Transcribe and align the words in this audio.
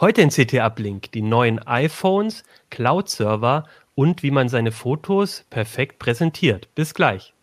Heute 0.00 0.22
in 0.22 0.30
CT 0.30 0.54
Uplink 0.54 1.12
die 1.12 1.20
neuen 1.20 1.58
iPhones, 1.58 2.42
Cloud-Server 2.70 3.66
und 3.94 4.22
wie 4.22 4.30
man 4.30 4.48
seine 4.48 4.72
Fotos 4.72 5.44
perfekt 5.50 5.98
präsentiert. 5.98 6.74
Bis 6.74 6.94
gleich. 6.94 7.34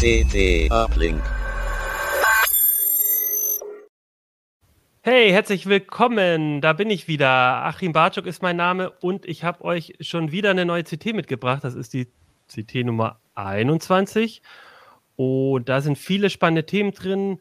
CT 0.00 0.68
Uplink. 0.72 1.22
Hey, 5.04 5.32
herzlich 5.32 5.66
willkommen. 5.66 6.60
Da 6.60 6.74
bin 6.74 6.88
ich 6.88 7.08
wieder. 7.08 7.28
Achim 7.28 7.92
Bartschuk 7.92 8.24
ist 8.24 8.40
mein 8.40 8.54
Name 8.54 8.88
und 9.00 9.26
ich 9.26 9.42
habe 9.42 9.64
euch 9.64 9.94
schon 9.98 10.30
wieder 10.30 10.50
eine 10.50 10.64
neue 10.64 10.84
CT 10.84 11.06
mitgebracht. 11.06 11.64
Das 11.64 11.74
ist 11.74 11.92
die 11.92 12.06
CT 12.46 12.84
Nummer 12.84 13.18
21. 13.34 14.42
Und 15.16 15.68
da 15.68 15.80
sind 15.80 15.98
viele 15.98 16.30
spannende 16.30 16.66
Themen 16.66 16.92
drin. 16.92 17.40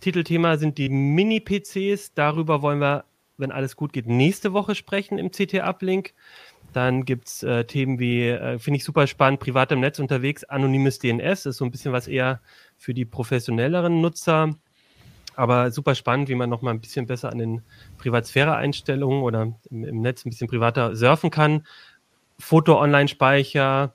Titelthema 0.00 0.56
sind 0.56 0.76
die 0.76 0.88
Mini-PCs. 0.88 2.14
Darüber 2.14 2.62
wollen 2.62 2.80
wir, 2.80 3.04
wenn 3.36 3.52
alles 3.52 3.76
gut 3.76 3.92
geht, 3.92 4.08
nächste 4.08 4.52
Woche 4.52 4.74
sprechen 4.74 5.18
im 5.18 5.30
CT-Uplink. 5.30 6.14
Dann 6.72 7.04
gibt 7.04 7.28
es 7.28 7.44
äh, 7.44 7.64
Themen 7.64 8.00
wie, 8.00 8.26
äh, 8.26 8.58
finde 8.58 8.78
ich 8.78 8.84
super 8.84 9.06
spannend, 9.06 9.38
privat 9.38 9.70
im 9.70 9.78
Netz 9.78 10.00
unterwegs, 10.00 10.42
anonymes 10.42 10.98
DNS, 10.98 11.44
das 11.44 11.46
ist 11.46 11.58
so 11.58 11.64
ein 11.64 11.70
bisschen 11.70 11.92
was 11.92 12.08
eher 12.08 12.40
für 12.76 12.92
die 12.92 13.04
professionelleren 13.04 14.00
Nutzer. 14.00 14.56
Aber 15.34 15.70
super 15.70 15.94
spannend, 15.94 16.28
wie 16.28 16.34
man 16.34 16.50
noch 16.50 16.62
mal 16.62 16.70
ein 16.70 16.80
bisschen 16.80 17.06
besser 17.06 17.30
an 17.30 17.38
den 17.38 17.62
Privatsphäre-Einstellungen 17.98 19.22
oder 19.22 19.52
im, 19.70 19.84
im, 19.84 20.00
Netz 20.00 20.24
ein 20.24 20.30
bisschen 20.30 20.48
privater 20.48 20.94
surfen 20.94 21.30
kann. 21.30 21.66
Foto-Online-Speicher 22.38 23.94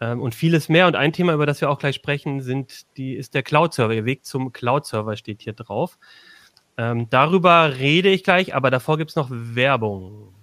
ähm, 0.00 0.20
und 0.20 0.34
vieles 0.34 0.68
mehr. 0.68 0.86
Und 0.86 0.96
ein 0.96 1.12
Thema, 1.12 1.34
über 1.34 1.46
das 1.46 1.60
wir 1.60 1.70
auch 1.70 1.78
gleich 1.78 1.94
sprechen, 1.94 2.42
sind 2.42 2.84
die, 2.96 3.14
ist 3.14 3.34
der 3.34 3.42
Cloud-Server. 3.42 3.94
Ihr 3.94 4.04
Weg 4.04 4.24
zum 4.24 4.52
Cloud-Server 4.52 5.16
steht 5.16 5.42
hier 5.42 5.52
drauf. 5.52 5.98
Ähm, 6.76 7.08
darüber 7.08 7.76
rede 7.78 8.08
ich 8.08 8.24
gleich, 8.24 8.54
aber 8.54 8.70
davor 8.70 8.98
gibt 8.98 9.10
es 9.10 9.16
noch 9.16 9.28
Werbung. 9.30 10.34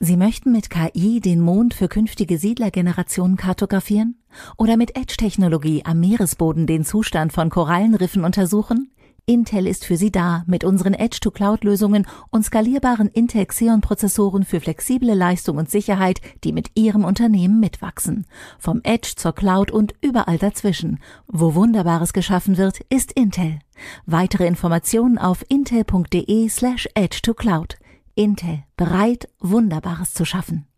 Sie 0.00 0.16
möchten 0.16 0.52
mit 0.52 0.70
KI 0.70 1.20
den 1.20 1.40
Mond 1.40 1.74
für 1.74 1.88
künftige 1.88 2.38
Siedlergenerationen 2.38 3.36
kartografieren? 3.36 4.16
Oder 4.56 4.76
mit 4.76 4.96
Edge-Technologie 4.96 5.82
am 5.84 5.98
Meeresboden 5.98 6.68
den 6.68 6.84
Zustand 6.84 7.32
von 7.32 7.50
Korallenriffen 7.50 8.24
untersuchen? 8.24 8.92
Intel 9.28 9.66
ist 9.66 9.84
für 9.84 9.98
Sie 9.98 10.10
da 10.10 10.42
mit 10.46 10.64
unseren 10.64 10.94
Edge-to-Cloud-Lösungen 10.94 12.06
und 12.30 12.44
skalierbaren 12.46 13.08
Intel 13.08 13.44
Xeon-Prozessoren 13.44 14.42
für 14.42 14.58
flexible 14.58 15.12
Leistung 15.12 15.58
und 15.58 15.70
Sicherheit, 15.70 16.22
die 16.44 16.52
mit 16.52 16.70
Ihrem 16.74 17.04
Unternehmen 17.04 17.60
mitwachsen. 17.60 18.26
Vom 18.58 18.80
Edge 18.84 19.12
zur 19.16 19.34
Cloud 19.34 19.70
und 19.70 19.94
überall 20.00 20.38
dazwischen. 20.38 20.98
Wo 21.26 21.54
Wunderbares 21.54 22.14
geschaffen 22.14 22.56
wird, 22.56 22.80
ist 22.88 23.12
Intel. 23.12 23.58
Weitere 24.06 24.46
Informationen 24.46 25.18
auf 25.18 25.44
intel.de 25.50 26.48
slash 26.48 26.88
edge-to-cloud. 26.94 27.76
Intel 28.14 28.64
bereit, 28.78 29.28
Wunderbares 29.40 30.14
zu 30.14 30.24
schaffen. 30.24 30.68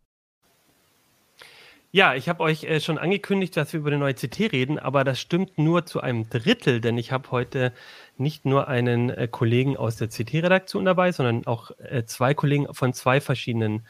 Ja, 1.92 2.14
ich 2.14 2.28
habe 2.28 2.44
euch 2.44 2.62
äh, 2.62 2.78
schon 2.78 2.98
angekündigt, 2.98 3.56
dass 3.56 3.72
wir 3.72 3.80
über 3.80 3.88
eine 3.90 3.98
neue 3.98 4.14
CT 4.14 4.52
reden, 4.52 4.78
aber 4.78 5.02
das 5.02 5.20
stimmt 5.20 5.58
nur 5.58 5.86
zu 5.86 6.00
einem 6.00 6.30
Drittel, 6.30 6.80
denn 6.80 6.96
ich 6.96 7.10
habe 7.10 7.32
heute 7.32 7.72
nicht 8.20 8.44
nur 8.44 8.68
einen 8.68 9.10
äh, 9.10 9.28
Kollegen 9.28 9.76
aus 9.76 9.96
der 9.96 10.08
CT-Redaktion 10.08 10.84
dabei, 10.84 11.12
sondern 11.12 11.46
auch 11.46 11.70
äh, 11.78 12.04
zwei 12.04 12.34
Kollegen 12.34 12.72
von 12.72 12.92
zwei 12.92 13.20
verschiedenen 13.20 13.86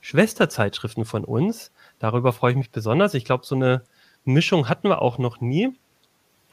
Schwesterzeitschriften 0.00 1.04
von 1.04 1.24
uns. 1.24 1.72
Darüber 1.98 2.32
freue 2.32 2.52
ich 2.52 2.58
mich 2.58 2.70
besonders. 2.70 3.14
Ich 3.14 3.24
glaube, 3.24 3.46
so 3.46 3.54
eine 3.54 3.82
Mischung 4.24 4.68
hatten 4.68 4.88
wir 4.88 5.02
auch 5.02 5.18
noch 5.18 5.40
nie. 5.40 5.70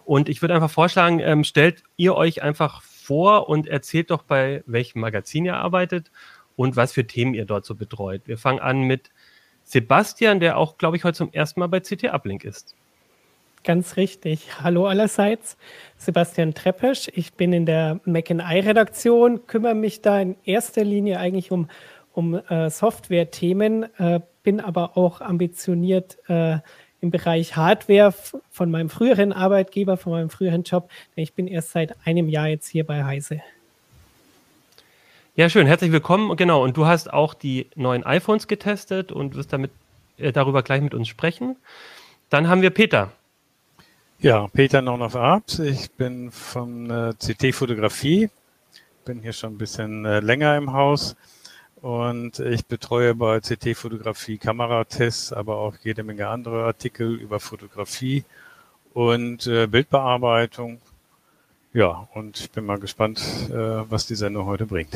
Und 0.05 0.29
ich 0.29 0.41
würde 0.41 0.55
einfach 0.55 0.71
vorschlagen, 0.71 1.19
ähm, 1.19 1.43
stellt 1.43 1.83
ihr 1.95 2.15
euch 2.15 2.41
einfach 2.41 2.81
vor 2.81 3.49
und 3.49 3.67
erzählt 3.67 4.11
doch, 4.11 4.23
bei 4.23 4.63
welchem 4.65 4.99
Magazin 4.99 5.45
ihr 5.45 5.57
arbeitet 5.57 6.11
und 6.55 6.75
was 6.75 6.93
für 6.93 7.05
Themen 7.05 7.33
ihr 7.33 7.45
dort 7.45 7.65
so 7.65 7.75
betreut. 7.75 8.23
Wir 8.25 8.37
fangen 8.37 8.59
an 8.59 8.81
mit 8.81 9.09
Sebastian, 9.63 10.39
der 10.39 10.57
auch, 10.57 10.77
glaube 10.77 10.97
ich, 10.97 11.03
heute 11.03 11.17
zum 11.17 11.31
ersten 11.31 11.59
Mal 11.59 11.67
bei 11.67 11.79
CT 11.79 12.05
Uplink 12.05 12.43
ist. 12.43 12.75
Ganz 13.63 13.95
richtig. 13.95 14.63
Hallo 14.63 14.87
allerseits. 14.87 15.55
Sebastian 15.97 16.55
Treppesch. 16.55 17.09
Ich 17.13 17.33
bin 17.33 17.53
in 17.53 17.67
der 17.67 17.99
McNI-Redaktion, 18.05 19.45
kümmere 19.45 19.75
mich 19.75 20.01
da 20.01 20.19
in 20.19 20.35
erster 20.45 20.83
Linie 20.83 21.19
eigentlich 21.19 21.51
um, 21.51 21.69
um 22.11 22.33
äh, 22.33 22.71
Software-Themen, 22.71 23.83
äh, 23.99 24.19
bin 24.41 24.59
aber 24.59 24.97
auch 24.97 25.21
ambitioniert 25.21 26.17
äh, 26.27 26.57
im 27.01 27.11
Bereich 27.11 27.55
Hardware 27.55 28.15
von 28.49 28.71
meinem 28.71 28.89
früheren 28.89 29.31
Arbeitgeber, 29.31 29.95
von 29.95 30.13
meinem 30.13 30.31
früheren 30.31 30.63
Job. 30.63 30.89
Ich 31.15 31.33
bin 31.33 31.47
erst 31.47 31.71
seit 31.71 31.95
einem 32.03 32.29
Jahr 32.29 32.47
jetzt 32.47 32.67
hier 32.67 32.83
bei 32.83 33.03
Heise. 33.03 33.41
Ja, 35.35 35.49
schön. 35.49 35.67
Herzlich 35.67 35.91
willkommen. 35.91 36.35
Genau. 36.35 36.63
Und 36.63 36.77
du 36.77 36.87
hast 36.87 37.13
auch 37.13 37.35
die 37.35 37.69
neuen 37.75 38.03
iPhones 38.03 38.47
getestet 38.47 39.11
und 39.11 39.35
wirst 39.35 39.53
damit 39.53 39.69
äh, 40.17 40.31
darüber 40.31 40.63
gleich 40.63 40.81
mit 40.81 40.95
uns 40.95 41.07
sprechen. 41.07 41.57
Dann 42.31 42.47
haben 42.47 42.63
wir 42.63 42.71
Peter. 42.71 43.11
Ja, 44.23 44.47
Peter 44.53 44.83
Nonoff 44.83 45.15
Abs. 45.15 45.57
Ich 45.57 45.89
bin 45.89 46.29
von 46.29 46.91
äh, 46.91 47.13
CT 47.13 47.55
Fotografie. 47.55 48.29
Bin 49.03 49.19
hier 49.23 49.33
schon 49.33 49.55
ein 49.55 49.57
bisschen 49.57 50.05
äh, 50.05 50.19
länger 50.19 50.55
im 50.57 50.73
Haus 50.73 51.15
und 51.81 52.37
ich 52.37 52.67
betreue 52.67 53.15
bei 53.15 53.39
CT-Fotografie 53.39 54.37
Kameratests, 54.37 55.33
aber 55.33 55.55
auch 55.57 55.75
jede 55.81 56.03
Menge 56.03 56.27
andere 56.27 56.65
Artikel 56.65 57.15
über 57.15 57.39
Fotografie 57.39 58.23
und 58.93 59.47
äh, 59.47 59.65
Bildbearbeitung. 59.65 60.79
Ja, 61.73 62.07
und 62.13 62.39
ich 62.39 62.51
bin 62.51 62.63
mal 62.63 62.77
gespannt, 62.77 63.23
äh, 63.49 63.55
was 63.55 64.05
die 64.05 64.13
Sendung 64.13 64.45
heute 64.45 64.67
bringt. 64.67 64.95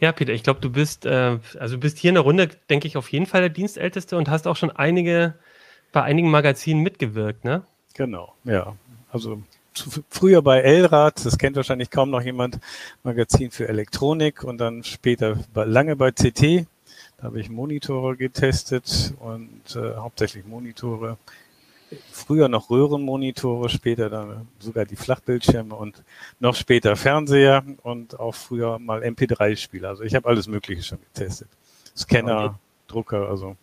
Ja, 0.00 0.10
Peter, 0.10 0.32
ich 0.32 0.42
glaube, 0.42 0.60
du 0.60 0.70
bist, 0.70 1.06
äh, 1.06 1.38
also 1.60 1.76
bist 1.78 1.98
hier 1.98 2.08
in 2.08 2.14
der 2.14 2.24
Runde, 2.24 2.48
denke 2.70 2.88
ich, 2.88 2.96
auf 2.96 3.12
jeden 3.12 3.26
Fall 3.26 3.42
der 3.42 3.50
Dienstälteste 3.50 4.16
und 4.16 4.30
hast 4.30 4.48
auch 4.48 4.56
schon 4.56 4.70
einige, 4.70 5.34
bei 5.92 6.02
einigen 6.02 6.30
Magazinen 6.30 6.82
mitgewirkt, 6.82 7.44
ne? 7.44 7.66
Genau, 7.94 8.34
ja. 8.44 8.76
Also 9.12 9.42
früher 10.08 10.42
bei 10.42 10.60
Elrad, 10.60 11.24
das 11.24 11.38
kennt 11.38 11.56
wahrscheinlich 11.56 11.90
kaum 11.90 12.10
noch 12.10 12.22
jemand, 12.22 12.58
Magazin 13.02 13.50
für 13.50 13.68
Elektronik 13.68 14.44
und 14.44 14.58
dann 14.58 14.84
später 14.84 15.36
lange 15.54 15.96
bei 15.96 16.10
CT. 16.12 16.66
Da 17.18 17.24
habe 17.24 17.40
ich 17.40 17.50
Monitore 17.50 18.16
getestet 18.16 19.14
und 19.20 19.76
äh, 19.76 19.96
hauptsächlich 19.96 20.46
Monitore. 20.46 21.18
Früher 22.12 22.48
noch 22.48 22.70
Röhrenmonitore, 22.70 23.68
später 23.68 24.08
dann 24.08 24.46
sogar 24.60 24.84
die 24.84 24.96
Flachbildschirme 24.96 25.74
und 25.74 26.04
noch 26.38 26.54
später 26.54 26.94
Fernseher 26.94 27.64
und 27.82 28.18
auch 28.18 28.34
früher 28.34 28.78
mal 28.78 29.02
MP3-Spieler. 29.02 29.88
Also 29.88 30.04
ich 30.04 30.14
habe 30.14 30.28
alles 30.28 30.46
Mögliche 30.46 30.82
schon 30.82 30.98
getestet. 31.12 31.48
Scanner, 31.96 32.44
okay. 32.44 32.54
Drucker, 32.86 33.28
also. 33.28 33.56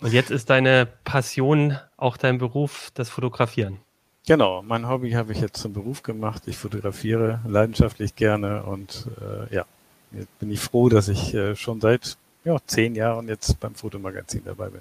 Und 0.00 0.12
jetzt 0.12 0.30
ist 0.30 0.50
deine 0.50 0.86
Passion 1.04 1.78
auch 1.96 2.16
dein 2.16 2.38
Beruf, 2.38 2.90
das 2.94 3.08
Fotografieren. 3.08 3.78
Genau, 4.26 4.62
mein 4.62 4.88
Hobby 4.88 5.12
habe 5.12 5.32
ich 5.32 5.40
jetzt 5.40 5.60
zum 5.60 5.74
Beruf 5.74 6.02
gemacht. 6.02 6.44
Ich 6.46 6.56
fotografiere 6.56 7.40
leidenschaftlich 7.46 8.16
gerne 8.16 8.62
und 8.62 9.06
äh, 9.20 9.54
ja, 9.54 9.64
jetzt 10.12 10.38
bin 10.38 10.50
ich 10.50 10.60
froh, 10.60 10.88
dass 10.88 11.08
ich 11.08 11.34
äh, 11.34 11.54
schon 11.56 11.80
seit 11.80 12.16
ja, 12.44 12.56
zehn 12.66 12.94
Jahren 12.94 13.28
jetzt 13.28 13.60
beim 13.60 13.74
Fotomagazin 13.74 14.42
dabei 14.44 14.68
bin. 14.68 14.80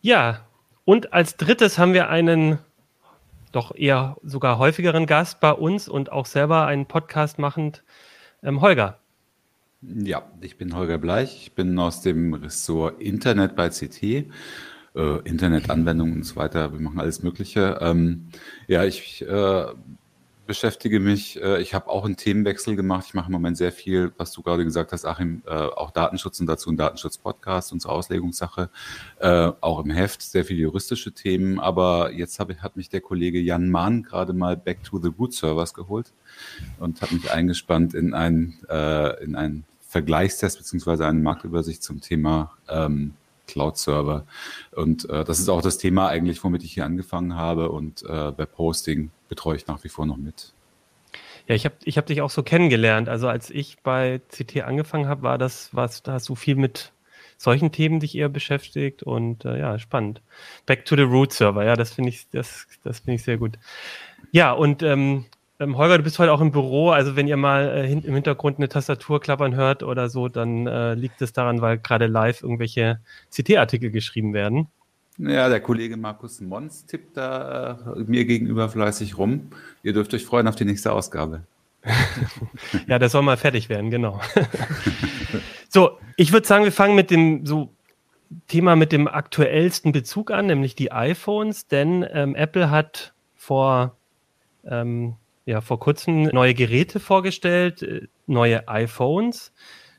Ja, 0.00 0.46
und 0.84 1.12
als 1.12 1.36
drittes 1.36 1.78
haben 1.78 1.92
wir 1.92 2.08
einen 2.08 2.58
doch 3.52 3.74
eher 3.74 4.16
sogar 4.22 4.58
häufigeren 4.58 5.06
Gast 5.06 5.40
bei 5.40 5.52
uns 5.52 5.88
und 5.88 6.12
auch 6.12 6.26
selber 6.26 6.66
einen 6.66 6.86
Podcast 6.86 7.38
machend, 7.38 7.82
ähm, 8.42 8.60
Holger. 8.60 8.98
Ja, 9.80 10.32
ich 10.40 10.58
bin 10.58 10.74
Holger 10.74 10.98
Bleich. 10.98 11.36
Ich 11.42 11.52
bin 11.54 11.78
aus 11.78 12.00
dem 12.02 12.34
Ressort 12.34 13.00
Internet 13.00 13.54
bei 13.54 13.68
CT 13.68 14.02
äh, 14.02 14.24
Internetanwendungen 15.24 16.16
und 16.16 16.22
so 16.24 16.36
weiter. 16.36 16.72
Wir 16.72 16.80
machen 16.80 16.98
alles 16.98 17.22
Mögliche. 17.22 17.78
Ähm, 17.80 18.28
ja, 18.66 18.84
ich 18.84 19.22
äh, 19.22 19.66
beschäftige 20.48 20.98
mich, 20.98 21.40
äh, 21.40 21.60
ich 21.60 21.74
habe 21.74 21.88
auch 21.88 22.04
einen 22.04 22.16
Themenwechsel 22.16 22.74
gemacht. 22.74 23.04
Ich 23.06 23.14
mache 23.14 23.26
im 23.26 23.32
Moment 23.32 23.56
sehr 23.56 23.70
viel, 23.70 24.12
was 24.16 24.32
du 24.32 24.42
gerade 24.42 24.64
gesagt 24.64 24.90
hast, 24.90 25.04
Achim, 25.04 25.42
äh, 25.46 25.50
auch 25.50 25.92
Datenschutz 25.92 26.40
und 26.40 26.46
dazu 26.46 26.70
ein 26.70 26.76
Datenschutz-Podcast, 26.76 27.72
unsere 27.72 27.92
Auslegungssache, 27.92 28.70
äh, 29.20 29.52
auch 29.60 29.84
im 29.84 29.90
Heft, 29.90 30.22
sehr 30.22 30.44
viele 30.44 30.62
juristische 30.62 31.12
Themen. 31.12 31.60
Aber 31.60 32.12
jetzt 32.12 32.40
hab, 32.40 32.52
hat 32.56 32.76
mich 32.76 32.88
der 32.88 33.02
Kollege 33.02 33.38
Jan 33.38 33.68
Mahn 33.68 34.02
gerade 34.02 34.32
mal 34.32 34.56
Back 34.56 34.82
to 34.82 34.98
the 34.98 35.10
Root 35.16 35.34
Servers 35.34 35.74
geholt 35.74 36.12
und 36.80 37.00
hat 37.02 37.12
mich 37.12 37.30
eingespannt 37.30 37.94
in 37.94 38.14
ein, 38.14 38.58
äh, 38.68 39.22
in 39.22 39.64
Vergleichstest 39.86 40.58
beziehungsweise 40.58 41.06
eine 41.06 41.20
Marktübersicht 41.20 41.82
zum 41.82 42.00
Thema 42.00 42.56
ähm, 42.68 43.12
Cloud-Server. 43.48 44.24
Und 44.76 45.10
äh, 45.10 45.24
das 45.24 45.40
ist 45.40 45.48
auch 45.48 45.62
das 45.62 45.78
Thema 45.78 46.08
eigentlich, 46.08 46.42
womit 46.44 46.62
ich 46.62 46.74
hier 46.74 46.84
angefangen 46.84 47.34
habe. 47.34 47.70
Und 47.70 48.02
äh, 48.04 48.38
Web-Hosting 48.38 49.10
betreue 49.28 49.56
ich 49.56 49.66
nach 49.66 49.82
wie 49.82 49.88
vor 49.88 50.06
noch 50.06 50.16
mit. 50.16 50.52
Ja, 51.48 51.54
ich 51.54 51.64
habe 51.64 51.74
ich 51.82 51.98
hab 51.98 52.06
dich 52.06 52.20
auch 52.20 52.30
so 52.30 52.42
kennengelernt. 52.42 53.08
Also 53.08 53.26
als 53.26 53.50
ich 53.50 53.78
bei 53.82 54.20
CT 54.28 54.62
angefangen 54.62 55.08
habe, 55.08 55.22
war 55.22 55.38
das, 55.38 55.70
was, 55.72 56.02
da 56.02 56.18
du 56.18 56.34
viel 56.34 56.56
mit 56.56 56.92
solchen 57.38 57.72
Themen 57.72 58.00
dich 58.00 58.16
eher 58.16 58.28
beschäftigt 58.28 59.02
und 59.02 59.44
äh, 59.44 59.58
ja, 59.58 59.78
spannend. 59.78 60.20
Back 60.66 60.84
to 60.84 60.96
the 60.96 61.02
Root 61.02 61.32
Server, 61.32 61.64
ja, 61.64 61.76
das 61.76 61.92
finde 61.94 62.10
ich, 62.10 62.28
das, 62.30 62.66
das 62.82 62.98
finde 62.98 63.14
ich 63.14 63.22
sehr 63.22 63.38
gut. 63.38 63.58
Ja, 64.32 64.52
und 64.52 64.82
ähm, 64.82 65.24
ähm, 65.60 65.76
Holger, 65.76 65.98
du 65.98 66.04
bist 66.04 66.18
heute 66.18 66.32
auch 66.32 66.40
im 66.40 66.52
Büro, 66.52 66.90
also 66.90 67.16
wenn 67.16 67.26
ihr 67.26 67.36
mal 67.36 67.68
äh, 67.68 67.86
hin, 67.86 68.02
im 68.02 68.14
Hintergrund 68.14 68.58
eine 68.58 68.68
Tastatur 68.68 69.20
klappern 69.20 69.54
hört 69.56 69.82
oder 69.82 70.08
so, 70.08 70.28
dann 70.28 70.66
äh, 70.66 70.94
liegt 70.94 71.20
es 71.22 71.32
daran, 71.32 71.60
weil 71.60 71.78
gerade 71.78 72.06
live 72.06 72.42
irgendwelche 72.42 73.00
CT-Artikel 73.30 73.90
geschrieben 73.90 74.34
werden. 74.34 74.68
Ja, 75.18 75.48
der 75.48 75.60
Kollege 75.60 75.96
Markus 75.96 76.40
Mons 76.40 76.86
tippt 76.86 77.16
da 77.16 77.94
äh, 77.96 78.04
mir 78.04 78.24
gegenüber 78.24 78.68
fleißig 78.68 79.18
rum. 79.18 79.50
Ihr 79.82 79.92
dürft 79.92 80.14
euch 80.14 80.24
freuen 80.24 80.46
auf 80.46 80.54
die 80.54 80.64
nächste 80.64 80.92
Ausgabe. 80.92 81.42
ja, 82.86 82.98
der 82.98 83.08
soll 83.08 83.22
mal 83.22 83.36
fertig 83.36 83.68
werden, 83.68 83.90
genau. 83.90 84.20
so, 85.68 85.98
ich 86.16 86.32
würde 86.32 86.46
sagen, 86.46 86.64
wir 86.64 86.72
fangen 86.72 86.94
mit 86.94 87.10
dem 87.10 87.44
so 87.46 87.70
Thema 88.46 88.76
mit 88.76 88.92
dem 88.92 89.08
aktuellsten 89.08 89.90
Bezug 89.90 90.30
an, 90.30 90.46
nämlich 90.46 90.74
die 90.76 90.92
iPhones, 90.92 91.66
denn 91.66 92.06
ähm, 92.12 92.34
Apple 92.34 92.70
hat 92.70 93.14
vor, 93.36 93.96
ähm, 94.64 95.16
ja, 95.48 95.62
vor 95.62 95.80
kurzem 95.80 96.24
neue 96.24 96.52
Geräte 96.52 97.00
vorgestellt, 97.00 97.82
äh, 97.82 98.06
neue 98.26 98.68
iPhones, 98.68 99.50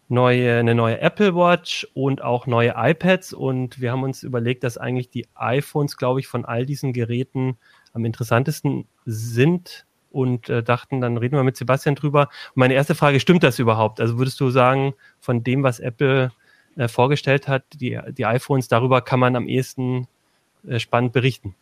neue, 0.07 0.59
eine 0.59 0.75
neue 0.75 1.01
Apple 1.01 1.33
Watch 1.35 1.87
und 1.95 2.21
auch 2.21 2.45
neue 2.45 2.75
iPads. 2.77 3.33
Und 3.33 3.81
wir 3.81 3.91
haben 3.91 4.03
uns 4.03 4.21
überlegt, 4.21 4.63
dass 4.63 4.77
eigentlich 4.77 5.09
die 5.09 5.25
iPhones, 5.33 5.97
glaube 5.97 6.19
ich, 6.19 6.27
von 6.27 6.45
all 6.45 6.67
diesen 6.67 6.93
Geräten 6.93 7.57
am 7.93 8.05
interessantesten 8.05 8.85
sind 9.05 9.87
und 10.11 10.49
äh, 10.49 10.61
dachten, 10.61 11.01
dann 11.01 11.17
reden 11.17 11.35
wir 11.35 11.43
mit 11.43 11.57
Sebastian 11.57 11.95
drüber. 11.95 12.29
Und 12.49 12.57
meine 12.57 12.75
erste 12.75 12.93
Frage, 12.93 13.19
stimmt 13.19 13.41
das 13.41 13.57
überhaupt? 13.57 13.99
Also 13.99 14.19
würdest 14.19 14.39
du 14.39 14.51
sagen, 14.51 14.93
von 15.19 15.43
dem, 15.43 15.63
was 15.63 15.79
Apple 15.79 16.31
äh, 16.75 16.87
vorgestellt 16.87 17.47
hat, 17.47 17.63
die, 17.73 17.99
die 18.11 18.25
iPhones, 18.27 18.67
darüber 18.67 19.01
kann 19.01 19.19
man 19.19 19.35
am 19.35 19.47
ehesten 19.47 20.07
äh, 20.67 20.77
spannend 20.77 21.11
berichten? 21.11 21.55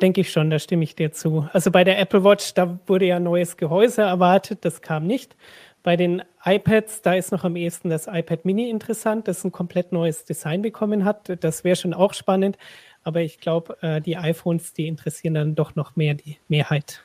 Denke 0.00 0.20
ich 0.20 0.30
schon, 0.30 0.50
da 0.50 0.58
stimme 0.58 0.84
ich 0.84 0.94
dir 0.94 1.12
zu. 1.12 1.48
Also 1.52 1.70
bei 1.70 1.82
der 1.82 1.98
Apple 1.98 2.22
Watch, 2.22 2.52
da 2.54 2.78
wurde 2.86 3.06
ja 3.06 3.18
neues 3.18 3.56
Gehäuse 3.56 4.02
erwartet, 4.02 4.64
das 4.64 4.82
kam 4.82 5.06
nicht. 5.06 5.36
Bei 5.82 5.96
den 5.96 6.22
iPads, 6.44 7.02
da 7.02 7.14
ist 7.14 7.30
noch 7.32 7.44
am 7.44 7.56
ehesten 7.56 7.90
das 7.90 8.08
iPad 8.08 8.44
Mini 8.44 8.68
interessant, 8.68 9.28
das 9.28 9.44
ein 9.44 9.52
komplett 9.52 9.92
neues 9.92 10.24
Design 10.24 10.60
bekommen 10.60 11.04
hat. 11.04 11.42
Das 11.44 11.62
wäre 11.62 11.76
schon 11.76 11.94
auch 11.94 12.12
spannend. 12.12 12.58
Aber 13.04 13.20
ich 13.20 13.38
glaube, 13.38 13.76
äh, 13.82 14.00
die 14.00 14.16
iPhones, 14.16 14.72
die 14.72 14.88
interessieren 14.88 15.34
dann 15.34 15.54
doch 15.54 15.76
noch 15.76 15.94
mehr 15.94 16.14
die 16.14 16.38
Mehrheit. 16.48 17.04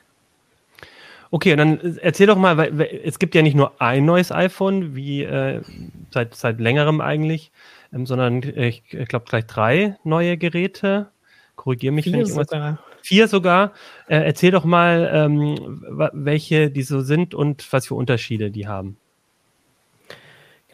Okay, 1.30 1.54
dann 1.54 1.96
erzähl 1.98 2.26
doch 2.26 2.36
mal, 2.36 2.56
weil 2.58 3.00
es 3.04 3.20
gibt 3.20 3.36
ja 3.36 3.42
nicht 3.42 3.54
nur 3.54 3.80
ein 3.80 4.04
neues 4.04 4.32
iPhone, 4.32 4.96
wie 4.96 5.22
äh, 5.22 5.62
seit, 6.10 6.34
seit 6.34 6.60
längerem 6.60 7.00
eigentlich, 7.00 7.52
ähm, 7.92 8.04
sondern 8.04 8.42
äh, 8.42 8.66
ich, 8.66 8.82
ich 8.90 9.06
glaube 9.06 9.26
gleich 9.26 9.46
drei 9.46 9.96
neue 10.02 10.36
Geräte. 10.36 11.11
Korrigiere 11.56 11.92
mich, 11.92 12.04
Vier 12.04 12.14
wenn 12.14 12.20
ich 12.20 12.28
irgendwas. 12.28 12.48
Sogar. 12.48 12.78
Vier 13.02 13.28
sogar. 13.28 13.72
Äh, 14.06 14.24
erzähl 14.24 14.50
doch 14.50 14.64
mal, 14.64 15.10
ähm, 15.12 15.82
welche 16.12 16.70
die 16.70 16.82
so 16.82 17.00
sind 17.00 17.34
und 17.34 17.72
was 17.72 17.86
für 17.86 17.94
Unterschiede 17.94 18.50
die 18.50 18.66
haben. 18.66 18.96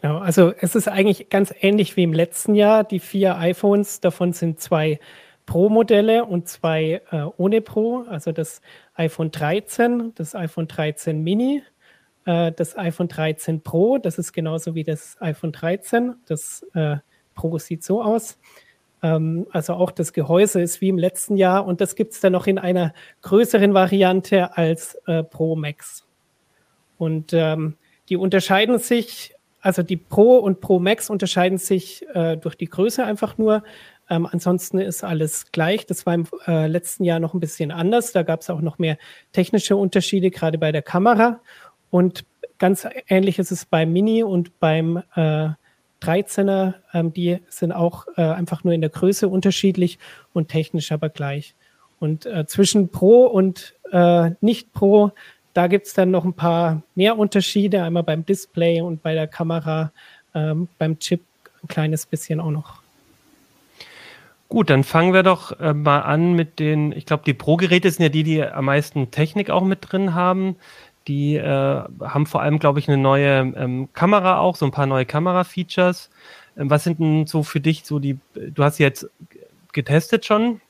Genau, 0.01 0.19
also 0.19 0.53
es 0.59 0.75
ist 0.75 0.87
eigentlich 0.87 1.29
ganz 1.29 1.53
ähnlich 1.59 1.97
wie 1.97 2.03
im 2.03 2.13
letzten 2.13 2.55
Jahr. 2.55 2.83
Die 2.83 2.99
vier 2.99 3.37
iPhones, 3.37 3.99
davon 3.99 4.31
sind 4.31 4.61
zwei 4.61 4.99
Pro-Modelle 5.45 6.25
und 6.25 6.47
zwei 6.47 7.01
äh, 7.11 7.23
ohne 7.37 7.61
Pro. 7.61 8.05
Also 8.07 8.31
das 8.31 8.61
iPhone 8.93 9.31
13, 9.31 10.13
das 10.15 10.35
iPhone 10.35 10.67
13 10.67 11.21
Mini, 11.21 11.63
äh, 12.25 12.51
das 12.53 12.77
iPhone 12.77 13.09
13 13.09 13.61
Pro, 13.61 13.97
das 13.97 14.17
ist 14.17 14.31
genauso 14.31 14.75
wie 14.75 14.83
das 14.83 15.17
iPhone 15.19 15.51
13. 15.51 16.15
Das 16.27 16.65
äh, 16.75 16.97
Pro 17.35 17.57
sieht 17.57 17.83
so 17.83 18.01
aus. 18.01 18.37
Ähm, 19.01 19.47
also 19.51 19.73
auch 19.73 19.91
das 19.91 20.13
Gehäuse 20.13 20.61
ist 20.61 20.81
wie 20.81 20.89
im 20.89 20.97
letzten 20.97 21.37
Jahr 21.37 21.65
und 21.65 21.81
das 21.81 21.95
gibt 21.95 22.13
es 22.13 22.19
dann 22.19 22.33
noch 22.33 22.47
in 22.47 22.57
einer 22.57 22.93
größeren 23.21 23.73
Variante 23.73 24.57
als 24.57 24.95
äh, 25.07 25.23
Pro 25.23 25.55
Max. 25.55 26.05
Und 26.97 27.33
ähm, 27.33 27.75
die 28.09 28.17
unterscheiden 28.17 28.79
sich, 28.79 29.33
also 29.61 29.83
die 29.83 29.97
Pro 29.97 30.37
und 30.37 30.61
Pro 30.61 30.79
Max 30.79 31.09
unterscheiden 31.09 31.57
sich 31.57 32.05
äh, 32.13 32.37
durch 32.37 32.55
die 32.55 32.67
Größe 32.67 33.03
einfach 33.03 33.37
nur. 33.37 33.63
Ähm, 34.09 34.27
ansonsten 34.29 34.79
ist 34.79 35.03
alles 35.03 35.51
gleich. 35.51 35.85
Das 35.85 36.05
war 36.05 36.15
im 36.15 36.27
äh, 36.47 36.67
letzten 36.67 37.03
Jahr 37.03 37.19
noch 37.19 37.33
ein 37.33 37.39
bisschen 37.39 37.71
anders. 37.71 38.11
Da 38.11 38.23
gab 38.23 38.41
es 38.41 38.49
auch 38.49 38.61
noch 38.61 38.79
mehr 38.79 38.97
technische 39.31 39.75
Unterschiede, 39.75 40.31
gerade 40.31 40.57
bei 40.57 40.71
der 40.71 40.81
Kamera. 40.81 41.39
Und 41.91 42.25
ganz 42.57 42.87
ähnlich 43.07 43.39
ist 43.39 43.51
es 43.51 43.65
beim 43.65 43.93
Mini 43.93 44.23
und 44.23 44.59
beim 44.59 45.03
äh, 45.15 45.49
13er, 46.01 46.75
ähm, 46.93 47.13
die 47.13 47.39
sind 47.49 47.71
auch 47.71 48.07
äh, 48.15 48.21
einfach 48.21 48.63
nur 48.63 48.73
in 48.73 48.81
der 48.81 48.89
Größe 48.89 49.27
unterschiedlich 49.27 49.99
und 50.33 50.49
technisch 50.49 50.91
aber 50.91 51.09
gleich. 51.09 51.55
Und 51.99 52.25
äh, 52.25 52.45
zwischen 52.47 52.89
Pro 52.89 53.25
und 53.25 53.75
äh, 53.91 54.31
nicht 54.41 54.71
Pro, 54.73 55.11
da 55.53 55.67
gibt 55.67 55.87
es 55.87 55.93
dann 55.93 56.11
noch 56.11 56.25
ein 56.25 56.33
paar 56.33 56.83
mehr 56.95 57.17
Unterschiede, 57.17 57.83
einmal 57.83 58.03
beim 58.03 58.25
Display 58.25 58.81
und 58.81 59.03
bei 59.03 59.13
der 59.13 59.27
Kamera, 59.27 59.91
ähm, 60.33 60.69
beim 60.77 60.99
Chip 60.99 61.21
ein 61.63 61.67
kleines 61.67 62.05
bisschen 62.05 62.39
auch 62.39 62.51
noch. 62.51 62.81
Gut, 64.47 64.71
dann 64.71 64.83
fangen 64.83 65.13
wir 65.13 65.21
doch 65.21 65.59
äh, 65.59 65.73
mal 65.73 65.99
an 66.01 66.33
mit 66.33 66.57
den, 66.57 66.91
ich 66.91 67.05
glaube, 67.05 67.23
die 67.23 67.35
Pro-Geräte 67.35 67.91
sind 67.91 68.01
ja 68.01 68.09
die, 68.09 68.23
die 68.23 68.43
am 68.43 68.65
meisten 68.65 69.11
Technik 69.11 69.51
auch 69.51 69.63
mit 69.63 69.91
drin 69.91 70.15
haben. 70.15 70.55
Die 71.09 71.37
äh, 71.37 71.43
haben 72.01 72.27
vor 72.27 72.43
allem, 72.43 72.59
glaube 72.59 72.77
ich, 72.77 72.87
eine 72.87 72.97
neue 72.97 73.51
ähm, 73.57 73.89
Kamera 73.93 74.37
auch, 74.37 74.55
so 74.55 74.65
ein 74.65 74.71
paar 74.71 74.85
neue 74.85 75.07
Kamera-Features. 75.07 76.11
Ähm, 76.55 76.69
was 76.69 76.83
sind 76.83 76.99
denn 76.99 77.25
so 77.25 77.41
für 77.41 77.59
dich 77.59 77.83
so 77.83 77.97
die, 77.97 78.19
du 78.35 78.63
hast 78.63 78.75
sie 78.75 78.83
jetzt 78.83 79.09
getestet 79.73 80.25
schon 80.25 80.61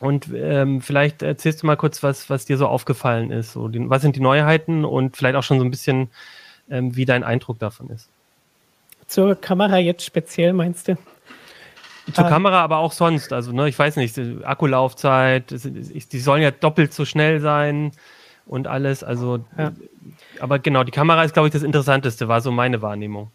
und 0.00 0.28
ähm, 0.32 0.80
vielleicht 0.80 1.22
erzählst 1.22 1.62
du 1.62 1.66
mal 1.66 1.76
kurz, 1.76 2.00
was, 2.04 2.30
was 2.30 2.44
dir 2.44 2.58
so 2.58 2.68
aufgefallen 2.68 3.32
ist. 3.32 3.54
So 3.54 3.66
die, 3.66 3.90
was 3.90 4.02
sind 4.02 4.14
die 4.14 4.20
Neuheiten 4.20 4.84
und 4.84 5.16
vielleicht 5.16 5.34
auch 5.34 5.42
schon 5.42 5.58
so 5.58 5.64
ein 5.64 5.70
bisschen, 5.70 6.10
ähm, 6.70 6.94
wie 6.94 7.04
dein 7.04 7.24
Eindruck 7.24 7.58
davon 7.58 7.90
ist. 7.90 8.08
Zur 9.08 9.34
Kamera 9.34 9.78
jetzt 9.78 10.04
speziell, 10.04 10.52
meinst 10.52 10.86
du? 10.86 10.96
Zur 12.12 12.24
ah. 12.24 12.28
Kamera, 12.28 12.62
aber 12.62 12.78
auch 12.78 12.92
sonst. 12.92 13.32
Also, 13.32 13.50
ne, 13.50 13.68
ich 13.68 13.78
weiß 13.78 13.96
nicht, 13.96 14.16
Akkulaufzeit, 14.44 15.50
die 15.50 16.20
sollen 16.20 16.42
ja 16.42 16.52
doppelt 16.52 16.94
so 16.94 17.04
schnell 17.04 17.40
sein 17.40 17.90
und 18.46 18.66
alles. 18.66 19.04
Also, 19.04 19.40
ja. 19.56 19.72
aber 20.40 20.58
genau, 20.58 20.84
die 20.84 20.92
Kamera 20.92 21.24
ist, 21.24 21.34
glaube 21.34 21.48
ich, 21.48 21.52
das 21.52 21.62
Interessanteste, 21.62 22.28
war 22.28 22.40
so 22.40 22.50
meine 22.50 22.82
Wahrnehmung. 22.82 23.30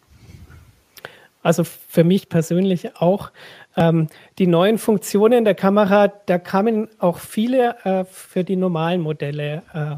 Also 1.43 1.63
für 1.63 2.03
mich 2.03 2.29
persönlich 2.29 2.98
auch. 2.98 3.31
Ähm, 3.77 4.08
die 4.38 4.48
neuen 4.48 4.77
Funktionen 4.77 5.46
der 5.46 5.55
Kamera, 5.55 6.08
da 6.08 6.39
kamen 6.39 6.89
auch 7.00 7.20
viele 7.20 7.77
äh, 7.86 8.05
für 8.05 8.43
die 8.43 8.58
normalen 8.58 9.01
Modelle. 9.01 9.62
Äh, 9.74 9.96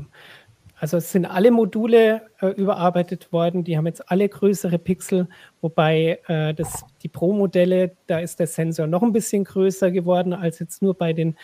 also 0.80 0.98
es 0.98 1.12
sind 1.12 1.26
alle 1.26 1.52
Module 1.52 2.22
äh, 2.40 2.48
überarbeitet 2.48 3.34
worden, 3.34 3.64
die 3.64 3.78
haben 3.78 3.86
jetzt 3.86 4.10
alle 4.12 4.30
größere 4.30 4.78
Pixel, 4.78 5.28
wobei 5.62 6.20
äh, 6.28 6.54
das, 6.54 6.86
die 7.04 7.10
Pro-Modelle, 7.10 7.92
da 8.08 8.20
ist 8.20 8.40
der 8.40 8.48
Sensor 8.48 8.88
noch 8.88 9.02
ein 9.02 9.12
bisschen 9.12 9.44
größer 9.44 9.92
geworden 9.92 10.34
als 10.34 10.60
jetzt 10.60 10.82
nur 10.82 10.94
bei 10.94 11.14
den 11.14 11.36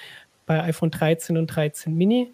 bei 0.46 0.62
iPhone 0.64 0.92
13 0.92 1.38
und 1.38 1.48
13 1.48 1.96
Mini. 1.96 2.34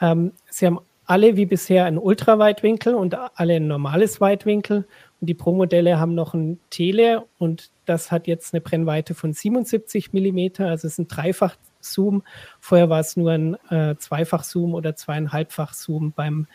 Ähm, 0.00 0.32
sie 0.48 0.66
haben 0.66 0.80
alle 1.06 1.36
wie 1.36 1.46
bisher 1.46 1.86
einen 1.86 1.98
Ultraweitwinkel 1.98 2.94
und 2.94 3.16
alle 3.34 3.54
ein 3.54 3.66
normales 3.66 4.20
Weitwinkel. 4.20 4.86
Und 5.20 5.26
die 5.26 5.34
Pro-Modelle 5.34 5.98
haben 5.98 6.14
noch 6.14 6.34
ein 6.34 6.60
Tele 6.70 7.24
und 7.38 7.70
das 7.84 8.12
hat 8.12 8.28
jetzt 8.28 8.54
eine 8.54 8.60
Brennweite 8.60 9.14
von 9.14 9.32
77 9.32 10.12
Millimeter, 10.12 10.68
also 10.68 10.86
es 10.86 10.94
ist 10.94 10.98
ein 11.00 11.08
Dreifach-Zoom. 11.08 12.22
Vorher 12.60 12.88
war 12.88 13.00
es 13.00 13.16
nur 13.16 13.32
ein 13.32 13.56
äh, 13.70 13.96
Zweifach-Zoom 13.96 14.72
oder 14.74 14.94
Zweieinhalbfach-Zoom 14.94 16.12
beim 16.12 16.46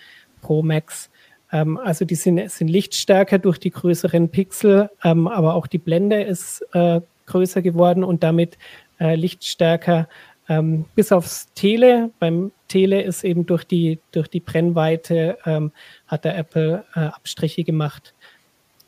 Pro 0.41 0.63
Max. 0.63 1.09
Ähm, 1.51 1.77
also 1.77 2.05
die 2.05 2.15
sind, 2.15 2.49
sind 2.49 2.69
lichtstärker 2.69 3.39
durch 3.39 3.59
die 3.59 3.71
größeren 3.71 4.29
Pixel, 4.29 4.89
ähm, 5.03 5.27
aber 5.27 5.55
auch 5.55 5.67
die 5.67 5.77
Blende 5.77 6.23
ist 6.23 6.65
äh, 6.73 7.01
größer 7.25 7.61
geworden 7.61 8.03
und 8.03 8.23
damit 8.23 8.57
äh, 8.99 9.15
lichtstärker 9.15 10.07
ähm, 10.47 10.85
bis 10.95 11.11
aufs 11.11 11.51
Tele. 11.53 12.11
Beim 12.19 12.51
Tele 12.67 13.01
ist 13.01 13.23
eben 13.23 13.45
durch 13.45 13.63
die, 13.63 13.99
durch 14.11 14.27
die 14.27 14.39
Brennweite 14.39 15.37
ähm, 15.45 15.71
hat 16.07 16.25
der 16.25 16.37
Apple 16.37 16.83
äh, 16.95 16.99
Abstriche 16.99 17.63
gemacht. 17.63 18.13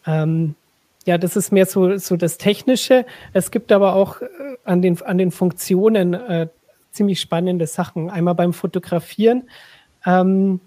Ähm, 0.05 0.55
ja, 1.05 1.17
das 1.17 1.35
ist 1.35 1.51
mehr 1.51 1.65
so, 1.65 1.97
so 1.97 2.17
das 2.17 2.37
Technische. 2.37 3.05
Es 3.33 3.51
gibt 3.51 3.71
aber 3.71 3.95
auch 3.95 4.21
äh, 4.21 4.27
an, 4.65 4.81
den, 4.81 5.01
an 5.01 5.17
den 5.17 5.31
Funktionen 5.31 6.13
äh, 6.13 6.47
ziemlich 6.91 7.19
spannende 7.19 7.67
Sachen. 7.67 8.09
Einmal 8.09 8.35
beim 8.35 8.53
Fotografieren. 8.53 9.49
Ähm, 10.05 10.59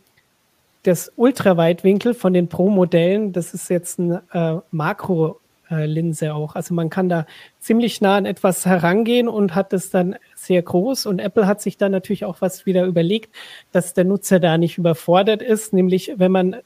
das 0.85 1.12
Ultraweitwinkel 1.16 2.14
von 2.14 2.32
den 2.32 2.49
Pro-Modellen, 2.49 3.32
das 3.32 3.52
ist 3.52 3.68
jetzt 3.68 3.99
ein 3.99 4.12
äh, 4.32 4.61
Makro- 4.70 5.37
Linse 5.70 6.34
auch. 6.34 6.54
Also 6.54 6.74
man 6.74 6.90
kann 6.90 7.08
da 7.08 7.26
ziemlich 7.58 8.00
nah 8.00 8.16
an 8.16 8.26
etwas 8.26 8.66
herangehen 8.66 9.28
und 9.28 9.54
hat 9.54 9.72
es 9.72 9.90
dann 9.90 10.16
sehr 10.34 10.62
groß. 10.62 11.06
Und 11.06 11.18
Apple 11.18 11.46
hat 11.46 11.60
sich 11.60 11.76
dann 11.76 11.92
natürlich 11.92 12.24
auch 12.24 12.40
was 12.40 12.66
wieder 12.66 12.84
überlegt, 12.84 13.34
dass 13.72 13.94
der 13.94 14.04
Nutzer 14.04 14.40
da 14.40 14.58
nicht 14.58 14.78
überfordert 14.78 15.42
ist. 15.42 15.72
Nämlich, 15.72 16.12
wenn 16.16 16.32
man 16.32 16.56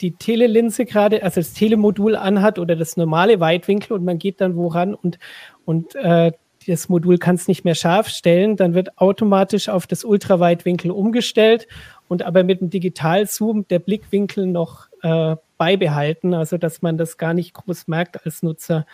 die 0.00 0.12
Telelinse 0.12 0.84
gerade, 0.84 1.22
also 1.22 1.40
das 1.40 1.52
Telemodul 1.52 2.16
anhat 2.16 2.58
oder 2.58 2.76
das 2.76 2.96
normale 2.96 3.40
Weitwinkel 3.40 3.92
und 3.92 4.04
man 4.04 4.18
geht 4.18 4.40
dann 4.40 4.56
woran 4.56 4.94
und, 4.94 5.18
und 5.64 5.94
äh, 5.94 6.32
das 6.66 6.88
Modul 6.88 7.18
kann 7.18 7.34
es 7.34 7.48
nicht 7.48 7.64
mehr 7.64 7.74
scharf 7.74 8.08
stellen, 8.08 8.56
dann 8.56 8.74
wird 8.74 8.98
automatisch 8.98 9.68
auf 9.68 9.86
das 9.86 10.04
Ultraweitwinkel 10.04 10.90
umgestellt 10.90 11.68
und 12.08 12.22
aber 12.22 12.42
mit 12.42 12.60
dem 12.60 12.70
Digitalzoom 12.70 13.68
der 13.68 13.78
Blickwinkel 13.78 14.46
noch 14.46 14.88
äh, 15.04 15.36
beibehalten, 15.58 16.32
also 16.34 16.56
dass 16.56 16.80
man 16.80 16.96
das 16.96 17.18
gar 17.18 17.34
nicht 17.34 17.52
groß 17.52 17.88
merkt 17.88 18.24
als 18.24 18.42
Nutzer. 18.42 18.86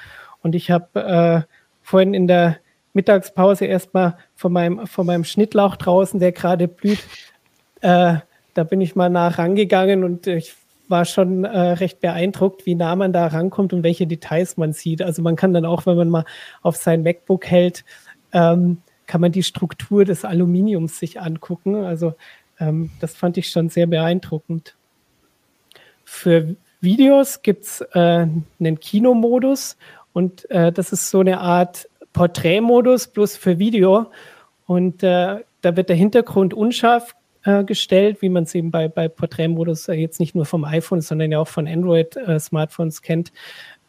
Und 0.42 0.54
ich 0.54 0.70
habe 0.70 1.46
äh, 1.46 1.54
vorhin 1.82 2.14
in 2.14 2.26
der 2.26 2.56
Mittagspause 2.92 3.66
erstmal 3.66 4.18
von 4.34 4.52
meinem, 4.52 4.86
von 4.88 5.06
meinem 5.06 5.24
Schnittlauch 5.24 5.76
draußen, 5.76 6.18
der 6.18 6.32
gerade 6.32 6.66
blüht, 6.66 6.98
äh, 7.80 8.16
da 8.54 8.64
bin 8.64 8.80
ich 8.80 8.96
mal 8.96 9.08
nah 9.08 9.28
rangegangen 9.28 10.02
und 10.02 10.26
ich 10.26 10.54
war 10.88 11.04
schon 11.04 11.44
äh, 11.44 11.58
recht 11.58 12.00
beeindruckt, 12.00 12.66
wie 12.66 12.74
nah 12.74 12.96
man 12.96 13.12
da 13.12 13.28
rankommt 13.28 13.72
und 13.72 13.84
welche 13.84 14.08
Details 14.08 14.56
man 14.56 14.72
sieht. 14.72 15.02
Also 15.02 15.22
man 15.22 15.36
kann 15.36 15.54
dann 15.54 15.64
auch, 15.64 15.86
wenn 15.86 15.96
man 15.96 16.10
mal 16.10 16.24
auf 16.62 16.74
sein 16.74 17.04
MacBook 17.04 17.46
hält, 17.46 17.84
ähm, 18.32 18.78
kann 19.06 19.20
man 19.20 19.30
die 19.30 19.44
Struktur 19.44 20.04
des 20.04 20.24
Aluminiums 20.24 20.98
sich 20.98 21.20
angucken. 21.20 21.84
Also 21.84 22.14
ähm, 22.58 22.90
das 23.00 23.14
fand 23.14 23.36
ich 23.38 23.50
schon 23.50 23.68
sehr 23.68 23.86
beeindruckend. 23.86 24.74
Für 26.12 26.56
Videos 26.80 27.40
gibt 27.40 27.64
es 27.64 27.80
äh, 27.92 28.26
einen 28.58 28.80
Kinomodus 28.80 29.76
und 30.12 30.50
äh, 30.50 30.72
das 30.72 30.92
ist 30.92 31.08
so 31.08 31.20
eine 31.20 31.38
Art 31.38 31.88
Porträtmodus, 32.12 33.06
bloß 33.06 33.36
für 33.36 33.60
Video. 33.60 34.10
Und 34.66 35.04
äh, 35.04 35.36
da 35.62 35.76
wird 35.76 35.88
der 35.88 35.94
Hintergrund 35.94 36.52
unscharf 36.52 37.14
äh, 37.44 37.62
gestellt, 37.62 38.22
wie 38.22 38.28
man 38.28 38.42
es 38.42 38.56
eben 38.56 38.72
bei, 38.72 38.88
bei 38.88 39.08
Porträtmodus 39.08 39.88
äh, 39.88 39.94
jetzt 39.94 40.18
nicht 40.18 40.34
nur 40.34 40.46
vom 40.46 40.64
iPhone, 40.64 41.00
sondern 41.00 41.30
ja 41.30 41.38
auch 41.38 41.48
von 41.48 41.68
Android-Smartphones 41.68 42.98
äh, 42.98 43.02
kennt. 43.02 43.32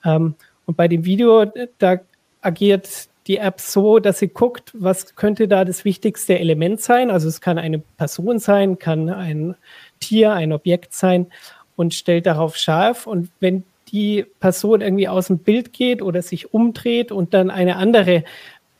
Ähm, 0.06 0.36
und 0.68 0.78
bei 0.78 0.88
dem 0.88 1.04
Video, 1.04 1.52
da 1.80 1.98
agiert 2.42 3.10
die 3.26 3.38
App 3.38 3.60
so, 3.60 3.98
dass 3.98 4.20
sie 4.20 4.28
guckt, 4.28 4.72
was 4.76 5.16
könnte 5.16 5.48
da 5.48 5.66
das 5.66 5.86
wichtigste 5.86 6.38
Element 6.38 6.82
sein. 6.82 7.10
Also 7.10 7.28
es 7.28 7.42
kann 7.42 7.58
eine 7.58 7.80
Person 7.80 8.38
sein, 8.38 8.78
kann 8.78 9.10
ein 9.10 9.56
Tier, 10.00 10.34
ein 10.34 10.54
Objekt 10.54 10.94
sein 10.94 11.28
und 11.76 11.94
stellt 11.94 12.26
darauf 12.26 12.56
scharf. 12.56 13.08
Und 13.08 13.30
wenn 13.40 13.64
die 13.92 14.26
Person 14.40 14.82
irgendwie 14.82 15.08
aus 15.08 15.28
dem 15.28 15.40
Bild 15.40 15.74
geht 15.74 16.02
oder 16.02 16.22
sich 16.22 16.54
umdreht 16.54 17.12
und 17.12 17.34
dann 17.34 17.50
eine 17.50 17.76
andere 17.76 18.24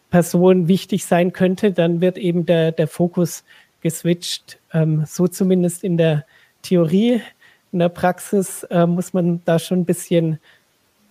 Person 0.10 0.68
wichtig 0.68 1.06
sein 1.06 1.34
könnte, 1.34 1.72
dann 1.72 2.02
wird 2.02 2.18
eben 2.18 2.46
der, 2.46 2.72
der 2.72 2.88
Fokus 2.88 3.44
geswitcht. 3.82 4.60
Ähm, 4.74 5.04
so 5.06 5.28
zumindest 5.28 5.84
in 5.84 5.98
der 5.98 6.26
Theorie. 6.62 7.22
In 7.72 7.80
der 7.80 7.90
Praxis 7.90 8.64
äh, 8.64 8.86
muss 8.86 9.14
man 9.14 9.42
da 9.46 9.60
schon 9.60 9.80
ein 9.80 9.86
bisschen 9.86 10.40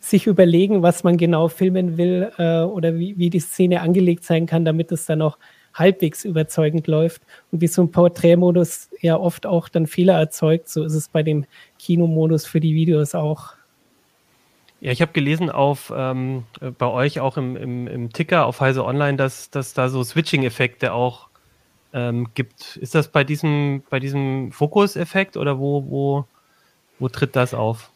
sich 0.01 0.27
überlegen, 0.27 0.83
was 0.83 1.05
man 1.05 1.17
genau 1.19 1.49
filmen 1.49 1.99
will 1.99 2.33
äh, 2.39 2.61
oder 2.61 2.99
wie, 2.99 3.19
wie 3.19 3.31
die 3.31 3.41
Szene 3.41 3.83
angelegt 3.83 4.25
sein 4.25 4.47
kann, 4.47 4.65
damit 4.65 4.93
es 4.93 5.07
dann 5.07 5.21
auch 5.21 5.37
halbwegs 5.75 6.25
überzeugend 6.25 6.87
läuft. 6.87 7.23
Und 7.50 7.61
wie 7.61 7.67
so 7.67 7.83
ein 7.83 7.91
Porträtmodus 7.91 8.91
ja 9.00 9.17
oft 9.17 9.47
auch 9.47 9.69
dann 9.69 9.87
Fehler 9.87 10.19
erzeugt, 10.19 10.69
so 10.69 10.85
ist 10.85 10.95
es 10.95 11.09
bei 11.09 11.23
dem 11.23 11.45
Kinomodus 11.79 12.47
für 12.47 12.61
die 12.61 12.75
Videos 12.75 13.15
auch. 13.15 13.55
Ja, 14.81 14.93
ich 14.93 15.03
habe 15.03 15.12
gelesen 15.12 15.50
auf 15.50 15.93
ähm, 15.95 16.45
bei 16.79 16.87
euch 16.87 17.21
auch 17.21 17.37
im, 17.37 17.57
im, 17.57 17.87
im 17.87 18.12
Ticker 18.12 18.47
auf 18.47 18.61
Heise 18.61 18.85
Online, 18.85 19.17
dass, 19.17 19.50
dass 19.50 19.75
da 19.75 19.91
so 19.91 20.03
Switching-Effekte 20.03 20.95
auch 20.95 21.29
ähm, 21.93 22.29
gibt. 22.35 22.77
Ist 22.77 22.95
das 22.95 23.09
bei 23.09 23.23
diesem, 23.23 23.83
bei 23.91 24.00
diesem 24.00 24.53
Fokus-Effekt 24.53 25.37
oder 25.37 25.59
wo, 25.59 25.85
wo, 25.89 26.25
wo 26.99 27.09
tritt 27.09 27.37
das 27.37 27.53
auf? 27.53 27.91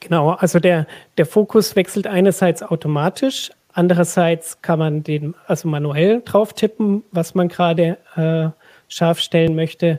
Genau, 0.00 0.30
also 0.30 0.58
der, 0.58 0.86
der 1.16 1.26
Fokus 1.26 1.76
wechselt 1.76 2.06
einerseits 2.06 2.62
automatisch, 2.62 3.50
Andererseits 3.72 4.60
kann 4.60 4.78
man 4.78 5.02
den 5.02 5.34
also 5.46 5.68
manuell 5.68 6.22
drauf 6.24 6.52
tippen, 6.52 7.02
was 7.10 7.34
man 7.34 7.48
gerade 7.48 7.98
äh, 8.16 8.50
scharf 8.88 9.18
stellen 9.18 9.54
möchte. 9.54 9.98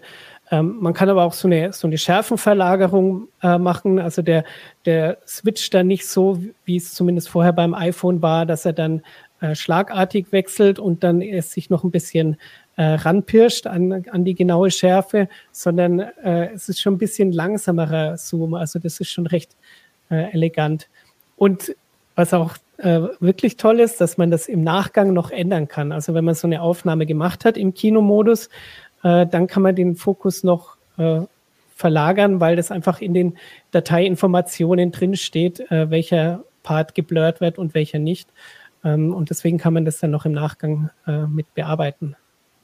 Ähm, 0.51 0.77
man 0.79 0.93
kann 0.93 1.09
aber 1.09 1.23
auch 1.23 1.33
so 1.33 1.47
eine, 1.47 1.73
so 1.73 1.87
eine 1.87 1.97
Schärfenverlagerung 1.97 3.27
äh, 3.41 3.57
machen. 3.57 3.99
Also 3.99 4.21
der, 4.21 4.43
der 4.85 5.17
switcht 5.25 5.73
dann 5.73 5.87
nicht 5.87 6.07
so, 6.07 6.43
wie 6.65 6.77
es 6.77 6.93
zumindest 6.93 7.29
vorher 7.29 7.53
beim 7.53 7.73
iPhone 7.73 8.21
war, 8.21 8.45
dass 8.45 8.65
er 8.65 8.73
dann 8.73 9.01
äh, 9.41 9.55
schlagartig 9.55 10.27
wechselt 10.31 10.77
und 10.77 11.03
dann 11.03 11.21
es 11.21 11.51
sich 11.51 11.69
noch 11.71 11.83
ein 11.83 11.91
bisschen 11.91 12.37
äh, 12.75 12.83
ranpirscht 12.83 13.67
an, 13.67 14.05
an 14.11 14.25
die 14.25 14.35
genaue 14.35 14.69
Schärfe, 14.69 15.27
sondern 15.51 15.99
äh, 15.99 16.51
es 16.53 16.69
ist 16.69 16.79
schon 16.79 16.95
ein 16.95 16.99
bisschen 16.99 17.31
langsamerer 17.31 18.17
Zoom. 18.17 18.53
Also 18.53 18.77
das 18.79 18.99
ist 18.99 19.11
schon 19.11 19.27
recht 19.27 19.55
äh, 20.11 20.31
elegant. 20.33 20.89
Und 21.35 21.75
was 22.15 22.33
auch 22.33 22.57
äh, 22.77 23.01
wirklich 23.19 23.57
toll 23.57 23.79
ist, 23.79 24.01
dass 24.01 24.17
man 24.17 24.31
das 24.31 24.47
im 24.47 24.63
Nachgang 24.63 25.13
noch 25.13 25.31
ändern 25.31 25.67
kann. 25.67 25.91
Also 25.91 26.13
wenn 26.13 26.25
man 26.25 26.35
so 26.35 26.47
eine 26.47 26.61
Aufnahme 26.61 27.05
gemacht 27.05 27.45
hat 27.45 27.57
im 27.57 27.73
Kinomodus, 27.73 28.49
äh, 29.03 29.25
dann 29.27 29.47
kann 29.47 29.63
man 29.63 29.75
den 29.75 29.95
Fokus 29.95 30.43
noch 30.43 30.77
äh, 30.97 31.21
verlagern, 31.75 32.39
weil 32.39 32.55
das 32.55 32.71
einfach 32.71 33.01
in 33.01 33.13
den 33.13 33.37
Dateiinformationen 33.71 34.91
drin 34.91 35.15
steht, 35.15 35.59
äh, 35.71 35.89
welcher 35.89 36.43
Part 36.63 36.95
geblurrt 36.95 37.41
wird 37.41 37.57
und 37.57 37.73
welcher 37.73 37.99
nicht. 37.99 38.29
Ähm, 38.83 39.13
und 39.13 39.29
deswegen 39.29 39.57
kann 39.57 39.73
man 39.73 39.85
das 39.85 39.99
dann 39.99 40.11
noch 40.11 40.25
im 40.25 40.31
Nachgang 40.31 40.89
äh, 41.07 41.27
mit 41.27 41.53
bearbeiten. 41.53 42.15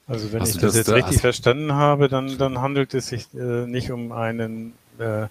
Also 0.07 0.31
wenn 0.33 0.41
hast 0.41 0.49
ich 0.49 0.55
das, 0.55 0.73
das 0.73 0.75
jetzt 0.77 0.91
richtig 0.91 1.15
hast... 1.15 1.21
verstanden 1.21 1.73
habe, 1.73 2.07
dann, 2.07 2.37
dann 2.37 2.61
handelt 2.61 2.93
es 2.93 3.07
sich 3.07 3.27
äh, 3.35 3.67
nicht 3.67 3.91
um 3.91 4.11
einen 4.11 4.73
äh, 4.97 5.27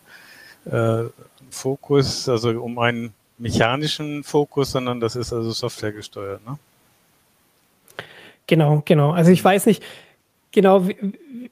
äh, 0.71 1.09
Fokus, 1.51 2.29
also 2.29 2.51
um 2.63 2.79
einen 2.79 3.13
mechanischen 3.39 4.25
Fokus, 4.25 4.73
sondern 4.73 5.01
das 5.01 5.17
ist 5.17 5.33
also 5.33 5.51
Software 5.53 5.93
gesteuert, 5.93 6.45
ne? 6.47 6.59
Genau, 8.47 8.83
genau. 8.85 9.11
Also 9.13 9.31
ich 9.31 9.45
weiß 9.45 9.67
nicht 9.67 9.83
genau, 10.53 10.87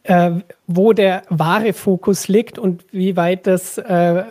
äh, 0.02 0.31
wo 0.66 0.93
der 0.93 1.23
wahre 1.28 1.73
Fokus 1.73 2.28
liegt 2.28 2.59
und 2.59 2.85
wie 2.90 3.16
weit 3.16 3.47
das 3.47 3.76
äh, 3.78 4.25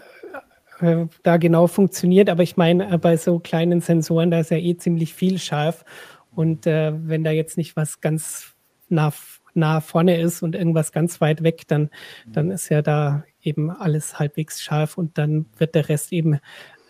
äh, 0.80 1.06
da 1.24 1.38
genau 1.38 1.68
funktioniert. 1.68 2.30
Aber 2.30 2.44
ich 2.44 2.58
meine, 2.58 2.92
äh, 2.92 2.98
bei 2.98 3.18
so 3.18 3.40
kleinen 3.40 3.82
Sensoren, 3.82 4.32
da 4.32 4.40
ist 4.40 4.52
ja 4.52 4.58
eh 4.58 4.78
ziemlich 4.78 5.14
viel 5.14 5.40
scharf. 5.40 5.86
Und 6.34 6.68
äh, 6.68 6.92
wenn 6.96 7.24
da 7.24 7.32
jetzt 7.32 7.58
nicht 7.58 7.76
was 7.76 8.02
ganz 8.02 8.54
nah, 8.90 9.14
nah 9.54 9.80
vorne 9.80 10.20
ist 10.20 10.42
und 10.42 10.56
irgendwas 10.56 10.92
ganz 10.92 11.22
weit 11.22 11.44
weg, 11.44 11.68
dann, 11.68 11.90
dann 12.26 12.52
ist 12.52 12.70
ja 12.70 12.82
da 12.82 13.24
eben 13.42 13.70
alles 13.72 14.20
halbwegs 14.20 14.62
scharf 14.62 14.98
und 14.98 15.18
dann 15.18 15.46
wird 15.58 15.76
der 15.76 15.88
Rest 15.88 16.12
eben 16.12 16.40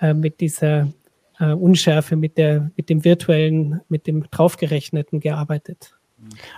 äh, 0.02 0.14
mit 0.14 0.40
dieser 0.42 0.88
äh, 1.40 1.52
Unschärfe, 1.52 2.16
mit, 2.16 2.38
der, 2.38 2.72
mit 2.76 2.90
dem 2.90 3.04
virtuellen, 3.04 3.82
mit 3.90 4.08
dem 4.08 4.30
draufgerechneten 4.30 5.20
gearbeitet. 5.20 5.96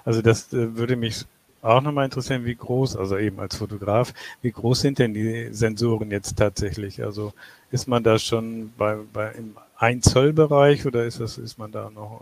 Also 0.05 0.21
das 0.21 0.53
äh, 0.53 0.75
würde 0.75 0.95
mich 0.95 1.25
auch 1.61 1.81
nochmal 1.81 2.05
interessieren, 2.05 2.45
wie 2.45 2.55
groß, 2.55 2.95
also 2.95 3.17
eben 3.17 3.39
als 3.39 3.55
Fotograf, 3.55 4.13
wie 4.41 4.51
groß 4.51 4.81
sind 4.81 4.99
denn 4.99 5.13
die 5.13 5.49
Sensoren 5.51 6.11
jetzt 6.11 6.37
tatsächlich? 6.37 7.03
Also 7.03 7.33
ist 7.71 7.87
man 7.87 8.03
da 8.03 8.19
schon 8.19 8.71
bei, 8.77 8.97
bei 9.11 9.31
im 9.31 9.55
1 9.77 10.05
Zoll 10.05 10.33
Bereich 10.33 10.85
oder 10.85 11.05
ist 11.05 11.19
das, 11.19 11.37
ist 11.37 11.57
man 11.57 11.71
da 11.71 11.89
noch 11.89 12.21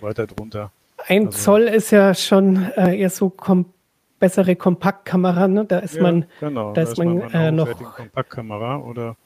äh, 0.00 0.02
weiter 0.02 0.26
drunter? 0.26 0.70
Ein 1.06 1.26
also, 1.26 1.38
Zoll 1.38 1.62
ist 1.62 1.90
ja 1.90 2.14
schon 2.14 2.64
äh, 2.76 2.98
eher 2.98 3.10
so 3.10 3.30
kom 3.30 3.66
bessere 4.18 4.56
Kompaktkamera, 4.56 5.48
ne? 5.48 5.64
Da 5.66 5.80
ist 5.80 5.96
ja, 5.96 6.02
man, 6.02 6.24
genau, 6.40 6.72
da, 6.72 6.82
da 6.82 6.90
ist 6.90 6.96
man, 6.96 7.18
man 7.18 7.30
äh, 7.32 7.52
noch 7.52 7.68
Kompaktkamera 7.96 8.78
oder 8.78 9.16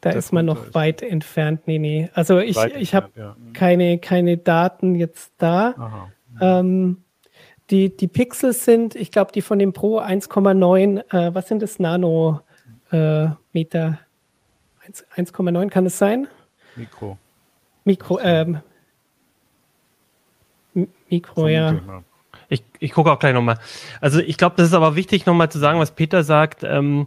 da 0.00 0.10
ist 0.10 0.32
man 0.32 0.46
noch 0.46 0.74
weit 0.74 1.02
entfernt. 1.02 1.66
Nee, 1.66 1.78
nee. 1.78 2.10
Also 2.14 2.38
ich, 2.38 2.56
ich 2.56 2.94
habe 2.94 3.10
ja. 3.16 3.36
Keine, 3.52 3.98
keine 3.98 4.38
Daten 4.38 4.94
jetzt 4.94 5.32
da. 5.38 5.74
Aha. 5.76 6.12
Ähm, 6.40 7.04
die, 7.70 7.96
die 7.96 8.08
Pixels 8.08 8.64
sind, 8.64 8.94
ich 8.94 9.10
glaube, 9.12 9.32
die 9.32 9.42
von 9.42 9.58
dem 9.58 9.72
Pro 9.72 10.00
1,9, 10.00 11.04
äh, 11.12 11.34
was 11.34 11.48
sind 11.48 11.62
das? 11.62 11.78
Nanometer? 11.78 12.40
Äh, 12.90 13.92
1,9 15.16 15.68
kann 15.68 15.86
es 15.86 15.98
sein? 15.98 16.26
Mikro. 16.76 17.18
Mikro, 17.84 18.18
ähm, 18.20 18.60
Mikro, 21.08 21.48
ja. 21.48 22.02
Ich, 22.48 22.64
ich 22.78 22.92
gucke 22.92 23.12
auch 23.12 23.18
gleich 23.18 23.34
nochmal. 23.34 23.58
Also 24.00 24.20
ich 24.20 24.36
glaube, 24.36 24.56
das 24.56 24.68
ist 24.68 24.74
aber 24.74 24.96
wichtig, 24.96 25.26
nochmal 25.26 25.50
zu 25.50 25.58
sagen, 25.58 25.78
was 25.78 25.92
Peter 25.92 26.24
sagt. 26.24 26.64
Ähm, 26.64 27.06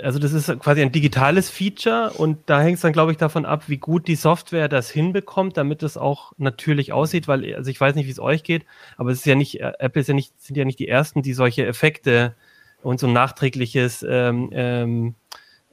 also 0.00 0.18
das 0.18 0.32
ist 0.32 0.60
quasi 0.60 0.82
ein 0.82 0.92
digitales 0.92 1.50
Feature 1.50 2.12
und 2.16 2.38
da 2.46 2.60
hängt 2.60 2.76
es 2.76 2.82
dann, 2.82 2.92
glaube 2.92 3.12
ich, 3.12 3.18
davon 3.18 3.44
ab, 3.44 3.64
wie 3.66 3.78
gut 3.78 4.06
die 4.06 4.14
Software 4.14 4.68
das 4.68 4.90
hinbekommt, 4.90 5.56
damit 5.56 5.82
es 5.82 5.96
auch 5.96 6.32
natürlich 6.36 6.92
aussieht, 6.92 7.26
weil, 7.26 7.54
also 7.54 7.70
ich 7.70 7.80
weiß 7.80 7.94
nicht, 7.96 8.06
wie 8.06 8.10
es 8.10 8.20
euch 8.20 8.44
geht, 8.44 8.64
aber 8.96 9.10
es 9.10 9.18
ist 9.18 9.26
ja 9.26 9.34
nicht, 9.34 9.60
äh, 9.60 9.72
Apple 9.78 10.00
ist 10.00 10.08
ja 10.08 10.14
nicht, 10.14 10.40
sind 10.40 10.56
ja 10.56 10.64
nicht 10.64 10.78
die 10.78 10.88
ersten, 10.88 11.22
die 11.22 11.32
solche 11.32 11.66
Effekte 11.66 12.34
und 12.82 13.00
so 13.00 13.06
ein 13.08 13.12
nachträgliches 13.12 14.04
ähm, 14.08 14.50
ähm, 14.52 15.14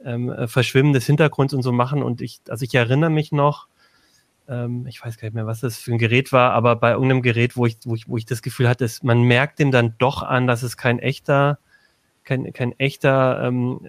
ähm, 0.04 0.30
äh, 0.30 0.48
Verschwimmen 0.48 0.92
des 0.92 1.06
Hintergrunds 1.06 1.54
und 1.54 1.62
so 1.62 1.72
machen. 1.72 2.02
Und 2.02 2.20
ich, 2.20 2.40
also 2.48 2.64
ich 2.64 2.74
erinnere 2.74 3.10
mich 3.10 3.32
noch, 3.32 3.68
ähm, 4.48 4.86
ich 4.86 5.04
weiß 5.04 5.18
gar 5.18 5.26
nicht 5.26 5.34
mehr, 5.34 5.46
was 5.46 5.60
das 5.60 5.78
für 5.78 5.92
ein 5.92 5.98
Gerät 5.98 6.32
war, 6.32 6.52
aber 6.52 6.76
bei 6.76 6.92
irgendeinem 6.92 7.22
Gerät, 7.22 7.56
wo 7.56 7.66
ich, 7.66 7.78
wo 7.84 7.94
ich, 7.94 8.08
wo 8.08 8.16
ich 8.16 8.26
das 8.26 8.42
Gefühl 8.42 8.68
hatte, 8.68 8.88
man 9.02 9.22
merkt 9.22 9.58
dem 9.58 9.70
dann 9.70 9.94
doch 9.98 10.22
an, 10.22 10.46
dass 10.46 10.62
es 10.62 10.76
kein 10.76 10.98
echter, 10.98 11.58
kein, 12.24 12.52
kein 12.52 12.78
echter 12.78 13.42
ähm, 13.44 13.80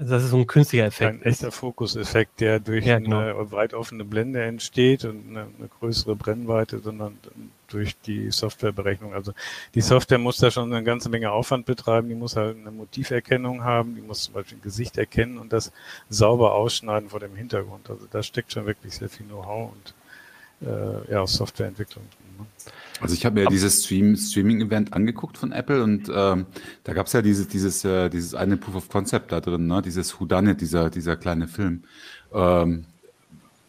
das 0.00 0.22
ist 0.22 0.30
so 0.30 0.36
ein 0.36 0.46
künstlicher 0.46 0.84
Effekt. 0.84 1.10
Ein 1.10 1.22
echter 1.22 1.50
Fokuseffekt, 1.50 2.40
der 2.40 2.60
durch 2.60 2.86
ja, 2.86 3.00
genau. 3.00 3.18
eine 3.18 3.50
weit 3.50 3.74
offene 3.74 4.04
Blende 4.04 4.40
entsteht 4.44 5.04
und 5.04 5.28
eine, 5.28 5.48
eine, 5.58 5.68
größere 5.80 6.14
Brennweite, 6.14 6.78
sondern 6.78 7.18
durch 7.66 7.98
die 8.06 8.30
Softwareberechnung. 8.30 9.12
Also 9.12 9.32
die 9.74 9.80
Software 9.80 10.18
muss 10.18 10.36
da 10.36 10.52
schon 10.52 10.72
eine 10.72 10.84
ganze 10.84 11.08
Menge 11.08 11.32
Aufwand 11.32 11.66
betreiben, 11.66 12.08
die 12.08 12.14
muss 12.14 12.36
halt 12.36 12.56
eine 12.56 12.70
Motiverkennung 12.70 13.64
haben, 13.64 13.96
die 13.96 14.00
muss 14.00 14.22
zum 14.22 14.34
Beispiel 14.34 14.58
ein 14.58 14.62
Gesicht 14.62 14.98
erkennen 14.98 15.36
und 15.36 15.52
das 15.52 15.72
sauber 16.08 16.54
ausschneiden 16.54 17.08
vor 17.08 17.18
dem 17.18 17.34
Hintergrund. 17.34 17.90
Also 17.90 18.06
da 18.08 18.22
steckt 18.22 18.52
schon 18.52 18.66
wirklich 18.66 18.94
sehr 18.94 19.08
viel 19.08 19.26
Know-how 19.26 19.72
und 19.72 20.68
äh, 20.68 21.12
ja, 21.12 21.26
Softwareentwicklung 21.26 22.04
drin. 22.04 22.46
Ne? 22.46 22.72
Also 23.00 23.14
ich 23.14 23.24
habe 23.24 23.34
mir 23.34 23.44
ja 23.44 23.50
dieses 23.50 23.84
Stream, 23.84 24.16
Streaming-Event 24.16 24.92
angeguckt 24.92 25.38
von 25.38 25.52
Apple 25.52 25.82
und 25.82 26.10
ähm, 26.12 26.46
da 26.84 26.92
gab 26.92 27.06
es 27.06 27.12
ja 27.12 27.22
dieses, 27.22 27.48
dieses, 27.48 27.84
äh, 27.84 28.08
dieses 28.08 28.34
eine 28.34 28.56
Proof 28.56 28.76
of 28.76 28.88
Concept 28.88 29.32
da 29.32 29.40
drin, 29.40 29.66
ne? 29.66 29.82
dieses 29.82 30.20
Whodunit, 30.20 30.60
dieser, 30.60 30.90
dieser 30.90 31.16
kleine 31.16 31.48
Film. 31.48 31.84
Ähm, 32.32 32.86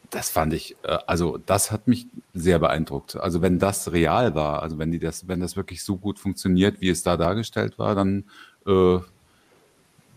das 0.09 0.29
fand 0.29 0.53
ich, 0.53 0.75
äh, 0.83 0.97
also 1.05 1.37
das 1.37 1.71
hat 1.71 1.87
mich 1.87 2.07
sehr 2.33 2.59
beeindruckt. 2.59 3.15
Also 3.15 3.41
wenn 3.41 3.59
das 3.59 3.91
real 3.91 4.35
war, 4.35 4.63
also 4.63 4.79
wenn 4.79 4.91
die 4.91 4.99
das, 4.99 5.27
wenn 5.27 5.39
das 5.39 5.55
wirklich 5.55 5.83
so 5.83 5.97
gut 5.97 6.19
funktioniert, 6.19 6.81
wie 6.81 6.89
es 6.89 7.03
da 7.03 7.17
dargestellt 7.17 7.77
war, 7.77 7.95
dann 7.95 8.25
äh, 8.65 8.97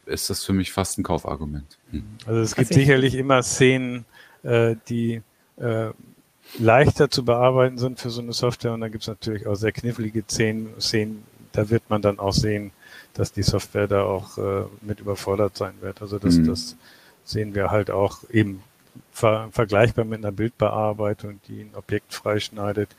ist 0.06 0.30
das 0.30 0.44
für 0.44 0.52
mich 0.52 0.72
fast 0.72 0.98
ein 0.98 1.02
Kaufargument. 1.02 1.78
Hm. 1.90 2.04
Also 2.26 2.40
es 2.40 2.54
gibt 2.54 2.72
sicherlich 2.72 3.14
immer 3.14 3.42
Szenen, 3.42 4.04
äh, 4.42 4.76
die 4.88 5.22
äh, 5.56 5.90
leichter 6.58 7.10
zu 7.10 7.24
bearbeiten 7.24 7.78
sind 7.78 8.00
für 8.00 8.10
so 8.10 8.20
eine 8.20 8.32
Software. 8.32 8.72
Und 8.72 8.80
dann 8.80 8.92
gibt 8.92 9.02
es 9.02 9.08
natürlich 9.08 9.46
auch 9.46 9.54
sehr 9.54 9.72
knifflige 9.72 10.24
Szenen, 10.28 11.24
da 11.52 11.68
wird 11.68 11.88
man 11.88 12.02
dann 12.02 12.18
auch 12.18 12.32
sehen, 12.32 12.72
dass 13.14 13.32
die 13.32 13.42
Software 13.42 13.88
da 13.88 14.04
auch 14.04 14.38
äh, 14.38 14.64
mit 14.80 15.00
überfordert 15.00 15.56
sein 15.56 15.74
wird. 15.80 16.00
Also 16.00 16.18
das, 16.18 16.36
mhm. 16.36 16.46
das 16.46 16.76
sehen 17.24 17.54
wir 17.54 17.70
halt 17.70 17.90
auch 17.90 18.20
eben 18.30 18.62
ver 19.10 19.48
vergleichbar 19.52 20.04
mit 20.04 20.18
einer 20.18 20.32
Bildbearbeitung, 20.32 21.40
die 21.48 21.60
ein 21.60 21.74
Objekt 21.74 22.14
freischneidet. 22.14 22.90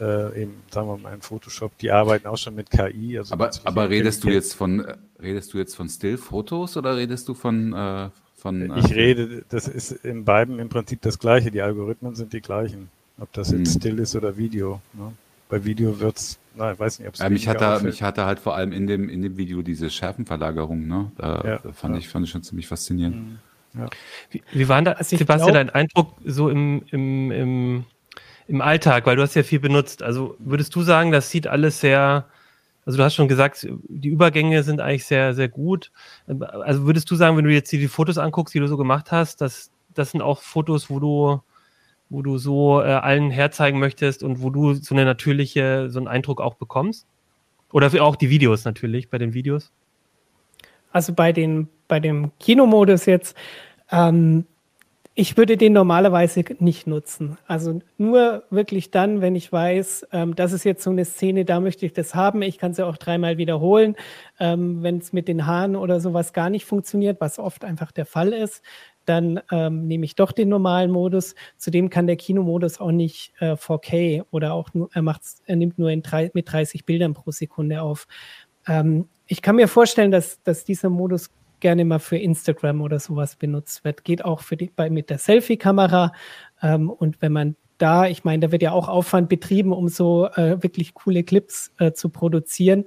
Äh, 0.00 0.42
eben, 0.42 0.54
sagen 0.70 0.88
wir 0.88 0.96
mal, 0.96 1.14
in 1.14 1.20
Photoshop, 1.20 1.76
die 1.78 1.90
arbeiten 1.90 2.26
auch 2.26 2.38
schon 2.38 2.54
mit 2.54 2.70
KI. 2.70 3.18
Also 3.18 3.34
aber 3.34 3.50
aber 3.64 3.90
redest 3.90 4.24
du 4.24 4.30
jetzt 4.30 4.54
von 4.54 4.84
redest 5.20 5.52
du 5.52 5.58
jetzt 5.58 5.76
von 5.76 5.88
Still-Fotos 5.88 6.76
oder 6.76 6.96
redest 6.96 7.28
du 7.28 7.34
von 7.34 7.72
äh, 7.72 8.08
von, 8.42 8.76
ich 8.76 8.90
äh, 8.90 8.94
rede, 8.94 9.44
das 9.48 9.68
ist 9.68 9.92
in 9.92 10.24
beiden 10.24 10.58
im 10.58 10.68
Prinzip 10.68 11.00
das 11.02 11.18
Gleiche. 11.18 11.50
Die 11.50 11.62
Algorithmen 11.62 12.14
sind 12.14 12.32
die 12.32 12.40
gleichen. 12.40 12.90
Ob 13.18 13.32
das 13.32 13.52
jetzt 13.52 13.74
hm. 13.74 13.80
still 13.80 13.98
ist 14.00 14.16
oder 14.16 14.36
Video. 14.36 14.80
Ne? 14.92 15.12
Bei 15.48 15.64
Video 15.64 16.00
wird's, 16.00 16.38
na, 16.56 16.72
ich 16.72 16.78
weiß 16.78 16.98
nicht, 16.98 17.08
ob 17.08 17.14
es 17.14 17.20
ja, 17.20 17.28
mich 17.28 17.46
hatte, 17.46 17.84
mich 17.84 18.02
hatte 18.02 18.24
halt 18.24 18.40
vor 18.40 18.56
allem 18.56 18.72
in 18.72 18.86
dem, 18.86 19.08
in 19.08 19.22
dem 19.22 19.36
Video 19.36 19.62
diese 19.62 19.90
Schärfenverlagerung, 19.90 20.86
ne? 20.86 21.12
Da, 21.16 21.42
ja, 21.44 21.58
da 21.58 21.72
fand 21.72 21.94
ja. 21.94 22.00
ich, 22.00 22.08
fand 22.08 22.24
ich 22.24 22.32
schon 22.32 22.42
ziemlich 22.42 22.66
faszinierend. 22.66 23.16
Hm. 23.16 23.38
Ja. 23.74 23.86
Wie, 24.30 24.42
wie 24.52 24.68
war 24.68 24.82
da, 24.82 24.92
also 24.92 25.16
Sebastian, 25.16 25.54
dein 25.54 25.70
Eindruck 25.70 26.16
so 26.24 26.48
im, 26.48 26.82
im, 26.90 27.30
im, 27.30 27.84
im 28.48 28.60
Alltag, 28.60 29.06
weil 29.06 29.16
du 29.16 29.22
hast 29.22 29.34
ja 29.34 29.42
viel 29.42 29.60
benutzt. 29.60 30.02
Also 30.02 30.36
würdest 30.38 30.74
du 30.74 30.82
sagen, 30.82 31.12
das 31.12 31.30
sieht 31.30 31.46
alles 31.46 31.80
sehr, 31.80 32.26
also 32.84 32.98
du 32.98 33.04
hast 33.04 33.14
schon 33.14 33.28
gesagt, 33.28 33.66
die 33.88 34.08
Übergänge 34.08 34.62
sind 34.62 34.80
eigentlich 34.80 35.06
sehr, 35.06 35.34
sehr 35.34 35.48
gut. 35.48 35.92
Also 36.26 36.84
würdest 36.84 37.10
du 37.10 37.14
sagen, 37.14 37.36
wenn 37.36 37.44
du 37.44 37.52
jetzt 37.52 37.70
die 37.70 37.88
Fotos 37.88 38.18
anguckst, 38.18 38.54
die 38.54 38.58
du 38.58 38.66
so 38.66 38.76
gemacht 38.76 39.12
hast, 39.12 39.40
dass 39.40 39.70
das 39.94 40.10
sind 40.10 40.22
auch 40.22 40.40
Fotos, 40.40 40.90
wo 40.90 40.98
du, 40.98 41.40
wo 42.10 42.22
du 42.22 42.38
so 42.38 42.80
äh, 42.80 42.84
allen 42.84 43.30
herzeigen 43.30 43.78
möchtest 43.78 44.22
und 44.22 44.42
wo 44.42 44.50
du 44.50 44.74
so 44.74 44.94
eine 44.94 45.04
natürliche, 45.04 45.90
so 45.90 45.98
einen 45.98 46.08
Eindruck 46.08 46.40
auch 46.40 46.54
bekommst? 46.54 47.06
Oder 47.70 47.90
auch 48.02 48.16
die 48.16 48.30
Videos 48.30 48.64
natürlich, 48.64 49.10
bei 49.10 49.18
den 49.18 49.32
Videos? 49.32 49.72
Also 50.90 51.14
bei 51.14 51.32
den, 51.32 51.68
bei 51.88 52.00
dem 52.00 52.32
Kinomodus 52.38 53.06
jetzt, 53.06 53.36
ähm, 53.90 54.44
ich 55.14 55.36
würde 55.36 55.58
den 55.58 55.74
normalerweise 55.74 56.42
nicht 56.58 56.86
nutzen. 56.86 57.36
Also 57.46 57.80
nur 57.98 58.44
wirklich 58.48 58.90
dann, 58.90 59.20
wenn 59.20 59.36
ich 59.36 59.52
weiß, 59.52 60.06
ähm, 60.12 60.34
das 60.34 60.52
ist 60.52 60.64
jetzt 60.64 60.82
so 60.82 60.90
eine 60.90 61.04
Szene, 61.04 61.44
da 61.44 61.60
möchte 61.60 61.84
ich 61.84 61.92
das 61.92 62.14
haben. 62.14 62.40
Ich 62.40 62.56
kann 62.56 62.72
sie 62.72 62.86
auch 62.86 62.96
dreimal 62.96 63.36
wiederholen. 63.36 63.96
Ähm, 64.40 64.82
wenn 64.82 64.98
es 64.98 65.12
mit 65.12 65.28
den 65.28 65.46
Haaren 65.46 65.76
oder 65.76 66.00
sowas 66.00 66.32
gar 66.32 66.48
nicht 66.48 66.64
funktioniert, 66.64 67.20
was 67.20 67.38
oft 67.38 67.62
einfach 67.64 67.92
der 67.92 68.06
Fall 68.06 68.32
ist, 68.32 68.62
dann 69.04 69.40
ähm, 69.50 69.86
nehme 69.86 70.06
ich 70.06 70.14
doch 70.14 70.32
den 70.32 70.48
normalen 70.48 70.90
Modus. 70.90 71.34
Zudem 71.58 71.90
kann 71.90 72.06
der 72.06 72.16
Kinomodus 72.16 72.80
auch 72.80 72.92
nicht 72.92 73.34
äh, 73.40 73.52
4K 73.52 74.24
oder 74.30 74.54
auch 74.54 74.72
nur, 74.72 74.88
er, 74.94 75.02
macht's, 75.02 75.42
er 75.44 75.56
nimmt 75.56 75.78
nur 75.78 75.90
in 75.90 76.02
drei, 76.02 76.30
mit 76.32 76.50
30 76.50 76.86
Bildern 76.86 77.12
pro 77.12 77.32
Sekunde 77.32 77.82
auf. 77.82 78.06
Ähm, 78.66 79.08
ich 79.26 79.42
kann 79.42 79.56
mir 79.56 79.68
vorstellen, 79.68 80.10
dass, 80.10 80.42
dass 80.42 80.64
dieser 80.64 80.88
Modus 80.88 81.30
gerne 81.62 81.86
mal 81.86 81.98
für 81.98 82.18
Instagram 82.18 82.82
oder 82.82 83.00
sowas 83.00 83.36
benutzt 83.36 83.84
wird. 83.84 84.04
Geht 84.04 84.22
auch 84.24 84.40
für 84.40 84.58
die, 84.58 84.70
bei, 84.74 84.90
mit 84.90 85.08
der 85.08 85.16
Selfie-Kamera. 85.16 86.12
Ähm, 86.62 86.90
und 86.90 87.22
wenn 87.22 87.32
man 87.32 87.56
da, 87.78 88.06
ich 88.06 88.22
meine, 88.24 88.40
da 88.40 88.52
wird 88.52 88.62
ja 88.62 88.72
auch 88.72 88.88
Aufwand 88.88 89.30
betrieben, 89.30 89.72
um 89.72 89.88
so 89.88 90.26
äh, 90.26 90.62
wirklich 90.62 90.92
coole 90.92 91.24
Clips 91.24 91.72
äh, 91.78 91.92
zu 91.92 92.10
produzieren. 92.10 92.84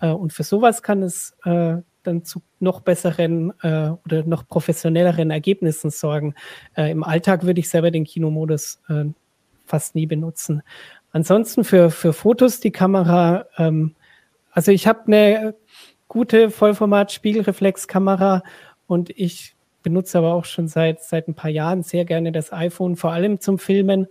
Äh, 0.00 0.10
und 0.10 0.32
für 0.32 0.44
sowas 0.44 0.82
kann 0.82 1.02
es 1.02 1.36
äh, 1.44 1.78
dann 2.04 2.24
zu 2.24 2.42
noch 2.60 2.80
besseren 2.80 3.52
äh, 3.62 3.90
oder 4.04 4.24
noch 4.24 4.46
professionelleren 4.46 5.30
Ergebnissen 5.30 5.90
sorgen. 5.90 6.34
Äh, 6.76 6.92
Im 6.92 7.02
Alltag 7.02 7.44
würde 7.44 7.60
ich 7.60 7.68
selber 7.68 7.90
den 7.90 8.04
Kinomodus 8.04 8.80
fast 9.66 9.94
nie 9.94 10.06
benutzen. 10.06 10.62
Ansonsten 11.12 11.64
für, 11.64 11.90
für 11.90 12.12
Fotos 12.12 12.60
die 12.60 12.72
Kamera, 12.72 13.46
ähm, 13.56 13.94
also 14.50 14.72
ich 14.72 14.86
habe 14.86 15.06
eine 15.06 15.54
gute 16.08 16.50
Vollformat-Spiegelreflexkamera 16.50 18.42
und 18.86 19.10
ich 19.10 19.54
benutze 19.82 20.18
aber 20.18 20.34
auch 20.34 20.44
schon 20.44 20.68
seit, 20.68 21.02
seit 21.02 21.28
ein 21.28 21.34
paar 21.34 21.50
Jahren 21.50 21.82
sehr 21.82 22.04
gerne 22.04 22.32
das 22.32 22.52
iPhone, 22.52 22.96
vor 22.96 23.12
allem 23.12 23.40
zum 23.40 23.58
Filmen, 23.58 24.06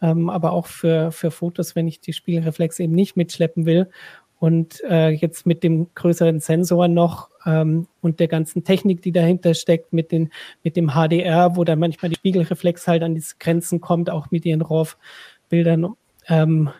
ähm, 0.00 0.30
aber 0.30 0.52
auch 0.52 0.66
für, 0.66 1.10
für 1.10 1.30
Fotos, 1.30 1.74
wenn 1.74 1.88
ich 1.88 2.00
die 2.00 2.12
Spiegelreflex 2.12 2.78
eben 2.78 2.94
nicht 2.94 3.16
mitschleppen 3.16 3.66
will. 3.66 3.90
Und 4.38 4.80
äh, 4.88 5.08
jetzt 5.08 5.46
mit 5.46 5.64
dem 5.64 5.92
größeren 5.94 6.38
Sensor 6.38 6.86
noch 6.86 7.28
ähm, 7.44 7.88
und 8.00 8.20
der 8.20 8.28
ganzen 8.28 8.62
Technik, 8.62 9.02
die 9.02 9.10
dahinter 9.10 9.54
steckt, 9.54 9.92
mit, 9.92 10.12
den, 10.12 10.30
mit 10.62 10.76
dem 10.76 10.90
HDR, 10.90 11.56
wo 11.56 11.64
dann 11.64 11.80
manchmal 11.80 12.10
die 12.10 12.16
Spiegelreflex 12.16 12.86
halt 12.86 13.02
an 13.02 13.16
diese 13.16 13.34
Grenzen 13.40 13.80
kommt, 13.80 14.10
auch 14.10 14.30
mit 14.30 14.46
ihren 14.46 14.62
RAW-Bildern, 14.62 15.94
ähm, 16.28 16.70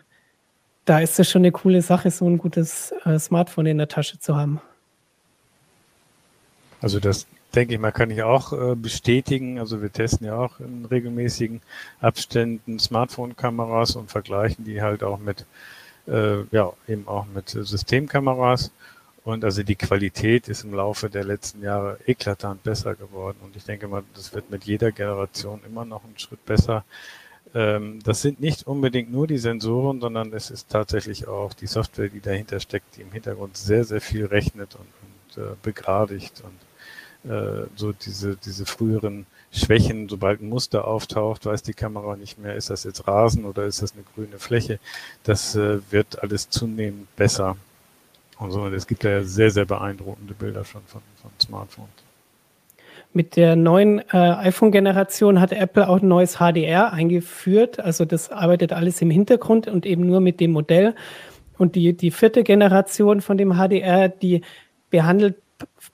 da 0.89 0.99
ist 0.99 1.19
es 1.19 1.29
schon 1.29 1.43
eine 1.43 1.51
coole 1.51 1.83
Sache, 1.83 2.09
so 2.09 2.27
ein 2.27 2.39
gutes 2.39 2.91
äh, 3.05 3.19
Smartphone 3.19 3.67
in 3.67 3.77
der 3.77 3.87
Tasche 3.87 4.17
zu 4.17 4.35
haben. 4.35 4.59
Also 6.81 6.99
das 6.99 7.27
denke 7.53 7.75
ich 7.75 7.79
mal, 7.79 7.91
kann 7.91 8.09
ich 8.09 8.23
auch 8.23 8.53
äh, 8.53 8.75
bestätigen. 8.75 9.59
Also 9.59 9.83
wir 9.83 9.91
testen 9.91 10.25
ja 10.25 10.35
auch 10.35 10.59
in 10.59 10.85
regelmäßigen 10.85 11.61
Abständen 12.01 12.79
Smartphone-Kameras 12.79 13.97
und 13.97 14.09
vergleichen 14.09 14.65
die 14.65 14.81
halt 14.81 15.03
auch 15.03 15.19
mit, 15.19 15.45
äh, 16.07 16.41
ja, 16.51 16.73
eben 16.87 17.07
auch 17.07 17.27
mit 17.27 17.49
Systemkameras. 17.49 18.71
Und 19.23 19.45
also 19.45 19.61
die 19.61 19.75
Qualität 19.75 20.47
ist 20.47 20.63
im 20.63 20.73
Laufe 20.73 21.07
der 21.11 21.23
letzten 21.23 21.61
Jahre 21.61 21.99
eklatant 22.07 22.63
besser 22.63 22.95
geworden. 22.95 23.37
Und 23.43 23.55
ich 23.55 23.63
denke 23.63 23.87
mal, 23.87 24.01
das 24.15 24.33
wird 24.33 24.49
mit 24.49 24.63
jeder 24.63 24.91
Generation 24.91 25.59
immer 25.67 25.85
noch 25.85 26.03
einen 26.03 26.17
Schritt 26.17 26.43
besser 26.47 26.83
das 27.53 28.21
sind 28.21 28.39
nicht 28.39 28.67
unbedingt 28.67 29.11
nur 29.11 29.25
die 29.25 29.39
Sensoren, 29.39 30.01
sondern 30.01 30.33
es 30.33 30.51
ist 30.51 30.69
tatsächlich 30.69 31.27
auch 31.27 31.53
die 31.53 31.65
Software, 31.65 32.09
die 32.09 32.19
dahinter 32.19 32.59
steckt, 32.59 32.97
die 32.97 33.01
im 33.01 33.11
Hintergrund 33.11 33.57
sehr, 33.57 33.83
sehr 33.85 34.01
viel 34.01 34.25
rechnet 34.25 34.75
und, 34.75 35.37
und 35.37 35.43
äh, 35.43 35.55
begradigt 35.63 36.43
und 36.43 37.31
äh, 37.31 37.65
so 37.75 37.91
diese, 37.91 38.35
diese 38.37 38.65
früheren 38.65 39.25
Schwächen, 39.51 40.07
sobald 40.07 40.41
ein 40.41 40.49
Muster 40.49 40.85
auftaucht, 40.87 41.45
weiß 41.45 41.63
die 41.63 41.73
Kamera 41.73 42.15
nicht 42.15 42.37
mehr, 42.37 42.55
ist 42.55 42.69
das 42.69 42.83
jetzt 42.83 43.07
Rasen 43.07 43.45
oder 43.45 43.65
ist 43.65 43.81
das 43.81 43.93
eine 43.93 44.03
grüne 44.15 44.37
Fläche. 44.37 44.79
Das 45.23 45.55
äh, 45.55 45.79
wird 45.91 46.21
alles 46.21 46.49
zunehmend 46.49 47.13
besser. 47.15 47.57
Und 48.37 48.51
so, 48.51 48.67
es 48.67 48.87
gibt 48.87 49.03
ja 49.03 49.23
sehr, 49.23 49.51
sehr 49.51 49.65
beeindruckende 49.65 50.33
Bilder 50.33 50.63
schon 50.63 50.83
von, 50.85 51.01
von 51.21 51.31
Smartphones. 51.41 51.89
Mit 53.11 53.35
der 53.35 53.55
neuen 53.55 53.99
äh, 53.99 54.17
iPhone-Generation 54.17 55.39
hat 55.39 55.51
Apple 55.51 55.89
auch 55.89 56.01
ein 56.01 56.07
neues 56.07 56.37
HDR 56.37 56.93
eingeführt. 56.93 57.79
Also 57.79 58.05
das 58.05 58.29
arbeitet 58.29 58.71
alles 58.71 59.01
im 59.01 59.09
Hintergrund 59.09 59.67
und 59.67 59.85
eben 59.85 60.05
nur 60.05 60.21
mit 60.21 60.39
dem 60.39 60.51
Modell. 60.51 60.95
Und 61.57 61.75
die, 61.75 61.97
die 61.97 62.11
vierte 62.11 62.43
Generation 62.43 63.21
von 63.21 63.37
dem 63.37 63.53
HDR, 63.53 64.09
die 64.09 64.41
behandelt 64.89 65.37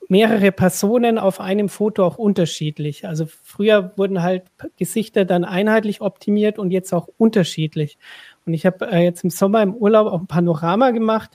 mehrere 0.08 0.52
Personen 0.52 1.18
auf 1.18 1.40
einem 1.40 1.68
Foto 1.68 2.04
auch 2.04 2.18
unterschiedlich. 2.18 3.06
Also 3.06 3.26
früher 3.42 3.92
wurden 3.96 4.22
halt 4.22 4.44
Gesichter 4.76 5.24
dann 5.24 5.44
einheitlich 5.44 6.00
optimiert 6.00 6.58
und 6.58 6.70
jetzt 6.70 6.92
auch 6.92 7.08
unterschiedlich. 7.18 7.98
Und 8.44 8.54
ich 8.54 8.66
habe 8.66 8.90
äh, 8.90 9.02
jetzt 9.02 9.24
im 9.24 9.30
Sommer 9.30 9.62
im 9.62 9.74
Urlaub 9.74 10.06
auch 10.06 10.20
ein 10.20 10.26
Panorama 10.26 10.90
gemacht 10.90 11.30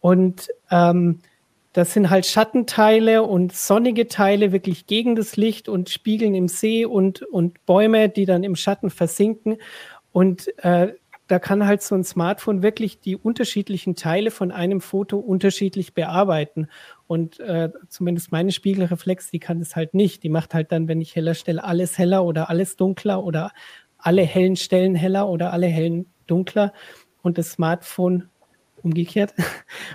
und 0.00 0.48
ähm, 0.70 1.20
das 1.72 1.92
sind 1.92 2.10
halt 2.10 2.26
Schattenteile 2.26 3.22
und 3.22 3.52
sonnige 3.52 4.08
Teile 4.08 4.52
wirklich 4.52 4.86
gegen 4.86 5.14
das 5.14 5.36
Licht 5.36 5.68
und 5.68 5.88
Spiegeln 5.88 6.34
im 6.34 6.48
See 6.48 6.84
und, 6.84 7.22
und 7.22 7.64
Bäume, 7.64 8.08
die 8.08 8.26
dann 8.26 8.42
im 8.42 8.56
Schatten 8.56 8.90
versinken. 8.90 9.56
Und 10.10 10.48
äh, 10.64 10.94
da 11.28 11.38
kann 11.38 11.64
halt 11.64 11.80
so 11.80 11.94
ein 11.94 12.02
Smartphone 12.02 12.64
wirklich 12.64 12.98
die 12.98 13.16
unterschiedlichen 13.16 13.94
Teile 13.94 14.32
von 14.32 14.50
einem 14.50 14.80
Foto 14.80 15.18
unterschiedlich 15.18 15.94
bearbeiten. 15.94 16.66
Und 17.06 17.38
äh, 17.38 17.70
zumindest 17.88 18.32
meine 18.32 18.50
Spiegelreflex, 18.50 19.30
die 19.30 19.38
kann 19.38 19.60
das 19.60 19.76
halt 19.76 19.94
nicht. 19.94 20.24
Die 20.24 20.28
macht 20.28 20.54
halt 20.54 20.72
dann, 20.72 20.88
wenn 20.88 21.00
ich 21.00 21.14
heller 21.14 21.34
stelle, 21.34 21.62
alles 21.62 21.98
heller 21.98 22.24
oder 22.24 22.50
alles 22.50 22.76
dunkler 22.76 23.22
oder 23.22 23.52
alle 23.96 24.22
hellen 24.22 24.56
Stellen 24.56 24.96
heller 24.96 25.28
oder 25.28 25.52
alle 25.52 25.68
hellen 25.68 26.12
dunkler. 26.26 26.72
Und 27.22 27.38
das 27.38 27.52
Smartphone 27.52 28.28
umgekehrt. 28.82 29.34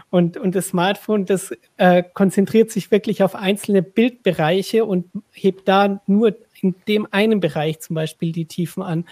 Und, 0.10 0.38
und 0.38 0.56
das 0.56 0.70
Smartphone, 0.70 1.26
das 1.26 1.54
äh, 1.78 2.04
konzentriert 2.14 2.72
sich 2.72 2.92
wirklich 2.92 3.24
auf 3.24 3.36
einzelne 3.36 3.82
Bildbereiche 3.82 4.86
und 4.86 5.06
hebt 5.32 5.68
da 5.68 6.02
nur 6.08 6.36
in 6.62 6.76
dem 6.88 7.08
einen 7.12 7.40
Bereich 7.40 7.80
zum 7.80 7.96
Beispiel 7.96 8.32
die 8.32 8.46
Tiefen 8.46 8.82
an. 8.82 9.06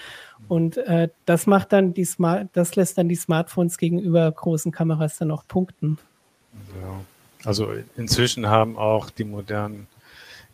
Und 0.47 0.77
äh, 0.77 1.09
das 1.25 1.47
macht 1.47 1.73
dann 1.73 1.93
die 1.93 2.05
Smart, 2.05 2.49
das 2.53 2.75
lässt 2.75 2.97
dann 2.97 3.09
die 3.09 3.15
Smartphones 3.15 3.77
gegenüber 3.77 4.31
großen 4.31 4.71
Kameras 4.71 5.17
dann 5.17 5.31
auch 5.31 5.47
punkten. 5.47 5.97
Ja. 6.81 7.01
Also 7.45 7.69
inzwischen 7.97 8.47
haben 8.47 8.77
auch 8.77 9.09
die 9.09 9.25
modernen 9.25 9.88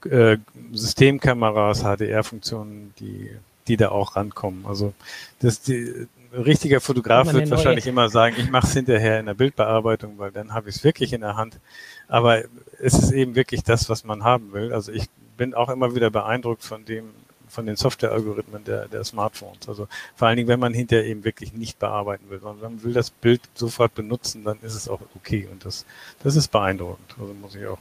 äh, 0.05 0.38
Systemkameras 0.71 1.84
HDR-Funktionen, 1.84 2.93
die, 2.99 3.29
die 3.67 3.77
da 3.77 3.89
auch 3.89 4.15
rankommen. 4.15 4.65
Also 4.65 4.93
das, 5.39 5.62
die, 5.62 6.08
ein 6.31 6.41
richtiger 6.43 6.79
Fotograf 6.81 7.31
wird 7.33 7.49
wahrscheinlich 7.49 7.87
immer 7.87 8.09
sagen, 8.09 8.35
ich 8.37 8.49
mache 8.49 8.67
es 8.67 8.73
hinterher 8.73 9.19
in 9.19 9.25
der 9.25 9.33
Bildbearbeitung, 9.33 10.17
weil 10.17 10.31
dann 10.31 10.53
habe 10.53 10.69
ich 10.69 10.77
es 10.77 10.83
wirklich 10.83 11.13
in 11.13 11.21
der 11.21 11.35
Hand. 11.35 11.59
Aber 12.07 12.43
es 12.79 12.93
ist 12.93 13.11
eben 13.11 13.35
wirklich 13.35 13.63
das, 13.63 13.89
was 13.89 14.03
man 14.03 14.23
haben 14.23 14.53
will. 14.53 14.73
Also 14.73 14.91
ich 14.91 15.07
bin 15.37 15.53
auch 15.53 15.69
immer 15.69 15.95
wieder 15.95 16.09
beeindruckt 16.09 16.63
von 16.63 16.85
dem, 16.85 17.11
von 17.47 17.65
den 17.65 17.75
Software-Algorithmen 17.75 18.63
der, 18.63 18.87
der 18.87 19.03
Smartphones. 19.03 19.67
Also 19.67 19.87
vor 20.15 20.27
allen 20.27 20.37
Dingen, 20.37 20.49
wenn 20.49 20.59
man 20.59 20.73
hinterher 20.73 21.05
eben 21.05 21.23
wirklich 21.23 21.53
nicht 21.53 21.79
bearbeiten 21.79 22.29
will, 22.29 22.39
sondern 22.39 22.73
man 22.75 22.83
will 22.83 22.93
das 22.93 23.09
Bild 23.09 23.41
sofort 23.55 23.95
benutzen, 23.95 24.43
dann 24.43 24.59
ist 24.61 24.75
es 24.75 24.87
auch 24.87 25.01
okay. 25.15 25.47
Und 25.51 25.65
das, 25.65 25.85
das 26.23 26.35
ist 26.35 26.49
beeindruckend. 26.49 27.15
Also 27.19 27.33
muss 27.33 27.55
ich 27.55 27.65
auch 27.65 27.79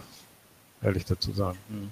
ehrlich 0.82 1.04
dazu 1.04 1.32
sagen. 1.32 1.58
Hm. 1.68 1.90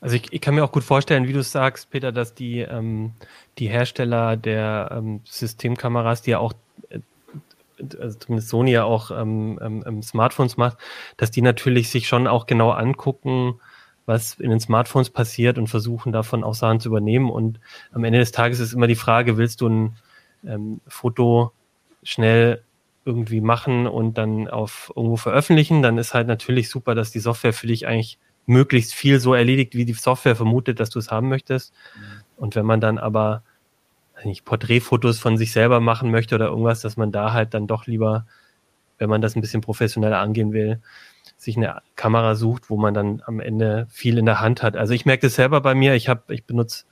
Also 0.00 0.16
ich, 0.16 0.32
ich, 0.32 0.40
kann 0.40 0.54
mir 0.54 0.64
auch 0.64 0.72
gut 0.72 0.84
vorstellen, 0.84 1.26
wie 1.26 1.32
du 1.32 1.42
sagst, 1.42 1.90
Peter, 1.90 2.12
dass 2.12 2.34
die, 2.34 2.60
ähm, 2.60 3.12
die 3.58 3.68
Hersteller 3.68 4.36
der 4.36 4.90
ähm, 4.92 5.20
Systemkameras, 5.24 6.22
die 6.22 6.30
ja 6.30 6.38
auch, 6.38 6.52
äh, 6.90 7.00
also 8.00 8.18
zumindest 8.18 8.48
Sony 8.48 8.72
ja 8.72 8.84
auch 8.84 9.10
ähm, 9.10 9.58
ähm, 9.60 9.84
ähm, 9.86 10.02
Smartphones 10.02 10.56
macht, 10.56 10.78
dass 11.16 11.30
die 11.30 11.42
natürlich 11.42 11.90
sich 11.90 12.06
schon 12.06 12.28
auch 12.28 12.46
genau 12.46 12.70
angucken, 12.70 13.60
was 14.06 14.34
in 14.34 14.50
den 14.50 14.60
Smartphones 14.60 15.10
passiert 15.10 15.58
und 15.58 15.66
versuchen 15.66 16.12
davon 16.12 16.44
auch 16.44 16.54
Sachen 16.54 16.80
zu 16.80 16.88
übernehmen. 16.88 17.28
Und 17.28 17.60
am 17.92 18.04
Ende 18.04 18.20
des 18.20 18.32
Tages 18.32 18.60
ist 18.60 18.72
immer 18.72 18.86
die 18.86 18.94
Frage, 18.94 19.36
willst 19.36 19.60
du 19.60 19.68
ein 19.68 19.96
ähm, 20.46 20.80
Foto 20.86 21.52
schnell 22.04 22.62
irgendwie 23.04 23.40
machen 23.40 23.86
und 23.86 24.16
dann 24.18 24.48
auf 24.48 24.92
irgendwo 24.94 25.16
veröffentlichen, 25.16 25.82
dann 25.82 25.98
ist 25.98 26.14
halt 26.14 26.28
natürlich 26.28 26.68
super, 26.68 26.94
dass 26.94 27.10
die 27.10 27.20
Software 27.20 27.52
für 27.52 27.66
dich 27.66 27.86
eigentlich 27.86 28.18
möglichst 28.48 28.94
viel 28.94 29.20
so 29.20 29.34
erledigt, 29.34 29.74
wie 29.74 29.84
die 29.84 29.92
Software 29.92 30.36
vermutet, 30.36 30.80
dass 30.80 30.90
du 30.90 30.98
es 30.98 31.10
haben 31.10 31.28
möchtest. 31.28 31.72
Und 32.36 32.56
wenn 32.56 32.66
man 32.66 32.80
dann 32.80 32.98
aber 32.98 33.42
nicht 34.24 34.44
Porträtfotos 34.44 35.18
von 35.18 35.36
sich 35.36 35.52
selber 35.52 35.80
machen 35.80 36.10
möchte 36.10 36.34
oder 36.34 36.46
irgendwas, 36.46 36.80
dass 36.80 36.96
man 36.96 37.12
da 37.12 37.32
halt 37.32 37.54
dann 37.54 37.66
doch 37.66 37.86
lieber, 37.86 38.26
wenn 38.98 39.10
man 39.10 39.20
das 39.20 39.36
ein 39.36 39.40
bisschen 39.40 39.60
professioneller 39.60 40.18
angehen 40.18 40.52
will, 40.52 40.80
sich 41.36 41.56
eine 41.56 41.82
Kamera 41.94 42.34
sucht, 42.34 42.68
wo 42.68 42.76
man 42.76 42.94
dann 42.94 43.22
am 43.26 43.38
Ende 43.38 43.86
viel 43.90 44.18
in 44.18 44.26
der 44.26 44.40
Hand 44.40 44.62
hat. 44.62 44.76
Also 44.76 44.92
ich 44.92 45.06
merke 45.06 45.26
das 45.26 45.36
selber 45.36 45.60
bei 45.60 45.74
mir. 45.74 45.94
Ich 45.94 46.08
habe, 46.08 46.34
ich 46.34 46.44
benutze 46.44 46.84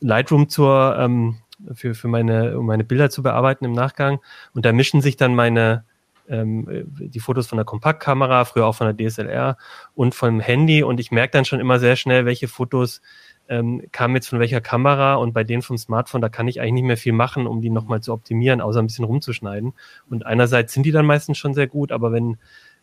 Lightroom 0.00 0.48
zur 0.48 0.96
ähm, 0.98 1.38
für, 1.74 1.94
für 1.94 2.08
meine, 2.08 2.58
um 2.58 2.66
meine 2.66 2.84
Bilder 2.84 3.10
zu 3.10 3.22
bearbeiten 3.22 3.64
im 3.64 3.72
Nachgang. 3.72 4.20
Und 4.54 4.64
da 4.64 4.72
mischen 4.72 5.00
sich 5.00 5.16
dann 5.16 5.34
meine 5.34 5.84
ähm, 6.28 6.84
die 6.86 7.20
Fotos 7.20 7.46
von 7.46 7.56
der 7.56 7.64
Kompaktkamera, 7.64 8.44
früher 8.44 8.66
auch 8.66 8.74
von 8.74 8.94
der 8.94 9.08
DSLR 9.08 9.56
und 9.94 10.14
vom 10.14 10.40
Handy. 10.40 10.82
Und 10.82 11.00
ich 11.00 11.10
merke 11.10 11.32
dann 11.32 11.44
schon 11.44 11.60
immer 11.60 11.78
sehr 11.78 11.96
schnell, 11.96 12.26
welche 12.26 12.48
Fotos 12.48 13.00
ähm, 13.48 13.82
kamen 13.92 14.14
jetzt 14.14 14.28
von 14.28 14.38
welcher 14.38 14.60
Kamera 14.60 15.14
und 15.14 15.32
bei 15.32 15.44
denen 15.44 15.62
vom 15.62 15.76
Smartphone, 15.76 16.20
da 16.20 16.28
kann 16.28 16.48
ich 16.48 16.60
eigentlich 16.60 16.72
nicht 16.74 16.84
mehr 16.84 16.96
viel 16.96 17.12
machen, 17.12 17.46
um 17.46 17.60
die 17.60 17.70
nochmal 17.70 18.00
zu 18.00 18.12
optimieren, 18.12 18.60
außer 18.60 18.80
ein 18.80 18.86
bisschen 18.86 19.04
rumzuschneiden. 19.04 19.74
Und 20.08 20.24
einerseits 20.24 20.72
sind 20.72 20.84
die 20.84 20.92
dann 20.92 21.06
meistens 21.06 21.38
schon 21.38 21.54
sehr 21.54 21.66
gut, 21.66 21.92
aber 21.92 22.12
wenn, 22.12 22.38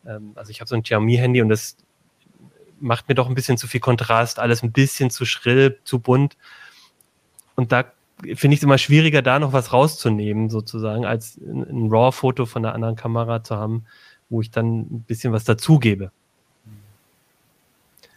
ähm, 0.06 0.34
also 0.36 0.52
ich 0.52 0.60
habe 0.60 0.67
so 0.67 0.75
ein 0.75 0.84
Xiaomi-Handy 0.84 1.41
und 1.41 1.49
das 1.49 1.78
macht 2.80 3.10
mir 3.10 3.15
doch 3.15 3.28
ein 3.28 3.36
bisschen 3.36 3.58
zu 3.58 3.67
viel 3.67 3.80
Kontrast, 3.80 4.39
alles 4.39 4.63
ein 4.63 4.71
bisschen 4.71 5.10
zu 5.10 5.25
schrill, 5.25 5.80
zu 5.84 5.99
bunt. 5.99 6.38
Und 7.56 7.71
da 7.71 7.86
finde 8.36 8.53
ich 8.53 8.60
es 8.60 8.63
immer 8.63 8.77
schwieriger, 8.77 9.21
da 9.21 9.39
noch 9.39 9.53
was 9.53 9.73
rauszunehmen, 9.73 10.49
sozusagen, 10.49 11.05
als 11.05 11.38
ein, 11.38 11.89
RAW-Foto 11.89 12.45
von 12.45 12.65
einer 12.65 12.75
anderen 12.75 12.95
Kamera 12.95 13.43
zu 13.43 13.55
haben, 13.55 13.86
wo 14.29 14.41
ich 14.41 14.51
dann 14.51 14.82
ein 14.82 15.05
bisschen 15.08 15.34
was 15.34 15.43
dazugebe. 15.43 16.12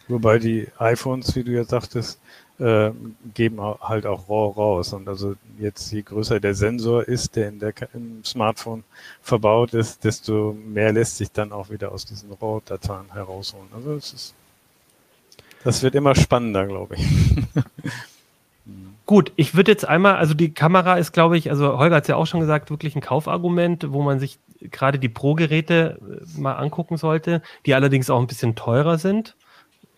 Wobei 0.07 0.37
die 0.37 0.67
iPhones, 0.77 1.35
wie 1.35 1.43
du 1.43 1.51
ja 1.51 1.63
sagtest, 1.63 2.19
äh, 2.59 2.91
geben 3.33 3.61
halt 3.61 4.05
auch 4.05 4.27
RAW 4.29 4.53
raus. 4.55 4.93
Und 4.93 5.07
also 5.07 5.35
jetzt 5.57 5.91
je 5.91 6.01
größer 6.01 6.39
der 6.39 6.53
Sensor 6.53 7.07
ist, 7.07 7.35
der 7.35 7.49
in 7.49 7.59
der 7.59 7.73
im 7.93 8.23
Smartphone 8.25 8.83
verbaut 9.21 9.73
ist, 9.73 10.03
desto 10.03 10.53
mehr 10.53 10.91
lässt 10.91 11.17
sich 11.17 11.31
dann 11.31 11.51
auch 11.53 11.69
wieder 11.69 11.91
aus 11.93 12.05
diesen 12.05 12.31
RAW-Dateien 12.33 13.13
herausholen. 13.13 13.69
Also 13.73 13.93
es 13.93 14.13
ist, 14.13 14.33
das 15.63 15.81
wird 15.81 15.95
immer 15.95 16.13
spannender, 16.15 16.67
glaube 16.67 16.95
ich. 16.95 17.05
Gut, 19.13 19.31
ich 19.35 19.53
würde 19.53 19.71
jetzt 19.71 19.87
einmal, 19.87 20.15
also 20.15 20.33
die 20.33 20.55
Kamera 20.55 20.95
ist, 20.95 21.11
glaube 21.11 21.37
ich, 21.37 21.51
also 21.51 21.77
Holger 21.77 21.97
hat 21.97 22.05
es 22.05 22.07
ja 22.07 22.15
auch 22.15 22.25
schon 22.25 22.39
gesagt, 22.39 22.71
wirklich 22.71 22.95
ein 22.95 23.01
Kaufargument, 23.01 23.93
wo 23.93 24.01
man 24.01 24.17
sich 24.17 24.39
gerade 24.59 24.97
die 24.97 25.07
Pro-Geräte 25.07 25.99
äh, 26.01 26.39
mal 26.39 26.53
angucken 26.53 26.97
sollte, 26.97 27.43
die 27.67 27.75
allerdings 27.75 28.09
auch 28.09 28.19
ein 28.19 28.25
bisschen 28.25 28.55
teurer 28.55 28.97
sind. 28.97 29.35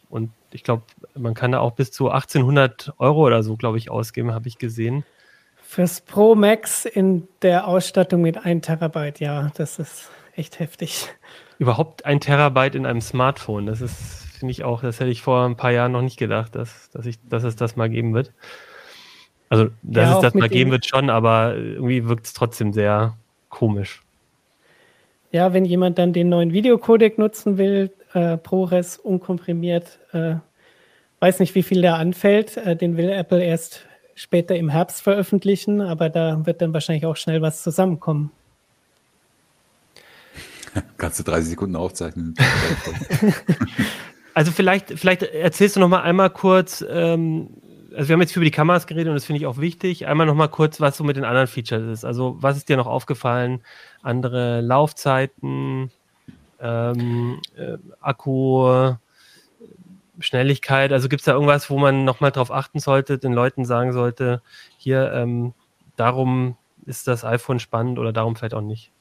Und 0.10 0.32
ich 0.52 0.64
glaube, 0.64 0.84
man 1.18 1.34
kann 1.34 1.54
da 1.54 1.62
auch 1.62 1.72
bis 1.72 1.94
zu 1.94 2.10
1800 2.10 2.96
Euro 2.98 3.26
oder 3.26 3.42
so, 3.42 3.56
glaube 3.56 3.78
ich, 3.78 3.90
ausgeben, 3.90 4.34
habe 4.34 4.50
ich 4.50 4.58
gesehen. 4.58 5.06
Fürs 5.64 6.02
Pro 6.02 6.36
Max 6.36 6.84
in 6.84 7.26
der 7.42 7.70
Ausstattung 7.70 8.22
mit 8.22 8.44
1 8.44 8.66
Terabyte, 8.66 9.22
ja, 9.22 9.50
das 9.56 9.80
ist 9.80 10.10
echt 10.36 10.60
heftig. 10.60 11.08
Überhaupt 11.58 12.04
ein 12.04 12.20
Terabyte 12.20 12.76
in 12.76 12.86
einem 12.86 13.00
Smartphone, 13.00 13.66
das 13.66 13.80
ist, 13.80 14.26
finde 14.38 14.52
ich 14.52 14.66
auch, 14.66 14.82
das 14.82 15.00
hätte 15.00 15.10
ich 15.10 15.22
vor 15.22 15.46
ein 15.46 15.56
paar 15.56 15.72
Jahren 15.72 15.94
noch 15.94 16.02
nicht 16.02 16.20
gedacht, 16.20 16.54
dass, 16.56 16.90
dass, 16.90 17.06
ich, 17.06 17.18
dass 17.30 17.46
es 17.46 17.56
das 17.56 17.78
mal 17.78 17.90
geben 17.90 18.14
wird. 18.14 18.34
Also, 19.56 19.72
dass 19.84 20.10
ja, 20.10 20.16
es 20.16 20.22
das 20.22 20.34
mal 20.34 20.50
geben 20.50 20.72
wird 20.72 20.86
schon, 20.86 21.10
aber 21.10 21.56
irgendwie 21.56 22.08
wirkt 22.08 22.26
es 22.26 22.34
trotzdem 22.34 22.74
sehr 22.74 23.16
komisch. 23.50 24.02
Ja, 25.32 25.54
wenn 25.54 25.66
jemand 25.66 25.98
dann 25.98 26.14
den 26.14 26.30
neuen 26.30 26.54
Videocodec 26.54 27.18
nutzen 27.18 27.58
will, 27.58 27.92
äh, 28.14 28.38
ProRes 28.38 28.98
unkomprimiert, 28.98 30.00
äh, 30.12 30.36
weiß 31.20 31.40
nicht, 31.40 31.56
wie 31.56 31.64
viel 31.64 31.82
der 31.82 31.96
anfällt. 31.96 32.58
Äh, 32.58 32.76
den 32.76 32.98
will 32.98 33.10
Apple 33.10 33.44
erst 33.44 33.86
später 34.14 34.56
im 34.56 34.70
Herbst 34.70 35.02
veröffentlichen, 35.02 35.82
aber 35.82 36.10
da 36.10 36.46
wird 36.46 36.62
dann 36.62 36.74
wahrscheinlich 36.74 37.06
auch 37.06 37.18
schnell 37.18 37.42
was 37.42 37.64
zusammenkommen. 37.64 38.32
Kannst 40.98 41.20
du 41.20 41.24
30 41.24 41.50
Sekunden 41.50 41.76
aufzeichnen. 41.76 42.36
also 44.34 44.52
vielleicht, 44.52 45.00
vielleicht 45.00 45.24
erzählst 45.24 45.76
du 45.76 45.80
noch 45.80 45.90
mal 45.90 46.02
einmal 46.02 46.30
kurz, 46.30 46.84
ähm, 46.90 47.50
also 47.96 48.10
wir 48.10 48.14
haben 48.14 48.22
jetzt 48.22 48.34
viel 48.34 48.42
über 48.42 48.46
die 48.46 48.52
Kameras 48.52 48.88
geredet 48.88 49.10
und 49.10 49.16
das 49.16 49.26
finde 49.26 49.40
ich 49.40 49.48
auch 49.48 49.58
wichtig. 49.58 50.08
Einmal 50.08 50.28
noch 50.28 50.36
mal 50.36 50.48
kurz, 50.48 50.82
was 50.82 50.98
so 50.98 51.04
mit 51.04 51.18
den 51.18 51.26
anderen 51.26 51.48
Features 51.48 51.84
ist. 51.88 52.06
Also 52.06 52.36
was 52.40 52.58
ist 52.58 52.70
dir 52.70 52.78
noch 52.78 52.88
aufgefallen? 52.88 53.62
Andere 54.02 54.62
Laufzeiten, 54.62 55.92
ähm, 56.60 57.42
äh, 57.56 57.78
Akku, 58.02 58.96
Schnelligkeit. 60.20 60.92
Also 60.92 61.10
gibt 61.10 61.22
es 61.22 61.26
da 61.26 61.34
irgendwas, 61.34 61.70
wo 61.70 61.78
man 61.78 62.06
noch 62.06 62.20
mal 62.20 62.32
drauf 62.32 62.52
achten 62.52 62.80
sollte, 62.80 63.18
den 63.18 63.34
Leuten 63.34 63.66
sagen 63.66 63.94
sollte, 63.94 64.42
hier, 64.78 65.12
ähm, 65.14 65.54
darum 65.96 66.58
ist 66.86 67.08
das 67.08 67.24
iPhone 67.24 67.60
spannend 67.60 68.00
oder 68.00 68.14
darum 68.14 68.36
vielleicht 68.36 68.54
auch 68.54 68.62
nicht? 68.62 68.92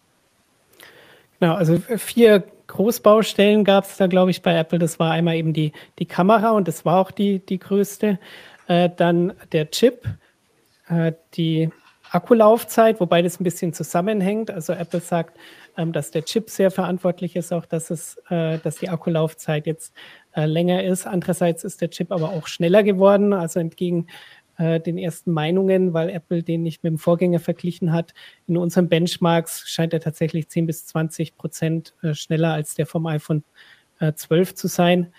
Genau, 1.41 1.55
also 1.55 1.79
vier 1.97 2.45
Großbaustellen 2.69 3.65
gab 3.65 3.85
es 3.85 3.97
da, 3.97 4.07
glaube 4.07 4.31
ich, 4.31 4.41
bei 4.41 4.57
Apple. 4.57 4.79
Das 4.79 4.99
war 4.99 5.11
einmal 5.11 5.37
eben 5.37 5.53
die, 5.53 5.73
die 5.99 6.07
Kamera 6.07 6.51
und 6.53 6.69
das 6.69 6.85
war 6.85 6.99
auch 6.99 7.11
die, 7.11 7.41
die 7.41 7.59
größte. 7.59 8.19
Äh, 8.66 8.90
dann 8.96 9.35
der 9.53 9.70
Chip, 9.70 10.07
äh, 10.88 11.12
die 11.35 11.70
Akkulaufzeit, 12.11 13.00
wobei 13.00 13.22
das 13.22 13.40
ein 13.40 13.44
bisschen 13.44 13.72
zusammenhängt. 13.72 14.50
Also 14.50 14.72
Apple 14.72 15.00
sagt, 15.00 15.37
ähm, 15.77 15.92
dass 15.92 16.11
der 16.11 16.24
Chip 16.24 16.48
sehr 16.48 16.70
verantwortlich 16.70 17.37
ist, 17.37 17.53
auch 17.53 17.66
dass 17.66 17.90
es, 17.90 18.16
äh, 18.31 18.59
dass 18.59 18.77
die 18.77 18.88
Akkulaufzeit 18.88 19.66
jetzt 19.66 19.94
äh, 20.35 20.46
länger 20.46 20.85
ist. 20.85 21.07
Andererseits 21.07 21.64
ist 21.64 21.81
der 21.81 21.90
Chip 21.90 22.12
aber 22.12 22.31
auch 22.31 22.46
schneller 22.46 22.83
geworden, 22.83 23.33
also 23.33 23.59
entgegen 23.59 24.07
äh, 24.57 24.79
den 24.79 24.98
ersten 24.98 25.33
Meinungen, 25.33 25.92
weil 25.92 26.11
Apple 26.11 26.42
den 26.42 26.62
nicht 26.62 26.85
mit 26.85 26.92
dem 26.92 26.98
Vorgänger 26.98 27.40
verglichen 27.40 27.92
hat. 27.92 28.14
In 28.46 28.57
unseren 28.57 28.88
Benchmarks 28.88 29.68
scheint 29.68 29.92
er 29.92 30.00
tatsächlich 30.00 30.48
10 30.48 30.66
bis 30.66 30.87
20 30.87 31.37
Prozent 31.37 31.94
äh, 32.03 32.14
schneller 32.14 32.53
als 32.53 32.74
der 32.74 32.87
vom 32.87 33.07
iPhone 33.07 33.42
äh, 33.98 34.12
12 34.12 34.55
zu 34.55 34.68
sein. 34.68 35.12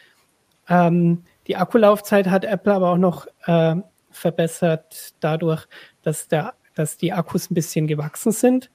Ähm, 0.69 1.23
die 1.47 1.55
Akkulaufzeit 1.55 2.27
hat 2.27 2.45
Apple 2.45 2.73
aber 2.73 2.91
auch 2.91 2.97
noch 2.97 3.27
äh, 3.45 3.75
verbessert 4.12 5.13
dadurch, 5.19 5.67
dass, 6.01 6.27
der, 6.27 6.53
dass 6.73 6.97
die 6.97 7.13
Akkus 7.13 7.49
ein 7.49 7.55
bisschen 7.55 7.88
gewachsen 7.88 8.31
sind 8.31 8.71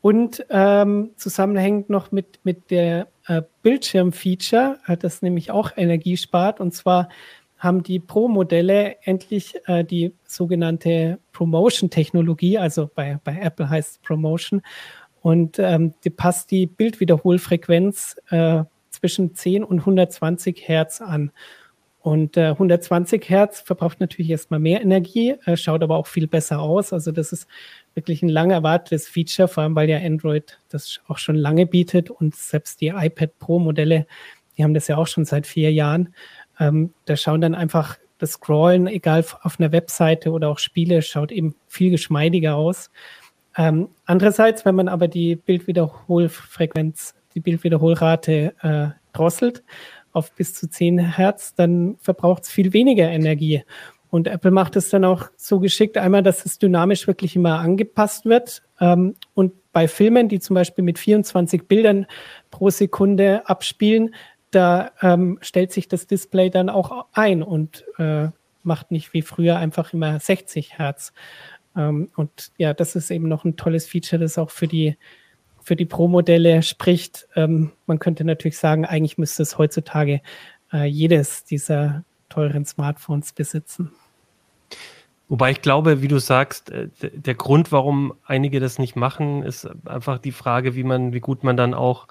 und 0.00 0.44
ähm, 0.50 1.12
zusammenhängend 1.16 1.88
noch 1.88 2.12
mit, 2.12 2.38
mit 2.44 2.70
der 2.70 3.08
äh, 3.26 3.42
Bildschirmfeature, 3.62 4.78
äh, 4.86 4.96
das 4.96 5.22
nämlich 5.22 5.50
auch 5.50 5.72
Energie 5.76 6.18
spart. 6.18 6.60
Und 6.60 6.74
zwar 6.74 7.08
haben 7.56 7.82
die 7.82 8.00
Pro-Modelle 8.00 8.96
endlich 9.02 9.54
äh, 9.66 9.82
die 9.82 10.12
sogenannte 10.26 11.18
Promotion-Technologie, 11.32 12.58
also 12.58 12.90
bei, 12.94 13.18
bei 13.24 13.38
Apple 13.40 13.70
heißt 13.70 13.92
es 13.92 13.98
Promotion, 13.98 14.60
und 15.22 15.58
ähm, 15.58 15.94
die 16.04 16.10
passt 16.10 16.50
die 16.50 16.66
Bildwiederholfrequenz 16.66 18.16
äh, 18.28 18.64
zwischen 18.90 19.34
10 19.34 19.64
und 19.64 19.78
120 19.78 20.68
Hertz 20.68 21.00
an. 21.00 21.32
Und 22.04 22.36
äh, 22.36 22.48
120 22.48 23.30
Hertz 23.30 23.62
verbraucht 23.62 23.98
natürlich 23.98 24.28
erstmal 24.28 24.60
mehr 24.60 24.82
Energie, 24.82 25.36
äh, 25.46 25.56
schaut 25.56 25.82
aber 25.82 25.96
auch 25.96 26.06
viel 26.06 26.26
besser 26.26 26.60
aus. 26.60 26.92
Also 26.92 27.12
das 27.12 27.32
ist 27.32 27.48
wirklich 27.94 28.22
ein 28.22 28.28
lang 28.28 28.50
erwartetes 28.50 29.08
Feature, 29.08 29.48
vor 29.48 29.62
allem 29.62 29.74
weil 29.74 29.88
ja 29.88 29.96
Android 29.96 30.60
das 30.68 31.00
auch 31.08 31.16
schon 31.16 31.34
lange 31.34 31.64
bietet 31.64 32.10
und 32.10 32.34
selbst 32.34 32.82
die 32.82 32.88
iPad 32.88 33.38
Pro 33.38 33.58
Modelle, 33.58 34.06
die 34.58 34.64
haben 34.64 34.74
das 34.74 34.86
ja 34.86 34.98
auch 34.98 35.06
schon 35.06 35.24
seit 35.24 35.46
vier 35.46 35.72
Jahren. 35.72 36.14
Ähm, 36.60 36.92
da 37.06 37.16
schauen 37.16 37.40
dann 37.40 37.54
einfach 37.54 37.96
das 38.18 38.32
Scrollen, 38.32 38.86
egal 38.86 39.24
auf 39.40 39.58
einer 39.58 39.72
Webseite 39.72 40.30
oder 40.30 40.50
auch 40.50 40.58
Spiele, 40.58 41.00
schaut 41.00 41.32
eben 41.32 41.54
viel 41.68 41.90
geschmeidiger 41.90 42.56
aus. 42.56 42.90
Ähm, 43.56 43.88
andererseits, 44.04 44.66
wenn 44.66 44.74
man 44.74 44.88
aber 44.88 45.08
die 45.08 45.36
Bildwiederholfrequenz, 45.36 47.14
die 47.34 47.40
Bildwiederholrate 47.40 48.54
äh, 48.60 48.88
drosselt 49.14 49.64
auf 50.14 50.32
bis 50.32 50.54
zu 50.54 50.68
10 50.68 50.98
Hertz, 50.98 51.54
dann 51.54 51.96
verbraucht 52.00 52.44
es 52.44 52.50
viel 52.50 52.72
weniger 52.72 53.10
Energie. 53.10 53.62
Und 54.10 54.28
Apple 54.28 54.52
macht 54.52 54.76
es 54.76 54.90
dann 54.90 55.04
auch 55.04 55.28
so 55.36 55.58
geschickt, 55.58 55.98
einmal, 55.98 56.22
dass 56.22 56.46
es 56.46 56.58
dynamisch 56.58 57.08
wirklich 57.08 57.34
immer 57.34 57.58
angepasst 57.58 58.24
wird. 58.24 58.62
Ähm, 58.80 59.16
und 59.34 59.52
bei 59.72 59.88
Filmen, 59.88 60.28
die 60.28 60.38
zum 60.38 60.54
Beispiel 60.54 60.84
mit 60.84 61.00
24 61.00 61.66
Bildern 61.66 62.06
pro 62.52 62.70
Sekunde 62.70 63.48
abspielen, 63.48 64.14
da 64.52 64.92
ähm, 65.02 65.38
stellt 65.40 65.72
sich 65.72 65.88
das 65.88 66.06
Display 66.06 66.48
dann 66.48 66.70
auch 66.70 67.06
ein 67.12 67.42
und 67.42 67.84
äh, 67.98 68.28
macht 68.62 68.92
nicht 68.92 69.12
wie 69.14 69.22
früher 69.22 69.56
einfach 69.56 69.92
immer 69.92 70.20
60 70.20 70.78
Hertz. 70.78 71.12
Ähm, 71.76 72.10
und 72.14 72.52
ja, 72.56 72.72
das 72.72 72.94
ist 72.94 73.10
eben 73.10 73.28
noch 73.28 73.44
ein 73.44 73.56
tolles 73.56 73.86
Feature, 73.86 74.22
das 74.22 74.38
auch 74.38 74.50
für 74.50 74.68
die 74.68 74.96
für 75.64 75.76
die 75.76 75.86
Pro-Modelle 75.86 76.62
spricht. 76.62 77.26
Ähm, 77.34 77.72
man 77.86 77.98
könnte 77.98 78.24
natürlich 78.24 78.58
sagen, 78.58 78.84
eigentlich 78.84 79.18
müsste 79.18 79.42
es 79.42 79.58
heutzutage 79.58 80.20
äh, 80.72 80.84
jedes 80.84 81.44
dieser 81.44 82.04
teuren 82.28 82.64
Smartphones 82.64 83.32
besitzen. 83.32 83.92
Wobei 85.28 85.52
ich 85.52 85.62
glaube, 85.62 86.02
wie 86.02 86.08
du 86.08 86.18
sagst, 86.18 86.70
äh, 86.70 86.88
der 87.00 87.34
Grund, 87.34 87.72
warum 87.72 88.14
einige 88.24 88.60
das 88.60 88.78
nicht 88.78 88.94
machen, 88.94 89.42
ist 89.42 89.68
einfach 89.86 90.18
die 90.18 90.32
Frage, 90.32 90.74
wie 90.74 90.84
man, 90.84 91.12
wie 91.12 91.20
gut 91.20 91.44
man 91.44 91.56
dann 91.56 91.74
auch 91.74 92.08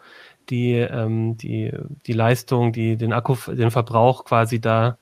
die, 0.50 0.74
ähm, 0.74 1.38
die, 1.38 1.72
die 2.06 2.14
Leistung, 2.14 2.74
die, 2.74 2.98
den 2.98 3.14
Akku, 3.14 3.36
den 3.52 3.72
Verbrauch 3.72 4.26
quasi 4.26 4.60
da 4.60 4.98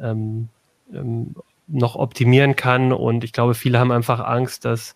ähm, 0.00 0.48
ähm, 0.92 1.34
noch 1.72 1.96
optimieren 1.96 2.54
kann. 2.54 2.92
Und 2.92 3.24
ich 3.24 3.32
glaube, 3.32 3.54
viele 3.54 3.78
haben 3.78 3.90
einfach 3.90 4.20
Angst, 4.20 4.64
dass, 4.64 4.94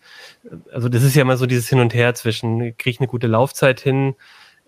also 0.73 0.89
das 0.89 1.03
ist 1.03 1.17
ja 1.17 1.23
immer 1.23 1.37
so 1.37 1.47
dieses 1.47 1.69
Hin 1.69 1.81
und 1.81 1.95
Her 1.95 2.15
zwischen, 2.15 2.77
kriege 2.77 2.91
ich 2.91 3.01
eine 3.01 3.09
gute 3.09 3.27
Laufzeit 3.27 3.81
hin, 3.81 4.15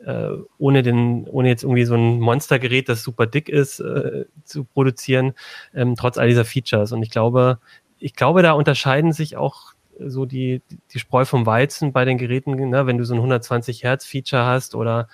äh, 0.04 0.30
ohne 0.58 0.82
den, 0.82 1.28
ohne 1.28 1.48
jetzt 1.48 1.64
irgendwie 1.64 1.84
so 1.84 1.94
ein 1.94 2.20
Monstergerät, 2.20 2.88
das 2.88 3.02
super 3.02 3.26
dick 3.26 3.48
ist, 3.48 3.80
äh, 3.80 4.24
zu 4.44 4.64
produzieren, 4.64 5.34
ähm, 5.74 5.94
trotz 5.96 6.18
all 6.18 6.28
dieser 6.28 6.44
Features. 6.44 6.92
Und 6.92 7.02
ich 7.02 7.10
glaube, 7.10 7.58
ich 7.98 8.14
glaube, 8.14 8.42
da 8.42 8.52
unterscheiden 8.52 9.12
sich 9.12 9.36
auch 9.36 9.74
so 9.98 10.24
die, 10.24 10.62
die 10.92 10.98
Spreu 10.98 11.24
vom 11.24 11.46
Weizen 11.46 11.92
bei 11.92 12.04
den 12.04 12.18
Geräten, 12.18 12.54
ne? 12.70 12.86
wenn 12.86 12.98
du 12.98 13.04
so 13.04 13.14
ein 13.14 13.18
120 13.18 13.82
Hertz 13.82 14.06
Feature 14.06 14.44
hast 14.44 14.74
oder 14.74 15.08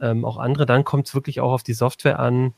ähm, 0.00 0.24
auch 0.24 0.36
andere, 0.36 0.66
dann 0.66 0.84
kommt 0.84 1.08
es 1.08 1.14
wirklich 1.14 1.40
auch 1.40 1.52
auf 1.52 1.62
die 1.62 1.72
Software 1.72 2.18
an, 2.18 2.52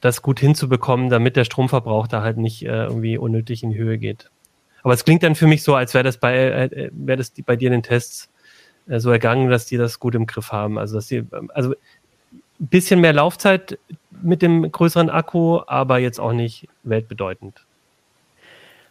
das 0.00 0.22
gut 0.22 0.40
hinzubekommen, 0.40 1.08
damit 1.10 1.36
der 1.36 1.44
Stromverbrauch 1.44 2.06
da 2.06 2.22
halt 2.22 2.36
nicht 2.36 2.64
äh, 2.64 2.84
irgendwie 2.84 3.18
unnötig 3.18 3.62
in 3.62 3.70
die 3.70 3.78
Höhe 3.78 3.98
geht. 3.98 4.30
Aber 4.82 4.94
es 4.94 5.04
klingt 5.04 5.22
dann 5.22 5.34
für 5.34 5.46
mich 5.46 5.62
so, 5.62 5.74
als 5.74 5.94
wäre 5.94 6.04
das 6.04 6.18
bei, 6.18 6.36
äh, 6.36 6.64
äh 6.66 6.90
wäre 6.92 7.18
das 7.18 7.32
bei 7.44 7.56
dir 7.56 7.66
in 7.66 7.72
den 7.72 7.82
Tests 7.82 8.28
äh, 8.88 9.00
so 9.00 9.10
ergangen, 9.10 9.50
dass 9.50 9.66
die 9.66 9.76
das 9.76 9.98
gut 9.98 10.14
im 10.14 10.26
Griff 10.26 10.52
haben. 10.52 10.78
Also 10.78 10.96
dass 10.96 11.06
die, 11.06 11.16
ähm, 11.16 11.50
also 11.54 11.70
ein 11.70 12.66
bisschen 12.68 13.00
mehr 13.00 13.12
Laufzeit 13.12 13.78
mit 14.22 14.42
dem 14.42 14.70
größeren 14.70 15.10
Akku, 15.10 15.60
aber 15.66 15.98
jetzt 15.98 16.20
auch 16.20 16.32
nicht 16.32 16.68
weltbedeutend. 16.84 17.64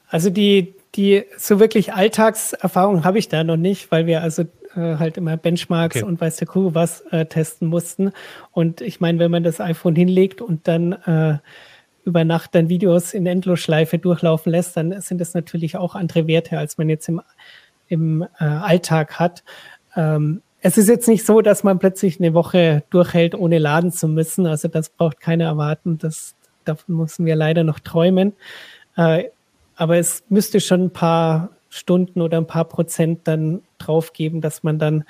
Also 0.10 0.30
die, 0.30 0.76
die 0.96 1.24
so 1.38 1.60
wirklich 1.60 1.94
Alltagserfahrung 1.94 3.04
habe 3.04 3.18
ich 3.18 3.28
da 3.28 3.44
noch 3.44 3.58
nicht, 3.58 3.92
weil 3.92 4.06
wir 4.06 4.22
also 4.22 4.46
äh, 4.76 4.98
halt 4.98 5.18
immer 5.18 5.38
Benchmarks 5.38 5.98
okay. 5.98 6.06
und 6.06 6.20
weiß 6.20 6.38
der 6.38 6.48
Kuh 6.48 6.74
was 6.74 7.02
äh, 7.12 7.26
testen 7.26 7.68
mussten. 7.68 8.12
Und 8.52 8.82
ich 8.82 9.00
meine, 9.00 9.20
wenn 9.20 9.32
man 9.32 9.44
das 9.44 9.60
iPhone 9.60 9.96
hinlegt 9.96 10.42
und 10.42 10.68
dann 10.68 10.94
äh, 10.94 11.38
über 12.06 12.24
Nacht 12.24 12.54
dann 12.56 12.70
Videos 12.70 13.14
in 13.14 13.26
Endlosschleife 13.26 13.98
durchlaufen 13.98 14.52
lässt, 14.52 14.78
dann 14.78 15.02
sind 15.02 15.20
das 15.20 15.34
natürlich 15.34 15.76
auch 15.76 15.96
andere 15.96 16.28
Werte, 16.28 16.58
als 16.58 16.78
man 16.78 16.88
jetzt 16.88 17.10
im, 17.10 17.22
im 17.88 18.22
äh, 18.40 18.44
Alltag 18.44 19.20
hat. 19.20 19.44
Ähm, 19.96 20.42
es 20.62 20.78
ist 20.78 20.88
jetzt 20.88 21.08
nicht 21.08 21.26
so, 21.26 21.42
dass 21.42 21.64
man 21.64 21.80
plötzlich 21.80 22.20
eine 22.20 22.34
Woche 22.34 22.84
durchhält, 22.90 23.36
ohne 23.36 23.60
laden 23.60 23.92
zu 23.92 24.08
müssen. 24.08 24.48
Also 24.48 24.68
das 24.68 24.90
braucht 24.90 25.20
keiner 25.20 25.46
erwarten. 25.46 25.98
Das, 25.98 26.36
davon 26.64 26.96
müssen 26.96 27.26
wir 27.26 27.36
leider 27.36 27.64
noch 27.64 27.80
träumen. 27.80 28.34
Äh, 28.96 29.26
aber 29.76 29.98
es 29.98 30.24
müsste 30.30 30.60
schon 30.60 30.86
ein 30.86 30.92
paar 30.92 31.50
Stunden 31.70 32.22
oder 32.22 32.38
ein 32.38 32.48
paar 32.48 32.66
Prozent 32.66 33.28
dann 33.28 33.62
drauf 33.78 34.14
geben, 34.14 34.42
dass 34.42 34.64
man 34.64 34.80
dann 34.80 35.04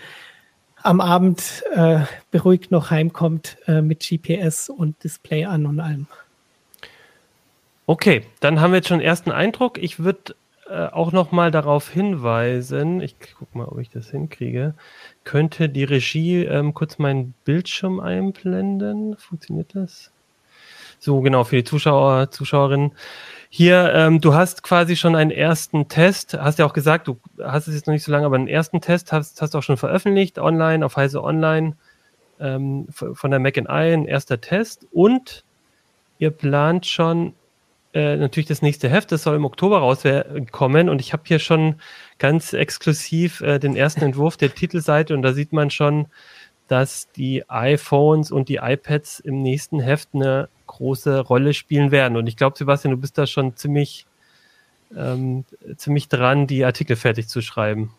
am 0.83 1.01
Abend 1.01 1.63
äh, 1.73 2.01
beruhigt 2.31 2.71
noch 2.71 2.91
heimkommt 2.91 3.57
äh, 3.67 3.81
mit 3.81 4.07
GPS 4.07 4.69
und 4.69 5.03
Display 5.03 5.45
an 5.45 5.65
und 5.65 5.79
allem. 5.79 6.07
Okay, 7.87 8.23
dann 8.39 8.61
haben 8.61 8.71
wir 8.71 8.77
jetzt 8.77 8.87
schon 8.87 8.99
einen 8.99 9.07
ersten 9.07 9.31
Eindruck. 9.31 9.77
Ich 9.77 9.99
würde 9.99 10.35
äh, 10.67 10.87
auch 10.87 11.11
noch 11.11 11.31
mal 11.31 11.51
darauf 11.51 11.89
hinweisen, 11.89 13.01
ich 13.01 13.15
gucke 13.37 13.57
mal, 13.57 13.65
ob 13.65 13.79
ich 13.79 13.89
das 13.89 14.09
hinkriege, 14.09 14.73
könnte 15.23 15.69
die 15.69 15.83
Regie 15.83 16.43
ähm, 16.43 16.73
kurz 16.73 16.97
meinen 16.97 17.35
Bildschirm 17.45 17.99
einblenden? 17.99 19.15
Funktioniert 19.17 19.75
das? 19.75 20.11
So, 20.99 21.21
genau, 21.21 21.43
für 21.43 21.57
die 21.57 21.63
Zuschauer, 21.63 22.31
Zuschauerinnen. 22.31 22.93
Hier, 23.57 23.93
ähm, 23.93 24.19
du 24.19 24.33
hast 24.33 24.63
quasi 24.63 24.97
schon 24.97 25.15
einen 25.15 25.31
ersten 25.31 25.87
Test, 25.87 26.33
hast 26.33 26.59
ja 26.59 26.65
auch 26.65 26.73
gesagt, 26.73 27.07
du 27.07 27.17
hast 27.41 27.69
es 27.69 27.75
jetzt 27.75 27.87
noch 27.87 27.93
nicht 27.93 28.03
so 28.03 28.11
lange, 28.11 28.25
aber 28.25 28.35
einen 28.35 28.49
ersten 28.49 28.81
Test 28.81 29.13
hast, 29.13 29.41
hast 29.41 29.53
du 29.53 29.57
auch 29.59 29.63
schon 29.63 29.77
veröffentlicht, 29.77 30.39
online, 30.39 30.85
auf 30.85 30.97
Heise 30.97 31.23
Online, 31.23 31.77
ähm, 32.37 32.85
von 32.89 33.31
der 33.31 33.39
Mac 33.39 33.55
Eye, 33.55 33.93
ein 33.93 34.07
erster 34.07 34.41
Test. 34.41 34.85
Und 34.91 35.45
ihr 36.19 36.31
plant 36.31 36.85
schon 36.85 37.33
äh, 37.93 38.17
natürlich 38.17 38.47
das 38.47 38.61
nächste 38.61 38.89
Heft, 38.89 39.13
das 39.13 39.23
soll 39.23 39.37
im 39.37 39.45
Oktober 39.45 39.79
rauskommen. 39.79 40.89
Und 40.89 40.99
ich 40.99 41.13
habe 41.13 41.23
hier 41.25 41.39
schon 41.39 41.75
ganz 42.19 42.51
exklusiv 42.51 43.39
äh, 43.39 43.57
den 43.57 43.77
ersten 43.77 44.01
Entwurf 44.01 44.35
der 44.35 44.53
Titelseite 44.53 45.13
und 45.13 45.21
da 45.21 45.31
sieht 45.31 45.53
man 45.53 45.69
schon, 45.69 46.07
dass 46.67 47.11
die 47.11 47.49
iPhones 47.49 48.31
und 48.31 48.49
die 48.49 48.57
iPads 48.57 49.19
im 49.19 49.41
nächsten 49.41 49.79
Heft 49.79 50.09
eine 50.13 50.49
große 50.67 51.19
Rolle 51.19 51.53
spielen 51.53 51.91
werden. 51.91 52.17
Und 52.17 52.27
ich 52.27 52.37
glaube, 52.37 52.57
Sebastian, 52.57 52.91
du 52.91 52.97
bist 52.97 53.17
da 53.17 53.27
schon 53.27 53.55
ziemlich, 53.55 54.05
ähm, 54.95 55.45
ziemlich 55.77 56.09
dran, 56.09 56.47
die 56.47 56.65
Artikel 56.65 56.95
fertig 56.95 57.27
zu 57.27 57.41
schreiben. 57.41 57.93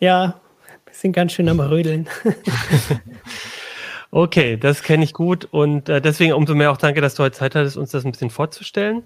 Ja, 0.00 0.40
wir 0.86 0.94
sind 0.94 1.12
ganz 1.12 1.32
schön 1.32 1.48
am 1.48 1.60
Rödeln. 1.60 2.08
okay, 4.10 4.56
das 4.56 4.82
kenne 4.82 5.04
ich 5.04 5.12
gut 5.12 5.46
und 5.50 5.88
äh, 5.88 6.00
deswegen 6.00 6.32
umso 6.32 6.54
mehr 6.54 6.70
auch 6.70 6.76
danke, 6.76 7.00
dass 7.00 7.14
du 7.14 7.22
heute 7.22 7.36
Zeit 7.36 7.54
hattest, 7.54 7.76
uns 7.76 7.90
das 7.90 8.04
ein 8.04 8.12
bisschen 8.12 8.30
vorzustellen. 8.30 9.04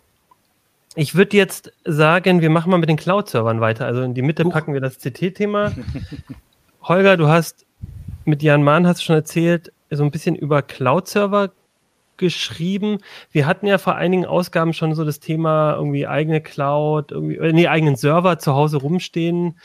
Ich 0.94 1.14
würde 1.14 1.37
jetzt 1.37 1.72
sagen, 1.85 2.40
wir 2.40 2.50
machen 2.50 2.70
mal 2.70 2.78
mit 2.78 2.88
den 2.88 2.96
Cloud-Servern 2.96 3.61
weiter. 3.61 3.87
Also 3.87 4.02
in 4.02 4.14
die 4.14 4.22
Mitte 4.22 4.44
Huch. 4.44 4.52
packen 4.52 4.74
wir 4.74 4.81
das 4.81 4.98
CT-Thema. 4.98 5.72
Holger, 6.83 7.16
du 7.16 7.28
hast 7.28 7.66
mit 8.28 8.42
Jan 8.42 8.62
Mahn 8.62 8.86
hast 8.86 9.00
du 9.00 9.04
schon 9.04 9.16
erzählt, 9.16 9.72
so 9.90 10.04
ein 10.04 10.10
bisschen 10.10 10.36
über 10.36 10.60
Cloud-Server 10.62 11.50
geschrieben. 12.18 12.98
Wir 13.30 13.46
hatten 13.46 13.66
ja 13.66 13.78
vor 13.78 13.94
einigen 13.94 14.26
Ausgaben 14.26 14.74
schon 14.74 14.94
so 14.94 15.04
das 15.04 15.18
Thema 15.18 15.74
irgendwie 15.74 16.06
eigene 16.06 16.42
Cloud, 16.42 17.10
irgendwie, 17.10 17.36
äh, 17.36 17.52
nee, 17.52 17.68
eigenen 17.68 17.96
Server 17.96 18.38
zu 18.38 18.54
Hause 18.54 18.78
rumstehen 18.78 19.58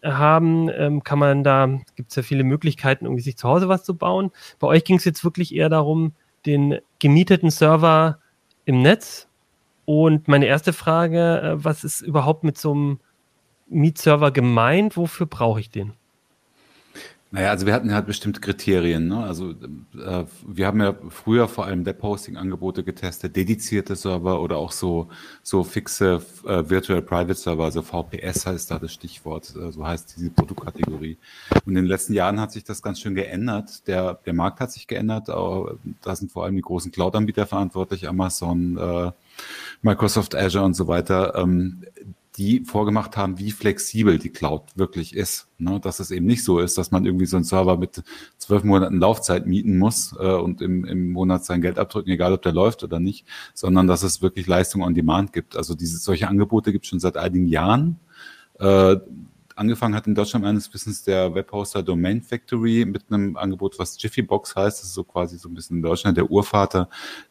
äh, 0.00 0.10
haben, 0.10 0.68
ähm, 0.70 1.04
kann 1.04 1.18
man 1.18 1.44
da, 1.44 1.68
gibt 1.94 2.10
es 2.10 2.16
ja 2.16 2.22
viele 2.22 2.44
Möglichkeiten, 2.44 3.04
irgendwie 3.04 3.22
sich 3.22 3.36
zu 3.36 3.48
Hause 3.48 3.68
was 3.68 3.84
zu 3.84 3.96
bauen. 3.96 4.32
Bei 4.58 4.66
euch 4.66 4.84
ging 4.84 4.96
es 4.96 5.04
jetzt 5.04 5.22
wirklich 5.22 5.54
eher 5.54 5.68
darum, 5.68 6.12
den 6.44 6.78
gemieteten 6.98 7.50
Server 7.50 8.18
im 8.64 8.82
Netz. 8.82 9.28
Und 9.84 10.26
meine 10.26 10.46
erste 10.46 10.72
Frage, 10.72 11.40
äh, 11.40 11.64
was 11.64 11.84
ist 11.84 12.00
überhaupt 12.00 12.42
mit 12.42 12.58
so 12.58 12.72
einem 12.72 13.00
Mietserver 13.68 14.32
gemeint? 14.32 14.96
Wofür 14.96 15.26
brauche 15.26 15.60
ich 15.60 15.70
den? 15.70 15.92
Naja, 17.34 17.48
also 17.48 17.64
wir 17.64 17.72
hatten 17.72 17.94
halt 17.94 18.04
bestimmte 18.04 18.42
Kriterien. 18.42 19.08
Ne? 19.08 19.24
Also 19.24 19.52
äh, 19.52 20.24
wir 20.46 20.66
haben 20.66 20.80
ja 20.82 20.94
früher 21.08 21.48
vor 21.48 21.64
allem 21.64 21.86
Webhosting-Angebote 21.86 22.84
getestet, 22.84 23.34
dedizierte 23.36 23.96
Server 23.96 24.42
oder 24.42 24.58
auch 24.58 24.70
so, 24.70 25.08
so 25.42 25.64
fixe 25.64 26.20
äh, 26.46 26.68
Virtual 26.68 27.00
Private 27.00 27.34
Server, 27.34 27.64
also 27.64 27.80
VPS 27.80 28.44
heißt 28.44 28.70
da 28.70 28.78
das 28.78 28.92
Stichwort, 28.92 29.56
äh, 29.56 29.72
so 29.72 29.86
heißt 29.86 30.14
diese 30.14 30.28
Produktkategorie. 30.28 31.16
Und 31.64 31.68
in 31.68 31.76
den 31.76 31.86
letzten 31.86 32.12
Jahren 32.12 32.38
hat 32.38 32.52
sich 32.52 32.64
das 32.64 32.82
ganz 32.82 33.00
schön 33.00 33.14
geändert. 33.14 33.88
Der, 33.88 34.12
der 34.12 34.34
Markt 34.34 34.60
hat 34.60 34.70
sich 34.70 34.86
geändert. 34.86 35.30
Aber 35.30 35.78
da 36.02 36.14
sind 36.14 36.30
vor 36.30 36.44
allem 36.44 36.56
die 36.56 36.60
großen 36.60 36.92
Cloud-Anbieter 36.92 37.46
verantwortlich, 37.46 38.06
Amazon, 38.08 38.76
äh, 38.76 39.10
Microsoft 39.80 40.34
Azure 40.34 40.66
und 40.66 40.74
so 40.74 40.86
weiter. 40.86 41.34
Ähm, 41.36 41.82
die 42.36 42.64
vorgemacht 42.64 43.16
haben, 43.16 43.38
wie 43.38 43.50
flexibel 43.50 44.18
die 44.18 44.30
Cloud 44.30 44.62
wirklich 44.74 45.14
ist. 45.14 45.48
Ne? 45.58 45.80
Dass 45.80 46.00
es 46.00 46.10
eben 46.10 46.24
nicht 46.24 46.44
so 46.44 46.60
ist, 46.60 46.78
dass 46.78 46.90
man 46.90 47.04
irgendwie 47.04 47.26
so 47.26 47.36
einen 47.36 47.44
Server 47.44 47.76
mit 47.76 48.02
zwölf 48.38 48.64
Monaten 48.64 48.98
Laufzeit 48.98 49.46
mieten 49.46 49.76
muss 49.76 50.14
äh, 50.18 50.32
und 50.32 50.62
im, 50.62 50.84
im 50.86 51.12
Monat 51.12 51.44
sein 51.44 51.60
Geld 51.60 51.78
abdrücken, 51.78 52.10
egal 52.10 52.32
ob 52.32 52.42
der 52.42 52.52
läuft 52.52 52.84
oder 52.84 53.00
nicht, 53.00 53.26
sondern 53.52 53.86
dass 53.86 54.02
es 54.02 54.22
wirklich 54.22 54.46
Leistung 54.46 54.82
on 54.82 54.94
Demand 54.94 55.32
gibt. 55.32 55.56
Also 55.56 55.74
diese 55.74 55.98
solche 55.98 56.28
Angebote 56.28 56.72
gibt 56.72 56.86
es 56.86 56.90
schon 56.90 57.00
seit 57.00 57.18
einigen 57.18 57.46
Jahren. 57.46 58.00
Äh, 58.58 58.96
angefangen 59.56 59.94
hat 59.94 60.06
in 60.06 60.14
Deutschland 60.14 60.44
meines 60.44 60.72
Wissens 60.72 61.02
der 61.02 61.34
Webhoster 61.34 61.82
Domain 61.82 62.22
Factory 62.22 62.84
mit 62.84 63.04
einem 63.10 63.36
Angebot, 63.36 63.78
was 63.78 64.00
Jiffy 64.02 64.22
Box 64.22 64.56
heißt. 64.56 64.80
Das 64.80 64.88
ist 64.88 64.94
so 64.94 65.04
quasi 65.04 65.38
so 65.38 65.48
ein 65.48 65.54
bisschen 65.54 65.78
in 65.78 65.82
Deutschland 65.82 66.16
der 66.16 66.30
Urvater 66.30 66.88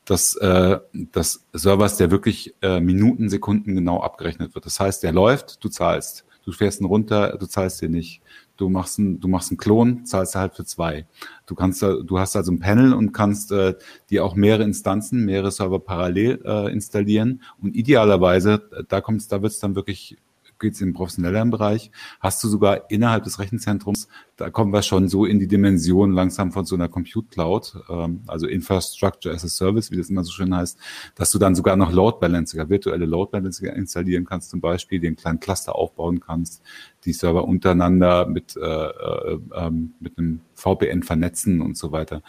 des, 0.07 0.36
äh, 0.36 0.79
des 0.93 1.45
Servers, 1.53 1.97
der 1.97 2.12
wirklich 2.12 2.55
äh, 2.62 2.79
Minuten, 2.79 3.29
Sekunden 3.29 3.75
genau 3.75 4.01
abgerechnet 4.01 4.55
wird. 4.55 4.65
Das 4.65 4.79
heißt, 4.79 5.03
der 5.03 5.12
läuft, 5.12 5.63
du 5.63 5.69
zahlst. 5.69 6.25
Du 6.43 6.51
fährst 6.51 6.81
ihn 6.81 6.86
runter, 6.86 7.38
du 7.38 7.45
zahlst 7.45 7.81
den 7.81 7.91
nicht. 7.91 8.21
Du 8.57 8.69
machst 8.69 8.99
einen, 8.99 9.19
du 9.19 9.27
machst 9.27 9.51
einen 9.51 9.57
Klon, 9.57 10.05
zahlst 10.05 10.36
halt 10.36 10.55
für 10.55 10.65
zwei. 10.65 11.05
Du 11.45 11.55
kannst, 11.55 11.81
du 11.81 12.19
hast 12.19 12.36
also 12.36 12.51
ein 12.51 12.60
Panel 12.60 12.93
und 12.93 13.12
kannst 13.12 13.51
äh, 13.51 13.75
dir 14.10 14.25
auch 14.25 14.36
mehrere 14.36 14.63
Instanzen, 14.63 15.25
mehrere 15.25 15.51
Server 15.51 15.79
parallel 15.79 16.41
äh, 16.45 16.71
installieren. 16.71 17.41
Und 17.62 17.75
idealerweise, 17.75 18.86
da 18.88 19.01
kommt's, 19.01 19.27
da 19.27 19.41
wird's 19.41 19.60
dann 19.60 19.75
wirklich 19.75 20.17
geht 20.62 20.76
es 20.76 20.82
im 20.82 20.93
professionelleren 20.93 21.50
Bereich, 21.50 21.91
hast 22.21 22.41
du 22.43 22.47
sogar 22.47 22.89
innerhalb 22.89 23.26
des 23.26 23.39
Rechenzentrums, 23.39 24.08
da 24.38 24.50
kommen 24.50 24.71
wir 24.71 24.82
schon 24.82 25.10
so 25.10 25.26
in 25.26 25.39
die 25.39 25.47
Dimension 25.47 26.13
langsam 26.13 26.52
von 26.52 26.65
so 26.65 26.76
einer 26.76 26.88
Compute 26.88 27.28
Cloud, 27.30 27.76
ähm, 27.89 28.21
also 28.28 28.47
Infrastructure 28.47 29.34
as 29.36 29.43
a 29.43 29.50
Service, 29.50 29.91
wie 29.91 29.97
das 29.97 30.10
immer 30.10 30.24
so 30.24 30.32
schön 30.32 30.56
heißt, 30.56 30.80
dass 31.15 31.32
du 31.32 31.38
dann 31.39 31.54
sogar 31.54 31.76
noch 31.76 31.91
Load 31.91 32.17
Balancer, 32.21 32.69
virtuelle 32.69 33.06
Load 33.06 33.32
Balancer 33.32 33.74
installieren 33.74 34.26
kannst 34.26 34.50
zum 34.50 34.62
Beispiel, 34.62 35.00
den 35.00 35.15
kleinen 35.15 35.39
Cluster 35.39 35.76
aufbauen 35.76 36.21
kannst, 36.21 36.63
die 37.06 37.13
Server 37.13 37.45
untereinander 37.45 38.26
mit, 38.26 38.56
äh, 38.56 38.62
äh, 38.62 39.39
ähm, 39.56 39.93
mit 40.00 40.17
einem 40.17 40.41
VPN 40.54 41.04
vernetzen 41.04 41.62
und 41.62 41.78
so 41.78 41.91
weiter. 41.91 42.21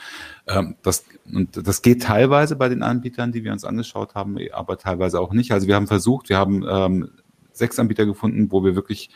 Ähm, 0.46 0.76
das, 0.82 1.04
und 1.32 1.66
das 1.66 1.82
geht 1.82 2.02
teilweise 2.02 2.56
bei 2.56 2.68
den 2.68 2.82
Anbietern, 2.82 3.32
die 3.32 3.44
wir 3.44 3.52
uns 3.52 3.64
angeschaut 3.64 4.14
haben, 4.14 4.36
aber 4.52 4.78
teilweise 4.78 5.20
auch 5.20 5.32
nicht. 5.32 5.52
Also 5.52 5.66
wir 5.66 5.74
haben 5.74 5.86
versucht, 5.86 6.28
wir 6.28 6.38
haben 6.38 6.64
ähm, 6.68 7.10
sechs 7.52 7.78
Anbieter 7.78 8.06
gefunden, 8.06 8.50
wo 8.50 8.64
wir 8.64 8.74
wirklich 8.74 9.10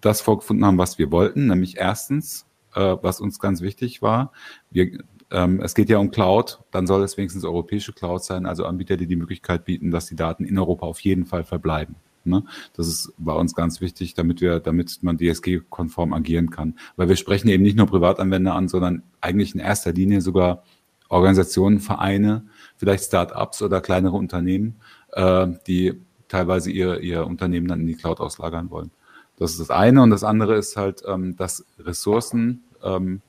das 0.00 0.20
vorgefunden 0.20 0.64
haben, 0.64 0.78
was 0.78 0.98
wir 0.98 1.10
wollten, 1.12 1.46
nämlich 1.46 1.76
erstens, 1.76 2.46
äh, 2.74 2.96
was 3.00 3.20
uns 3.20 3.38
ganz 3.38 3.60
wichtig 3.60 4.02
war, 4.02 4.32
wir, 4.70 4.98
ähm, 5.30 5.60
es 5.60 5.74
geht 5.74 5.88
ja 5.88 5.98
um 5.98 6.10
Cloud, 6.10 6.60
dann 6.70 6.86
soll 6.86 7.02
es 7.02 7.16
wenigstens 7.16 7.44
europäische 7.44 7.92
Cloud 7.92 8.22
sein, 8.22 8.46
also 8.46 8.64
Anbieter, 8.66 8.96
die 8.96 9.06
die 9.06 9.16
Möglichkeit 9.16 9.64
bieten, 9.64 9.90
dass 9.90 10.06
die 10.06 10.16
Daten 10.16 10.44
in 10.44 10.58
Europa 10.58 10.86
auf 10.86 11.00
jeden 11.00 11.24
Fall 11.24 11.44
verbleiben. 11.44 11.96
Ne? 12.24 12.44
Das 12.76 12.86
ist 12.86 13.12
bei 13.18 13.32
uns 13.32 13.54
ganz 13.54 13.80
wichtig, 13.80 14.14
damit 14.14 14.40
wir, 14.40 14.60
damit 14.60 15.02
man 15.02 15.18
DSG-konform 15.18 16.12
agieren 16.12 16.50
kann. 16.50 16.76
Weil 16.96 17.08
wir 17.08 17.16
sprechen 17.16 17.48
eben 17.48 17.62
nicht 17.62 17.76
nur 17.76 17.86
Privatanwender 17.86 18.54
an, 18.54 18.68
sondern 18.68 19.02
eigentlich 19.20 19.54
in 19.54 19.60
erster 19.60 19.92
Linie 19.92 20.20
sogar 20.20 20.62
Organisationen, 21.08 21.80
Vereine, 21.80 22.46
vielleicht 22.76 23.04
Start-ups 23.04 23.62
oder 23.62 23.80
kleinere 23.80 24.16
Unternehmen, 24.16 24.76
äh, 25.12 25.48
die 25.66 26.00
teilweise 26.32 26.70
ihr, 26.70 27.00
ihr 27.00 27.26
Unternehmen 27.26 27.68
dann 27.68 27.80
in 27.80 27.86
die 27.86 27.94
Cloud 27.94 28.20
auslagern 28.20 28.70
wollen. 28.70 28.90
Das 29.36 29.50
ist 29.50 29.60
das 29.60 29.70
eine. 29.70 30.02
Und 30.02 30.10
das 30.10 30.24
andere 30.24 30.56
ist 30.56 30.78
halt, 30.78 31.02
ähm, 31.06 31.36
dass 31.36 31.66
Ressourcen 31.78 32.64
ähm, 32.82 33.20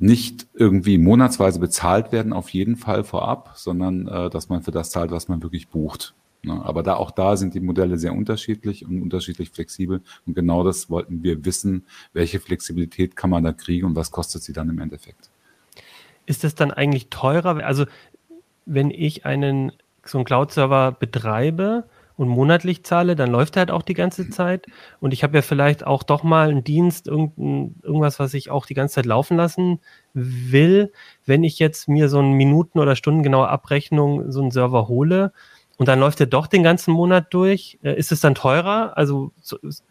nicht 0.00 0.48
irgendwie 0.54 0.98
monatsweise 0.98 1.60
bezahlt 1.60 2.10
werden, 2.10 2.32
auf 2.32 2.50
jeden 2.50 2.76
Fall 2.76 3.04
vorab, 3.04 3.52
sondern 3.54 4.08
äh, 4.08 4.30
dass 4.30 4.48
man 4.48 4.62
für 4.62 4.72
das 4.72 4.90
zahlt, 4.90 5.12
was 5.12 5.28
man 5.28 5.42
wirklich 5.42 5.68
bucht. 5.68 6.14
Ne? 6.42 6.60
Aber 6.64 6.82
da 6.82 6.94
auch 6.94 7.12
da 7.12 7.36
sind 7.36 7.54
die 7.54 7.60
Modelle 7.60 7.98
sehr 7.98 8.12
unterschiedlich 8.12 8.84
und 8.84 9.00
unterschiedlich 9.00 9.50
flexibel. 9.50 10.02
Und 10.26 10.34
genau 10.34 10.64
das 10.64 10.90
wollten 10.90 11.22
wir 11.22 11.44
wissen, 11.44 11.84
welche 12.12 12.40
Flexibilität 12.40 13.14
kann 13.14 13.30
man 13.30 13.44
da 13.44 13.52
kriegen 13.52 13.86
und 13.86 13.94
was 13.94 14.10
kostet 14.10 14.42
sie 14.42 14.52
dann 14.52 14.68
im 14.68 14.80
Endeffekt. 14.80 15.30
Ist 16.26 16.42
es 16.42 16.56
dann 16.56 16.72
eigentlich 16.72 17.10
teurer? 17.10 17.64
Also 17.64 17.86
wenn 18.66 18.90
ich 18.90 19.24
einen 19.24 19.72
so 20.04 20.18
einen 20.18 20.24
Cloud-Server 20.24 20.92
betreibe, 20.92 21.84
und 22.18 22.28
monatlich 22.28 22.82
zahle, 22.84 23.14
dann 23.14 23.30
läuft 23.30 23.56
er 23.56 23.60
halt 23.60 23.70
auch 23.70 23.82
die 23.82 23.94
ganze 23.94 24.28
Zeit. 24.28 24.66
Und 25.00 25.14
ich 25.14 25.22
habe 25.22 25.38
ja 25.38 25.42
vielleicht 25.42 25.86
auch 25.86 26.02
doch 26.02 26.24
mal 26.24 26.50
einen 26.50 26.64
Dienst, 26.64 27.06
irgendwas, 27.06 28.18
was 28.18 28.34
ich 28.34 28.50
auch 28.50 28.66
die 28.66 28.74
ganze 28.74 28.96
Zeit 28.96 29.06
laufen 29.06 29.36
lassen 29.36 29.78
will. 30.14 30.92
Wenn 31.24 31.44
ich 31.44 31.60
jetzt 31.60 31.88
mir 31.88 32.08
so 32.08 32.18
eine 32.18 32.28
Minuten- 32.28 32.80
oder 32.80 32.96
stundengenaue 32.96 33.48
Abrechnung, 33.48 34.32
so 34.32 34.42
einen 34.42 34.50
Server 34.50 34.88
hole 34.88 35.32
und 35.76 35.86
dann 35.86 36.00
läuft 36.00 36.18
er 36.18 36.26
doch 36.26 36.48
den 36.48 36.64
ganzen 36.64 36.92
Monat 36.92 37.32
durch, 37.32 37.78
äh, 37.82 37.94
ist 37.96 38.10
es 38.10 38.20
dann 38.20 38.34
teurer? 38.34 38.96
Also 38.96 39.30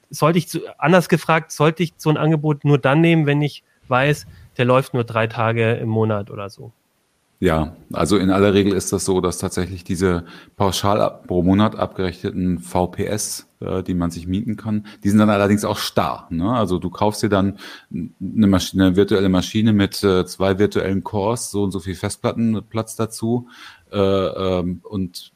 sollte 0.09 0.37
ich, 0.37 0.49
anders 0.77 1.07
gefragt, 1.07 1.53
sollte 1.53 1.81
ich 1.81 1.93
so 1.95 2.09
ein 2.09 2.17
Angebot 2.17 2.65
nur 2.65 2.77
dann 2.77 2.99
nehmen, 2.99 3.25
wenn 3.25 3.41
ich 3.41 3.63
weiß, 3.87 4.27
der 4.57 4.65
läuft 4.65 4.93
nur 4.93 5.05
drei 5.05 5.27
Tage 5.27 5.75
im 5.75 5.87
Monat 5.87 6.29
oder 6.29 6.49
so? 6.49 6.73
Ja, 7.39 7.75
also 7.93 8.17
in 8.17 8.31
aller 8.31 8.55
Regel 8.55 8.73
ist 8.73 8.91
das 8.91 9.05
so, 9.05 9.21
dass 9.21 9.37
tatsächlich 9.37 9.83
diese 9.83 10.25
pauschal 10.55 11.21
pro 11.27 11.43
Monat 11.43 11.75
abgerechneten 11.75 12.57
VPS, 12.57 13.47
äh, 13.59 13.83
die 13.83 13.93
man 13.93 14.09
sich 14.09 14.25
mieten 14.25 14.55
kann, 14.55 14.87
die 15.03 15.09
sind 15.09 15.19
dann 15.19 15.29
allerdings 15.29 15.63
auch 15.63 15.77
starr. 15.77 16.25
Ne? 16.31 16.51
Also 16.51 16.79
du 16.79 16.89
kaufst 16.89 17.21
dir 17.21 17.29
dann 17.29 17.59
eine, 17.91 18.47
Maschine, 18.47 18.87
eine 18.87 18.95
virtuelle 18.95 19.29
Maschine 19.29 19.71
mit 19.71 20.03
äh, 20.03 20.25
zwei 20.25 20.57
virtuellen 20.57 21.03
Cores, 21.03 21.51
so 21.51 21.63
und 21.63 21.71
so 21.71 21.79
viel 21.79 21.93
Festplattenplatz 21.93 22.95
dazu 22.95 23.47
äh, 23.91 23.99
ähm, 23.99 24.81
und 24.83 25.31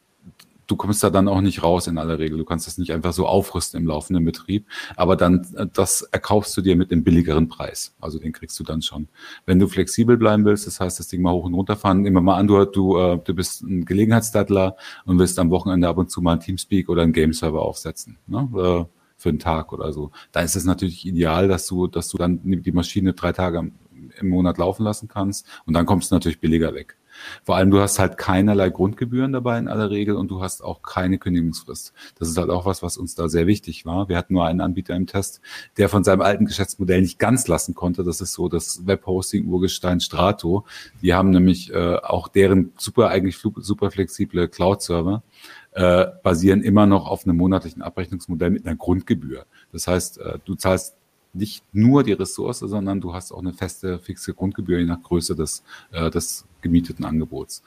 du 0.72 0.78
kommst 0.78 1.04
da 1.04 1.10
dann 1.10 1.28
auch 1.28 1.42
nicht 1.42 1.62
raus 1.64 1.88
in 1.88 1.98
aller 1.98 2.18
Regel. 2.18 2.38
Du 2.38 2.46
kannst 2.46 2.66
das 2.66 2.78
nicht 2.78 2.94
einfach 2.94 3.14
so 3.14 3.28
aufrüsten 3.28 3.82
im 3.82 3.88
laufenden 3.88 4.24
Betrieb, 4.24 4.68
aber 4.96 5.16
dann 5.16 5.46
äh, 5.56 5.68
das 5.72 6.02
erkaufst 6.02 6.56
du 6.56 6.62
dir 6.62 6.76
mit 6.76 6.92
einem 6.92 7.04
billigeren 7.04 7.50
Preis. 7.50 7.94
Also 8.00 8.20
den 8.20 8.32
kriegst 8.32 8.60
du 8.60 8.64
dann 8.64 8.82
schon. 8.82 9.10
Wenn 9.46 9.60
du 9.60 9.68
flexibel 9.68 10.18
bleiben 10.18 10.46
willst, 10.46 10.66
das 10.68 10.80
heißt, 10.80 11.00
das 11.00 11.08
Ding 11.10 11.22
mal 11.22 11.34
hoch 11.34 11.46
und 11.46 11.54
runter 11.54 11.76
fahren, 11.76 12.06
immer 12.06 12.22
mal 12.22 12.38
an, 12.38 12.48
du, 12.48 12.64
du, 12.66 12.98
äh, 12.98 13.20
du 13.24 13.34
bist 13.36 13.64
ein 13.64 13.86
Gelegenheitsdattler 13.86 14.78
und 15.06 15.20
willst 15.20 15.38
am 15.40 15.50
Wochenende 15.50 15.88
ab 15.88 15.98
und 15.98 16.10
zu 16.10 16.22
mal 16.22 16.34
ein 16.34 16.40
Teamspeak 16.40 16.90
oder 16.90 17.04
einen 17.04 17.14
Game-Server 17.14 17.62
aufsetzen. 17.62 18.18
Ne? 18.28 18.50
Äh, 18.56 18.86
für 19.18 19.30
einen 19.30 19.40
Tag 19.40 19.72
oder 19.72 19.94
so. 19.94 20.12
Da 20.32 20.42
ist 20.42 20.56
es 20.56 20.66
natürlich 20.66 21.06
ideal, 21.06 21.48
dass 21.48 21.68
du, 21.68 21.86
dass 21.86 22.10
du 22.10 22.18
dann 22.18 22.40
die 22.44 22.72
Maschine 22.72 23.14
drei 23.14 23.32
Tage 23.32 23.72
im 24.20 24.30
Monat 24.30 24.58
laufen 24.58 24.84
lassen 24.84 25.08
kannst 25.08 25.46
und 25.66 25.76
dann 25.76 25.86
kommst 25.86 26.10
du 26.10 26.16
natürlich 26.16 26.40
billiger 26.40 26.74
weg. 26.74 26.98
Vor 27.44 27.56
allem, 27.56 27.72
du 27.72 27.80
hast 27.80 28.00
halt 28.00 28.18
keinerlei 28.18 28.70
Grundgebühren 28.70 29.32
dabei 29.32 29.58
in 29.58 29.68
aller 29.68 29.90
Regel 29.90 30.16
und 30.16 30.30
du 30.30 30.42
hast 30.42 30.64
auch 30.64 30.82
keine 30.82 31.18
Kündigungsfrist. 31.18 31.94
Das 32.18 32.30
ist 32.30 32.38
halt 32.38 32.50
auch 32.50 32.66
was, 32.66 32.84
was 32.84 32.98
uns 32.98 33.16
da 33.16 33.30
sehr 33.30 33.48
wichtig 33.48 33.86
war. 33.86 34.10
Wir 34.10 34.18
hatten 34.18 34.34
nur 34.34 34.46
einen 34.46 34.62
Anbieter 34.62 34.96
im 34.96 35.08
Test, 35.08 35.42
der 35.78 35.90
von 35.90 36.04
seinem 36.04 36.22
alten 36.22 36.46
Geschäftsmodell 36.46 37.02
nicht 37.02 37.20
ganz 37.20 37.48
lassen 37.48 37.76
konnte. 37.76 38.04
Das 38.04 38.22
ist 38.22 38.34
so 38.34 38.50
das 38.50 38.86
Webhosting-Urgestein 38.86 40.00
Strato. 40.00 40.66
Die 41.02 41.14
haben 41.14 41.30
nämlich 41.32 41.74
äh, 41.74 41.98
auch 41.98 42.28
deren 42.28 42.74
super, 42.78 43.10
eigentlich 43.10 43.38
super 43.38 43.92
flexible 43.92 44.48
Cloud-Server 44.48 45.24
äh, 45.72 46.08
basieren 46.24 46.62
immer 46.62 46.86
noch 46.86 47.08
auf 47.08 47.26
einem 47.26 47.38
monatlichen 47.38 47.82
Abrechnungsmodell 47.82 48.50
mit 48.50 48.66
einer 48.66 48.76
Grundgebühr. 48.76 49.46
Das 49.72 49.88
heißt, 49.88 50.20
äh, 50.20 50.40
du 50.46 50.56
zahlst 50.56 50.96
nicht 51.34 51.64
nur 51.72 52.04
die 52.04 52.14
Ressource, 52.14 52.60
sondern 52.60 53.02
du 53.02 53.14
hast 53.14 53.32
auch 53.32 53.40
eine 53.40 53.54
feste, 53.54 54.00
fixe 54.00 54.34
Grundgebühr 54.34 54.80
je 54.80 54.86
nach 54.86 55.02
Größe 55.02 55.36
des, 55.36 55.64
äh, 55.92 56.10
des 56.10 56.46
gemieteten 56.62 57.06
Angebots. 57.06 57.64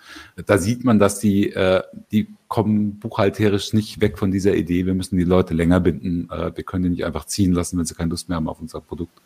Da 0.46 0.59
sieht 0.59 0.85
man, 0.85 0.98
dass 0.98 1.18
die, 1.18 1.50
äh, 1.50 1.83
die 2.12 2.29
kommen 2.48 2.98
buchhalterisch 2.98 3.72
nicht 3.72 4.00
weg 4.00 4.18
von 4.18 4.31
dieser 4.31 4.55
Idee, 4.55 4.87
wir 4.87 4.94
müssen 4.94 5.16
die 5.16 5.24
Leute 5.24 5.55
länger 5.55 5.81
binden, 5.81 6.29
äh, 6.31 6.55
wir 6.55 6.64
können 6.64 6.85
die 6.85 6.90
nicht 6.90 7.05
einfach 7.05 7.24
ziehen 7.24 7.53
lassen, 7.53 7.79
wenn 7.79 7.87
sie 7.87 7.94
keine 7.94 8.11
Lust 8.11 8.29
mehr 8.29 8.37
haben 8.37 8.48
auf 8.48 8.61
unser 8.61 8.81
Produkt. 8.81 9.20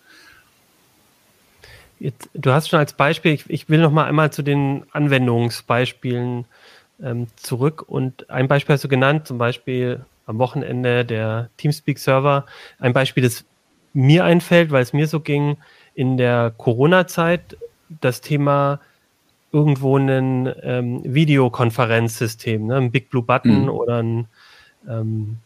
Jetzt, 2.01 2.30
du 2.32 2.53
hast 2.53 2.68
schon 2.68 2.78
als 2.78 2.93
Beispiel, 2.93 3.32
ich, 3.32 3.51
ich 3.51 3.68
will 3.68 3.80
noch 3.80 3.91
mal 3.91 4.05
einmal 4.05 4.32
zu 4.32 4.43
den 4.43 4.84
Anwendungsbeispielen 4.93 6.45
ähm, 7.03 7.26
zurück 7.36 7.84
und 7.86 8.30
ein 8.30 8.47
Beispiel 8.47 8.74
hast 8.74 8.84
du 8.84 8.89
genannt, 8.89 9.26
zum 9.26 9.39
Beispiel 9.39 10.05
am 10.28 10.39
Wochenende 10.39 11.05
der 11.05 11.49
Teamspeak-Server. 11.57 12.45
Ein 12.78 12.93
Beispiel, 12.93 13.22
das 13.22 13.45
mir 13.93 14.24
einfällt, 14.24 14.70
weil 14.70 14.82
es 14.82 14.93
mir 14.93 15.07
so 15.07 15.20
ging, 15.20 15.57
in 15.95 16.16
der 16.16 16.53
Corona-Zeit 16.57 17.57
das 18.01 18.20
Thema 18.20 18.80
irgendwo 19.53 19.97
ein 19.97 20.53
ähm, 20.62 21.01
Videokonferenzsystem, 21.05 22.66
ne? 22.66 22.76
ein 22.76 22.91
Big 22.91 23.11
Blue 23.11 23.22
Button 23.22 23.62
mhm. 23.62 23.68
oder 23.68 24.03
ein 24.03 24.26
ähm, 24.89 25.39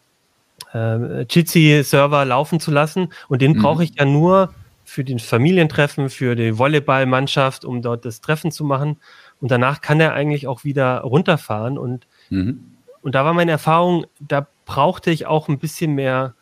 äh, 0.73 1.21
Jitsi-Server 1.21 2.25
laufen 2.25 2.59
zu 2.59 2.71
lassen. 2.71 3.09
Und 3.29 3.41
den 3.41 3.53
mhm. 3.53 3.61
brauche 3.61 3.83
ich 3.83 3.95
ja 3.97 4.05
nur 4.05 4.53
für 4.83 5.03
den 5.03 5.19
Familientreffen, 5.19 6.09
für 6.09 6.35
die 6.35 6.57
Volleyballmannschaft, 6.57 7.65
um 7.65 7.81
dort 7.81 8.05
das 8.05 8.21
Treffen 8.21 8.51
zu 8.51 8.63
machen. 8.65 8.97
Und 9.39 9.51
danach 9.51 9.81
kann 9.81 9.99
er 9.99 10.13
eigentlich 10.13 10.47
auch 10.47 10.63
wieder 10.63 10.99
runterfahren. 10.99 11.77
Und, 11.77 12.05
mhm. 12.29 12.71
und 13.01 13.15
da 13.15 13.23
war 13.25 13.33
meine 13.33 13.51
Erfahrung, 13.51 14.05
da 14.19 14.47
brauchte 14.65 15.11
ich 15.11 15.25
auch 15.25 15.47
ein 15.47 15.59
bisschen 15.59 15.93
mehr, 15.95 16.35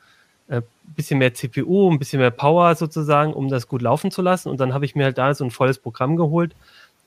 bisschen 0.94 1.20
mehr 1.20 1.34
CPU, 1.34 1.92
ein 1.92 2.00
bisschen 2.00 2.20
mehr 2.20 2.32
Power 2.32 2.76
sozusagen, 2.76 3.34
um 3.34 3.48
das 3.50 3.68
gut 3.68 3.82
laufen 3.82 4.12
zu 4.12 4.22
lassen. 4.22 4.50
Und 4.50 4.60
dann 4.60 4.74
habe 4.74 4.86
ich 4.86 4.96
mir 4.96 5.06
halt 5.06 5.18
da 5.18 5.34
so 5.34 5.44
ein 5.44 5.52
volles 5.52 5.80
Programm 5.80 6.16
geholt 6.16 6.56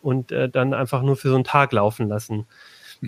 und 0.03 0.33
äh, 0.33 0.49
dann 0.49 0.75
einfach 0.75 1.03
nur 1.03 1.17
für 1.17 1.29
so 1.29 1.35
einen 1.35 1.45
Tag 1.45 1.73
laufen 1.73 2.09
lassen. 2.09 2.47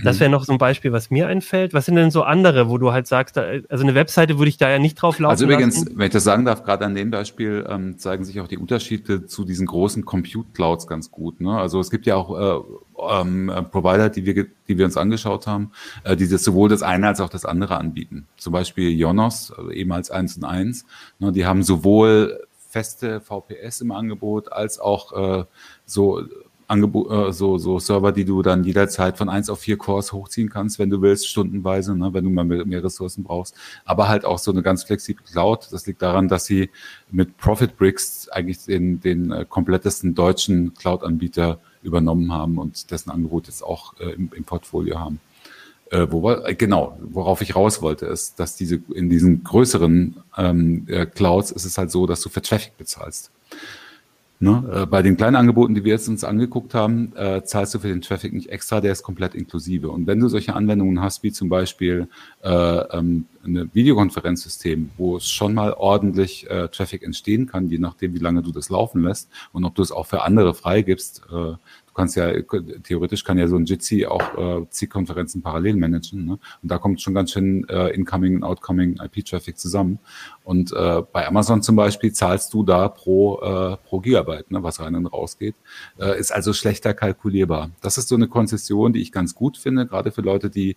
Das 0.05 0.17
mhm. 0.17 0.21
wäre 0.21 0.31
noch 0.31 0.45
so 0.45 0.53
ein 0.53 0.59
Beispiel, 0.59 0.93
was 0.93 1.11
mir 1.11 1.29
einfällt. 1.29 1.75
Was 1.75 1.87
sind 1.87 1.97
denn 1.97 2.11
so 2.11 2.23
andere, 2.23 2.69
wo 2.69 2.79
du 2.79 2.93
halt 2.93 3.07
sagst, 3.07 3.39
also 3.39 3.65
eine 3.71 3.95
Webseite 3.95 4.39
würde 4.39 4.49
ich 4.49 4.57
da 4.57 4.71
ja 4.71 4.79
nicht 4.79 4.95
drauf 4.97 5.19
laufen 5.19 5.31
Also 5.31 5.45
übrigens, 5.45 5.85
lassen. 5.85 5.99
wenn 5.99 6.07
ich 6.07 6.13
das 6.13 6.25
sagen 6.25 6.45
darf, 6.45 6.65
gerade 6.65 6.85
an 6.85 6.95
dem 6.95 7.11
Beispiel 7.11 7.67
ähm, 7.69 7.99
zeigen 7.99 8.25
sich 8.25 8.41
auch 8.41 8.49
die 8.49 8.59
Unterschiede 8.59 9.27
zu 9.27 9.45
diesen 9.45 9.67
großen 9.67 10.05
Compute 10.05 10.49
Clouds 10.53 10.87
ganz 10.87 11.11
gut. 11.11 11.41
Ne? 11.41 11.59
Also 11.59 11.81
es 11.81 11.91
gibt 11.91 12.07
ja 12.07 12.17
auch 12.17 12.65
äh, 12.99 13.21
ähm, 13.21 13.53
Provider, 13.71 14.09
die 14.09 14.25
wir, 14.27 14.47
die 14.69 14.79
wir 14.79 14.85
uns 14.85 14.97
angeschaut 14.97 15.47
haben, 15.47 15.73
äh, 16.05 16.17
die 16.17 16.29
das 16.29 16.45
sowohl 16.45 16.69
das 16.69 16.83
eine 16.83 17.09
als 17.09 17.21
auch 17.21 17.29
das 17.29 17.45
andere 17.45 17.77
anbieten. 17.77 18.27
Zum 18.37 18.53
Beispiel 18.53 18.91
Jonos, 18.91 19.53
also 19.53 19.71
ehemals 19.71 20.11
1 20.11 20.37
und 20.39 20.45
1. 20.45 20.87
Ne? 21.19 21.33
Die 21.33 21.47
haben 21.47 21.63
sowohl 21.63 22.47
feste 22.69 23.21
VPS 23.21 23.81
im 23.81 23.91
Angebot 23.91 24.53
als 24.53 24.79
auch 24.79 25.13
äh, 25.41 25.45
so 25.87 26.23
Angebot, 26.69 27.11
äh, 27.11 27.33
so, 27.33 27.59
so 27.59 27.79
Server, 27.79 28.13
die 28.13 28.25
du 28.25 28.43
dann 28.43 28.65
jederzeit 28.65 29.17
von 29.19 29.29
eins 29.29 29.51
auf 29.51 29.61
vier 29.61 29.79
Cores 29.79 30.13
hochziehen 30.13 30.51
kannst, 30.51 30.79
wenn 30.79 30.91
du 30.91 31.01
willst, 31.03 31.29
stundenweise, 31.29 31.97
ne, 31.97 32.13
wenn 32.13 32.25
du 32.25 32.31
mal 32.31 32.45
mehr, 32.45 32.65
mehr 32.67 32.83
Ressourcen 32.83 33.25
brauchst. 33.25 33.55
Aber 33.85 34.09
halt 34.09 34.25
auch 34.25 34.39
so 34.39 34.51
eine 34.51 34.63
ganz 34.63 34.85
flexible 34.85 35.25
Cloud. 35.25 35.69
Das 35.71 35.87
liegt 35.87 36.03
daran, 36.03 36.29
dass 36.29 36.45
sie 36.45 36.71
mit 37.11 37.37
ProfitBricks 37.39 38.29
eigentlich 38.29 38.65
den, 38.65 39.01
den 39.01 39.33
äh, 39.33 39.47
komplettesten 39.49 40.15
deutschen 40.15 40.75
Cloud-Anbieter 40.75 41.61
übernommen 41.83 42.33
haben 42.33 42.59
und 42.59 42.91
dessen 42.91 43.11
Angebot 43.11 43.47
jetzt 43.47 43.63
auch 43.63 43.95
äh, 44.01 44.11
im, 44.11 44.31
im 44.35 44.45
Portfolio 44.45 44.99
haben. 44.99 45.21
Äh, 45.91 46.09
wo, 46.11 46.31
äh, 46.31 46.55
genau, 46.55 46.99
worauf 47.01 47.43
ich 47.43 47.55
raus 47.55 47.81
wollte, 47.81 48.07
ist, 48.07 48.41
dass 48.41 48.57
diese 48.57 48.81
in 48.93 49.09
diesen 49.09 49.45
größeren 49.45 50.17
ähm, 50.37 50.85
äh, 50.89 51.07
Clouds 51.07 51.53
ist 51.53 51.65
es 51.65 51.79
halt 51.79 51.93
so, 51.93 52.07
dass 52.07 52.21
du 52.23 52.29
für 52.29 52.43
Traffic 52.43 52.77
bezahlst. 52.77 53.31
Ne? 54.39 54.83
Äh, 54.83 54.87
bei 54.87 55.01
den 55.01 55.17
kleinen 55.17 55.37
Angeboten, 55.37 55.75
die 55.75 55.85
wir 55.85 55.93
jetzt 55.93 56.09
uns 56.09 56.23
angeguckt 56.23 56.75
haben, 56.75 57.17
äh, 57.17 57.43
zahlst 57.43 57.75
du 57.75 57.79
für 57.79 57.89
den 57.89 58.03
Traffic 58.03 58.35
nicht 58.35 58.51
extra, 58.51 58.83
der 58.83 58.93
ist 58.93 59.03
komplett 59.03 59.35
inklusive. 59.35 59.89
Und 59.89 60.07
wenn 60.07 60.21
du 60.21 60.29
solche 60.29 60.55
Anwendungen 60.55 61.01
hast, 61.01 61.23
wie 61.23 61.33
zum 61.33 61.49
Beispiel 61.49 62.09
äh, 62.43 62.51
ähm, 62.51 63.25
ein 63.45 63.71
Videokonferenzsystem, 63.73 64.91
wo 64.99 65.17
es 65.17 65.31
schon 65.31 65.55
mal 65.55 65.73
ordentlich 65.73 66.51
äh, 66.51 66.69
Traffic 66.69 67.03
entstehen 67.03 67.47
kann, 67.47 67.69
je 67.69 67.79
nachdem, 67.79 68.15
wie 68.15 68.19
lange 68.19 68.43
du 68.43 68.53
das 68.53 68.69
laufen 68.69 69.03
lässt 69.05 69.31
und 69.53 69.65
ob 69.65 69.75
du 69.75 69.83
es 69.83 69.91
auch 69.91 70.07
für 70.07 70.23
andere 70.23 70.53
freigibst, 70.53 71.23
äh, 71.33 71.55
kannst 71.97 72.17
ja, 72.17 72.31
theoretisch 72.83 73.25
kann 73.25 73.39
ja 73.39 73.49
so 73.49 73.57
ein 73.57 73.65
Jitsi 73.65 74.07
auch 74.07 74.61
äh, 74.63 74.67
zig 74.71 74.91
Konferenzen 74.91 75.43
parallel 75.43 75.77
managen. 75.77 76.27
Ne? 76.27 76.33
Und 76.63 76.71
da 76.71 76.79
kommt 76.79 77.01
schon 77.01 77.15
ganz 77.15 77.33
schön 77.33 77.67
äh, 77.69 77.89
Incoming 77.89 78.37
und 78.37 78.45
Outcoming 78.45 79.01
IP-Traffic 79.03 79.59
zusammen. 79.59 79.99
Und 80.45 80.73
äh, 80.73 81.03
bei 81.13 81.27
Amazon 81.27 81.63
zum 81.63 81.75
Beispiel 81.75 82.13
zahlst 82.13 82.53
du 82.53 82.63
da 82.63 82.89
pro, 82.89 83.41
äh, 83.41 83.77
pro 83.79 84.01
Gigabyte, 84.01 84.51
ne, 84.51 84.63
was 84.63 84.79
rein 84.81 84.95
und 84.95 85.07
raus 85.07 85.39
geht. 85.39 85.57
Äh, 85.99 86.19
ist 86.21 86.33
also 86.33 86.53
schlechter 86.53 86.95
kalkulierbar. 86.95 87.71
Das 87.81 87.99
ist 87.99 88.09
so 88.09 88.15
eine 88.15 88.29
Konzession, 88.29 88.93
die 88.93 89.01
ich 89.01 89.11
ganz 89.11 89.35
gut 89.35 89.57
finde, 89.57 89.87
gerade 89.87 90.13
für 90.13 90.21
Leute, 90.23 90.51
die 90.51 90.77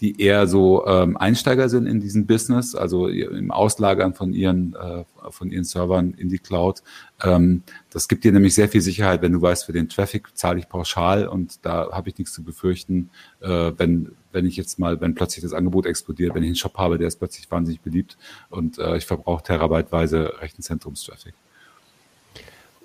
die 0.00 0.20
eher 0.20 0.46
so 0.46 0.86
ähm, 0.86 1.16
Einsteiger 1.16 1.68
sind 1.68 1.86
in 1.86 2.00
diesem 2.00 2.26
Business, 2.26 2.74
also 2.74 3.08
im 3.08 3.50
Auslagern 3.50 4.12
von 4.14 4.32
ihren, 4.32 4.74
äh, 4.74 5.04
von 5.30 5.50
ihren 5.50 5.64
Servern 5.64 6.14
in 6.16 6.28
die 6.28 6.38
Cloud. 6.38 6.82
Ähm, 7.22 7.62
das 7.90 8.08
gibt 8.08 8.24
dir 8.24 8.32
nämlich 8.32 8.54
sehr 8.54 8.68
viel 8.68 8.80
Sicherheit, 8.80 9.22
wenn 9.22 9.32
du 9.32 9.40
weißt, 9.40 9.64
für 9.64 9.72
den 9.72 9.88
Traffic 9.88 10.36
zahle 10.36 10.58
ich 10.58 10.68
pauschal 10.68 11.28
und 11.28 11.64
da 11.64 11.90
habe 11.92 12.08
ich 12.08 12.18
nichts 12.18 12.34
zu 12.34 12.42
befürchten, 12.42 13.10
äh, 13.40 13.72
wenn, 13.76 14.12
wenn 14.32 14.46
ich 14.46 14.56
jetzt 14.56 14.78
mal, 14.78 15.00
wenn 15.00 15.14
plötzlich 15.14 15.42
das 15.42 15.52
Angebot 15.52 15.86
explodiert, 15.86 16.34
wenn 16.34 16.42
ich 16.42 16.48
einen 16.48 16.56
Shop 16.56 16.76
habe, 16.76 16.98
der 16.98 17.08
ist 17.08 17.16
plötzlich 17.16 17.50
wahnsinnig 17.50 17.80
beliebt 17.80 18.18
und 18.50 18.78
äh, 18.78 18.96
ich 18.96 19.06
verbrauche 19.06 19.44
terabyteweise 19.44 20.40
Rechenzentrumstraffic. 20.40 21.34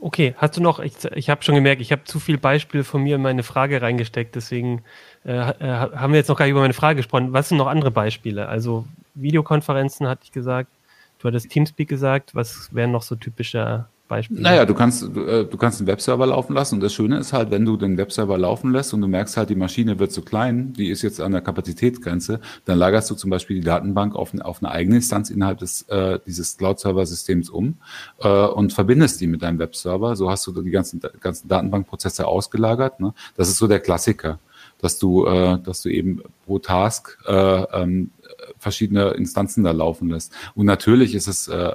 Okay, 0.02 0.34
hast 0.38 0.56
du 0.56 0.62
noch, 0.62 0.80
ich, 0.80 0.94
ich 1.16 1.30
habe 1.30 1.44
schon 1.44 1.56
gemerkt, 1.56 1.82
ich 1.82 1.92
habe 1.92 2.06
zu 2.06 2.20
viel 2.20 2.38
Beispiele 2.38 2.86
von 2.86 3.04
mir 3.04 3.18
in 3.18 3.22
meine 3.22 3.44
Frage 3.44 3.82
reingesteckt, 3.82 4.34
deswegen 4.34 4.82
äh, 5.26 5.34
äh, 5.34 5.54
haben 5.62 6.14
wir 6.14 6.20
jetzt 6.20 6.30
noch 6.30 6.38
gar 6.38 6.46
nicht 6.46 6.52
über 6.52 6.62
meine 6.62 6.74
Frage 6.74 6.98
gesprochen. 6.98 7.34
Was 7.34 7.50
sind 7.50 7.58
noch 7.58 7.68
andere 7.68 7.92
Beispiele? 7.92 8.48
Also 8.48 8.86
Videokonferenzen 9.14 10.08
hatte 10.08 10.22
ich 10.24 10.32
gesagt, 10.32 10.72
du 11.20 11.28
hattest 11.28 11.50
Teamspeak 11.50 11.90
gesagt, 11.90 12.34
was 12.34 12.74
wären 12.74 12.92
noch 12.92 13.02
so 13.02 13.16
typische 13.16 13.88
Beispiel. 14.10 14.42
Naja, 14.42 14.66
du 14.66 14.74
kannst, 14.74 15.04
du, 15.04 15.22
äh, 15.22 15.46
du 15.46 15.56
kannst 15.56 15.80
einen 15.80 15.88
Webserver 15.88 16.26
laufen 16.26 16.54
lassen 16.54 16.76
und 16.76 16.82
das 16.82 16.94
Schöne 16.94 17.18
ist 17.20 17.32
halt, 17.32 17.52
wenn 17.52 17.64
du 17.64 17.78
den 17.78 17.96
Webserver 17.98 18.38
laufen 18.38 18.74
lässt 18.74 18.94
und 18.94 19.00
du 19.00 19.08
merkst 19.08 19.38
halt, 19.38 19.50
die 19.50 19.56
Maschine 19.56 20.00
wird 20.00 20.12
zu 20.12 20.22
klein, 20.22 20.74
die 20.74 20.90
ist 20.90 21.02
jetzt 21.02 21.22
an 21.22 21.32
der 21.32 21.42
Kapazitätsgrenze, 21.42 22.42
dann 22.66 22.78
lagerst 22.78 23.10
du 23.10 23.16
zum 23.16 23.30
Beispiel 23.30 23.58
die 23.58 23.66
Datenbank 23.66 24.16
auf, 24.16 24.34
auf 24.42 24.62
eine 24.62 24.72
eigene 24.72 24.98
Instanz 24.98 25.30
innerhalb 25.30 25.60
des, 25.60 25.84
äh, 25.84 26.20
dieses 26.26 26.58
Cloud-Server-Systems 26.58 27.50
um 27.50 27.78
äh, 28.20 28.28
und 28.28 28.74
verbindest 28.74 29.22
die 29.22 29.28
mit 29.28 29.42
deinem 29.44 29.60
Webserver. 29.60 30.18
So 30.18 30.30
hast 30.30 30.46
du 30.48 30.62
die 30.62 30.72
ganzen, 30.72 31.00
ganzen 31.22 31.48
Datenbankprozesse 31.48 32.28
ausgelagert. 32.28 33.00
Ne? 33.00 33.14
Das 33.38 33.48
ist 33.48 33.60
so 33.60 33.68
der 33.68 33.80
Klassiker, 33.80 34.40
dass 34.80 34.98
du, 34.98 35.26
äh, 35.28 35.60
dass 35.60 35.84
du 35.84 35.90
eben 35.90 36.24
pro 36.46 36.60
Task 36.60 37.18
äh, 37.28 37.34
ähm, 37.34 38.10
verschiedene 38.58 39.12
Instanzen 39.12 39.64
da 39.64 39.72
laufen 39.72 40.10
lässt. 40.10 40.34
Und 40.56 40.66
natürlich 40.66 41.14
ist 41.14 41.28
es 41.28 41.48
äh, 41.48 41.74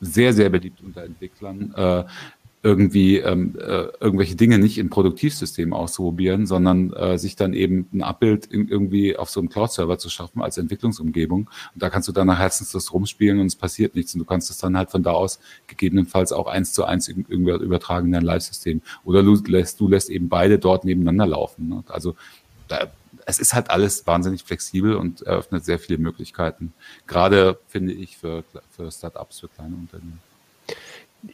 sehr, 0.00 0.32
sehr 0.32 0.48
beliebt 0.48 0.82
unter 0.82 1.04
Entwicklern, 1.04 1.72
äh, 1.76 2.04
irgendwie 2.62 3.16
ähm, 3.16 3.56
äh, 3.58 3.86
irgendwelche 4.00 4.36
Dinge 4.36 4.58
nicht 4.58 4.76
in 4.76 4.90
Produktivsystemen 4.90 5.72
auszuprobieren, 5.72 6.46
sondern 6.46 6.92
äh, 6.92 7.16
sich 7.16 7.34
dann 7.34 7.54
eben 7.54 7.88
ein 7.92 8.02
Abbild 8.02 8.46
in, 8.46 8.68
irgendwie 8.68 9.16
auf 9.16 9.30
so 9.30 9.40
einem 9.40 9.48
Cloud-Server 9.48 9.96
zu 9.96 10.10
schaffen 10.10 10.42
als 10.42 10.58
Entwicklungsumgebung. 10.58 11.48
Und 11.74 11.82
da 11.82 11.88
kannst 11.88 12.08
du 12.08 12.12
dann 12.12 12.26
nach 12.26 12.38
Herzenslust 12.38 12.92
rumspielen 12.92 13.40
und 13.40 13.46
es 13.46 13.56
passiert 13.56 13.94
nichts. 13.94 14.12
Und 14.14 14.18
du 14.18 14.26
kannst 14.26 14.50
es 14.50 14.58
dann 14.58 14.76
halt 14.76 14.90
von 14.90 15.02
da 15.02 15.12
aus 15.12 15.40
gegebenenfalls 15.68 16.32
auch 16.32 16.48
eins 16.48 16.74
zu 16.74 16.84
eins 16.84 17.08
irgendwie 17.08 17.52
übertragen 17.52 18.08
in 18.08 18.12
dein 18.12 18.24
Live-System. 18.24 18.82
Oder 19.04 19.22
du 19.22 19.34
lässt, 19.46 19.80
du 19.80 19.88
lässt 19.88 20.10
eben 20.10 20.28
beide 20.28 20.58
dort 20.58 20.84
nebeneinander 20.84 21.26
laufen. 21.28 21.68
Ne? 21.70 21.82
Also 21.88 22.14
da 22.68 22.90
es 23.26 23.38
ist 23.38 23.54
halt 23.54 23.70
alles 23.70 24.06
wahnsinnig 24.06 24.44
flexibel 24.44 24.94
und 24.94 25.22
eröffnet 25.22 25.64
sehr 25.64 25.78
viele 25.78 25.98
Möglichkeiten. 25.98 26.72
Gerade 27.06 27.58
finde 27.68 27.92
ich 27.92 28.16
für, 28.16 28.44
für 28.76 28.90
Startups, 28.90 29.40
für 29.40 29.48
kleine 29.48 29.76
Unternehmen. 29.76 30.20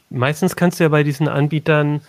Meistens 0.09 0.55
kannst 0.55 0.79
du 0.79 0.83
ja 0.83 0.89
bei 0.89 1.03
diesen 1.03 1.27
Anbietern 1.27 2.01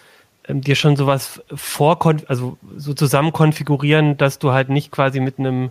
ähm, 0.44 0.60
dir 0.60 0.74
schon 0.74 0.96
sowas 0.96 1.40
vor, 1.54 1.98
also 2.26 2.58
so 2.76 2.94
zusammen 2.94 3.32
konfigurieren, 3.32 4.16
dass 4.16 4.38
du 4.38 4.52
halt 4.52 4.68
nicht 4.68 4.90
quasi 4.90 5.20
mit 5.20 5.38
einem 5.38 5.70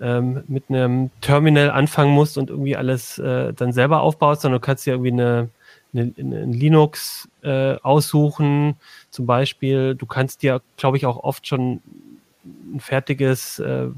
ähm, 0.00 0.42
mit 0.48 0.64
einem 0.68 1.10
Terminal 1.20 1.70
anfangen 1.70 2.12
musst 2.12 2.36
und 2.36 2.50
irgendwie 2.50 2.76
alles 2.76 3.18
äh, 3.18 3.52
dann 3.52 3.72
selber 3.72 4.02
aufbaust, 4.02 4.42
sondern 4.42 4.60
du 4.60 4.66
kannst 4.66 4.86
dir 4.86 4.94
irgendwie 4.94 5.12
eine, 5.12 5.50
eine, 5.92 6.12
eine 6.18 6.44
Linux 6.46 7.28
äh, 7.42 7.76
aussuchen, 7.76 8.76
zum 9.10 9.26
Beispiel. 9.26 9.94
Du 9.94 10.06
kannst 10.06 10.42
dir, 10.42 10.62
glaube 10.76 10.96
ich, 10.96 11.06
auch 11.06 11.22
oft 11.22 11.46
schon 11.46 11.80
ein 12.44 12.80
fertiges, 12.80 13.58
äh, 13.58 13.88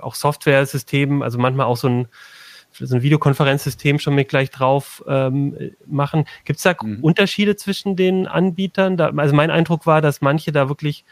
auch 0.00 0.14
Software-System, 0.14 1.22
also 1.22 1.38
manchmal 1.38 1.66
auch 1.66 1.76
so 1.76 1.88
ein, 1.88 2.08
so 2.72 2.94
ein 2.94 3.02
Videokonferenzsystem 3.02 3.98
schon 3.98 4.14
mit 4.14 4.28
gleich 4.28 4.50
drauf 4.50 5.02
ähm, 5.08 5.56
machen. 5.86 6.26
Gibt 6.44 6.58
es 6.58 6.62
da 6.62 6.76
mhm. 6.80 7.02
Unterschiede 7.02 7.56
zwischen 7.56 7.96
den 7.96 8.26
Anbietern? 8.26 8.96
Da, 8.96 9.10
also 9.10 9.34
mein 9.34 9.50
Eindruck 9.50 9.86
war, 9.86 10.00
dass 10.00 10.20
manche 10.20 10.52
da 10.52 10.68
wirklich 10.68 11.04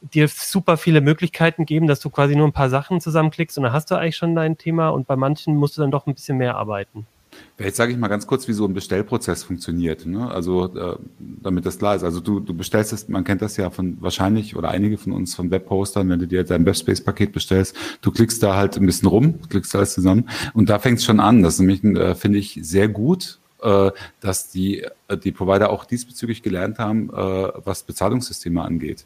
dir 0.00 0.26
super 0.28 0.76
viele 0.76 1.00
Möglichkeiten 1.00 1.64
geben, 1.64 1.86
dass 1.86 2.00
du 2.00 2.10
quasi 2.10 2.34
nur 2.34 2.48
ein 2.48 2.52
paar 2.52 2.70
Sachen 2.70 3.00
zusammenklickst 3.00 3.56
und 3.56 3.64
dann 3.64 3.72
hast 3.72 3.90
du 3.90 3.94
eigentlich 3.94 4.16
schon 4.16 4.34
dein 4.34 4.58
Thema 4.58 4.88
und 4.88 5.06
bei 5.06 5.16
manchen 5.16 5.56
musst 5.56 5.76
du 5.76 5.80
dann 5.80 5.90
doch 5.90 6.06
ein 6.06 6.14
bisschen 6.14 6.38
mehr 6.38 6.56
arbeiten. 6.56 7.06
Jetzt 7.58 7.76
sage 7.76 7.92
ich 7.92 7.98
mal 7.98 8.08
ganz 8.08 8.26
kurz, 8.26 8.48
wie 8.48 8.52
so 8.52 8.64
ein 8.64 8.74
Bestellprozess 8.74 9.44
funktioniert. 9.44 10.06
Ne? 10.06 10.30
Also 10.30 10.74
äh, 10.74 10.96
damit 11.18 11.64
das 11.64 11.78
klar 11.78 11.94
ist. 11.94 12.02
Also 12.02 12.20
du, 12.20 12.40
du 12.40 12.54
bestellst 12.54 12.92
es, 12.92 13.08
man 13.08 13.24
kennt 13.24 13.42
das 13.42 13.56
ja 13.56 13.70
von 13.70 13.96
wahrscheinlich 14.00 14.56
oder 14.56 14.70
einige 14.70 14.98
von 14.98 15.12
uns 15.12 15.34
von 15.34 15.50
Webpostern, 15.50 16.08
wenn 16.08 16.18
du 16.18 16.26
dir 16.26 16.44
dein 16.44 16.66
Webspace-Paket 16.66 17.32
bestellst, 17.32 17.76
du 18.00 18.10
klickst 18.10 18.42
da 18.42 18.56
halt 18.56 18.76
ein 18.76 18.86
bisschen 18.86 19.08
rum, 19.08 19.40
klickst 19.48 19.74
alles 19.76 19.94
zusammen 19.94 20.28
und 20.54 20.68
da 20.70 20.78
fängt 20.78 20.98
es 20.98 21.04
schon 21.04 21.20
an. 21.20 21.42
Das 21.42 21.54
ist 21.54 21.60
nämlich, 21.60 21.84
äh, 21.84 22.14
finde 22.14 22.38
ich, 22.38 22.58
sehr 22.62 22.88
gut, 22.88 23.38
äh, 23.62 23.90
dass 24.20 24.50
die, 24.50 24.84
äh, 25.08 25.16
die 25.16 25.32
Provider 25.32 25.70
auch 25.70 25.84
diesbezüglich 25.84 26.42
gelernt 26.42 26.78
haben, 26.78 27.10
äh, 27.10 27.14
was 27.64 27.84
Bezahlungssysteme 27.84 28.60
angeht. 28.60 29.04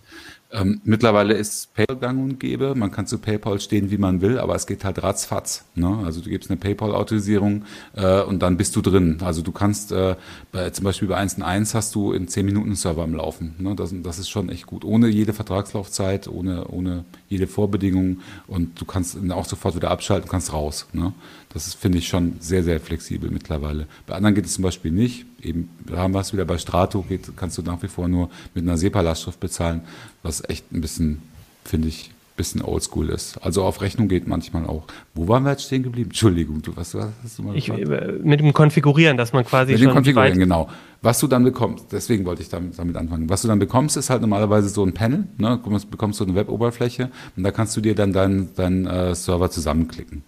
Ähm, 0.52 0.80
mittlerweile 0.84 1.34
ist 1.34 1.74
PayPal 1.74 1.96
gang 1.96 2.22
und 2.22 2.38
gäbe. 2.38 2.74
Man 2.76 2.92
kann 2.92 3.06
zu 3.06 3.18
PayPal 3.18 3.60
stehen, 3.60 3.90
wie 3.90 3.98
man 3.98 4.20
will, 4.20 4.38
aber 4.38 4.54
es 4.54 4.66
geht 4.66 4.84
halt 4.84 5.02
ratzfatz. 5.02 5.64
Ne? 5.74 6.02
Also 6.04 6.20
du 6.20 6.30
gibst 6.30 6.50
eine 6.50 6.56
PayPal-Autorisierung 6.58 7.64
äh, 7.94 8.22
und 8.22 8.40
dann 8.40 8.56
bist 8.56 8.76
du 8.76 8.80
drin. 8.80 9.18
Also 9.22 9.42
du 9.42 9.50
kannst 9.50 9.90
äh, 9.90 10.14
bei, 10.52 10.70
zum 10.70 10.84
Beispiel 10.84 11.08
bei 11.08 11.16
1 11.16 11.42
1 11.42 11.74
hast 11.74 11.94
du 11.96 12.12
in 12.12 12.28
10 12.28 12.46
Minuten 12.46 12.68
einen 12.68 12.76
Server 12.76 13.02
am 13.02 13.14
Laufen. 13.14 13.56
Ne? 13.58 13.74
Das, 13.74 13.92
das 14.02 14.18
ist 14.18 14.28
schon 14.28 14.48
echt 14.48 14.66
gut. 14.66 14.84
Ohne 14.84 15.08
jede 15.08 15.32
Vertragslaufzeit, 15.32 16.28
ohne, 16.28 16.68
ohne 16.68 17.04
jede 17.28 17.48
Vorbedingung 17.48 18.20
und 18.46 18.80
du 18.80 18.84
kannst 18.84 19.18
auch 19.30 19.46
sofort 19.46 19.74
wieder 19.74 19.90
abschalten, 19.90 20.30
kannst 20.30 20.52
raus. 20.52 20.86
Ne? 20.92 21.12
Das 21.52 21.74
finde 21.74 21.98
ich, 21.98 22.06
schon 22.06 22.36
sehr, 22.38 22.62
sehr 22.62 22.80
flexibel 22.80 23.30
mittlerweile. 23.30 23.86
Bei 24.06 24.14
anderen 24.14 24.34
geht 24.34 24.44
es 24.44 24.54
zum 24.54 24.62
Beispiel 24.62 24.92
nicht 24.92 25.26
eben, 25.46 25.70
da 25.86 25.98
haben 25.98 26.14
wir 26.14 26.20
es 26.20 26.32
wieder 26.32 26.44
bei 26.44 26.58
Strato, 26.58 27.02
geht, 27.02 27.36
kannst 27.36 27.58
du 27.58 27.62
nach 27.62 27.82
wie 27.82 27.88
vor 27.88 28.08
nur 28.08 28.30
mit 28.54 28.64
einer 28.64 28.76
SEPA-Lastschrift 28.76 29.40
bezahlen, 29.40 29.82
was 30.22 30.42
echt 30.48 30.72
ein 30.72 30.80
bisschen, 30.80 31.22
finde 31.64 31.88
ich, 31.88 32.10
bisschen 32.36 32.62
oldschool 32.62 33.08
ist. 33.08 33.38
Also 33.42 33.64
auf 33.64 33.80
Rechnung 33.80 34.08
geht 34.08 34.28
manchmal 34.28 34.66
auch. 34.66 34.84
Wo 35.14 35.26
waren 35.26 35.44
wir 35.44 35.52
jetzt 35.52 35.64
stehen 35.64 35.82
geblieben? 35.82 36.10
Entschuldigung, 36.10 36.62
du 36.62 36.76
was, 36.76 36.94
was 36.94 37.08
hast 37.22 37.38
du 37.38 37.42
mal 37.42 37.56
ich, 37.56 37.70
äh, 37.70 38.18
Mit 38.22 38.40
dem 38.40 38.52
Konfigurieren, 38.52 39.16
dass 39.16 39.32
man 39.32 39.44
quasi 39.44 39.72
mit 39.72 39.80
dem 39.80 39.90
Konfigurieren, 39.90 40.38
genau. 40.38 40.68
Was 41.02 41.18
du 41.18 41.26
dann 41.26 41.44
bekommst, 41.44 41.86
deswegen 41.92 42.24
wollte 42.24 42.42
ich 42.42 42.48
damit, 42.48 42.78
damit 42.78 42.96
anfangen. 42.96 43.28
Was 43.28 43.42
du 43.42 43.48
dann 43.48 43.58
bekommst, 43.58 43.96
ist 43.96 44.10
halt 44.10 44.20
normalerweise 44.20 44.68
so 44.68 44.84
ein 44.84 44.92
Panel. 44.92 45.26
Ne? 45.38 45.60
Du 45.62 45.78
bekommst 45.90 46.18
so 46.18 46.24
eine 46.24 46.34
Web-Oberfläche 46.34 47.10
und 47.36 47.42
da 47.42 47.50
kannst 47.50 47.76
du 47.76 47.80
dir 47.80 47.94
dann 47.94 48.12
deinen 48.12 48.50
dein, 48.54 48.86
äh, 48.86 49.14
Server 49.14 49.50
zusammenklicken. 49.50 50.22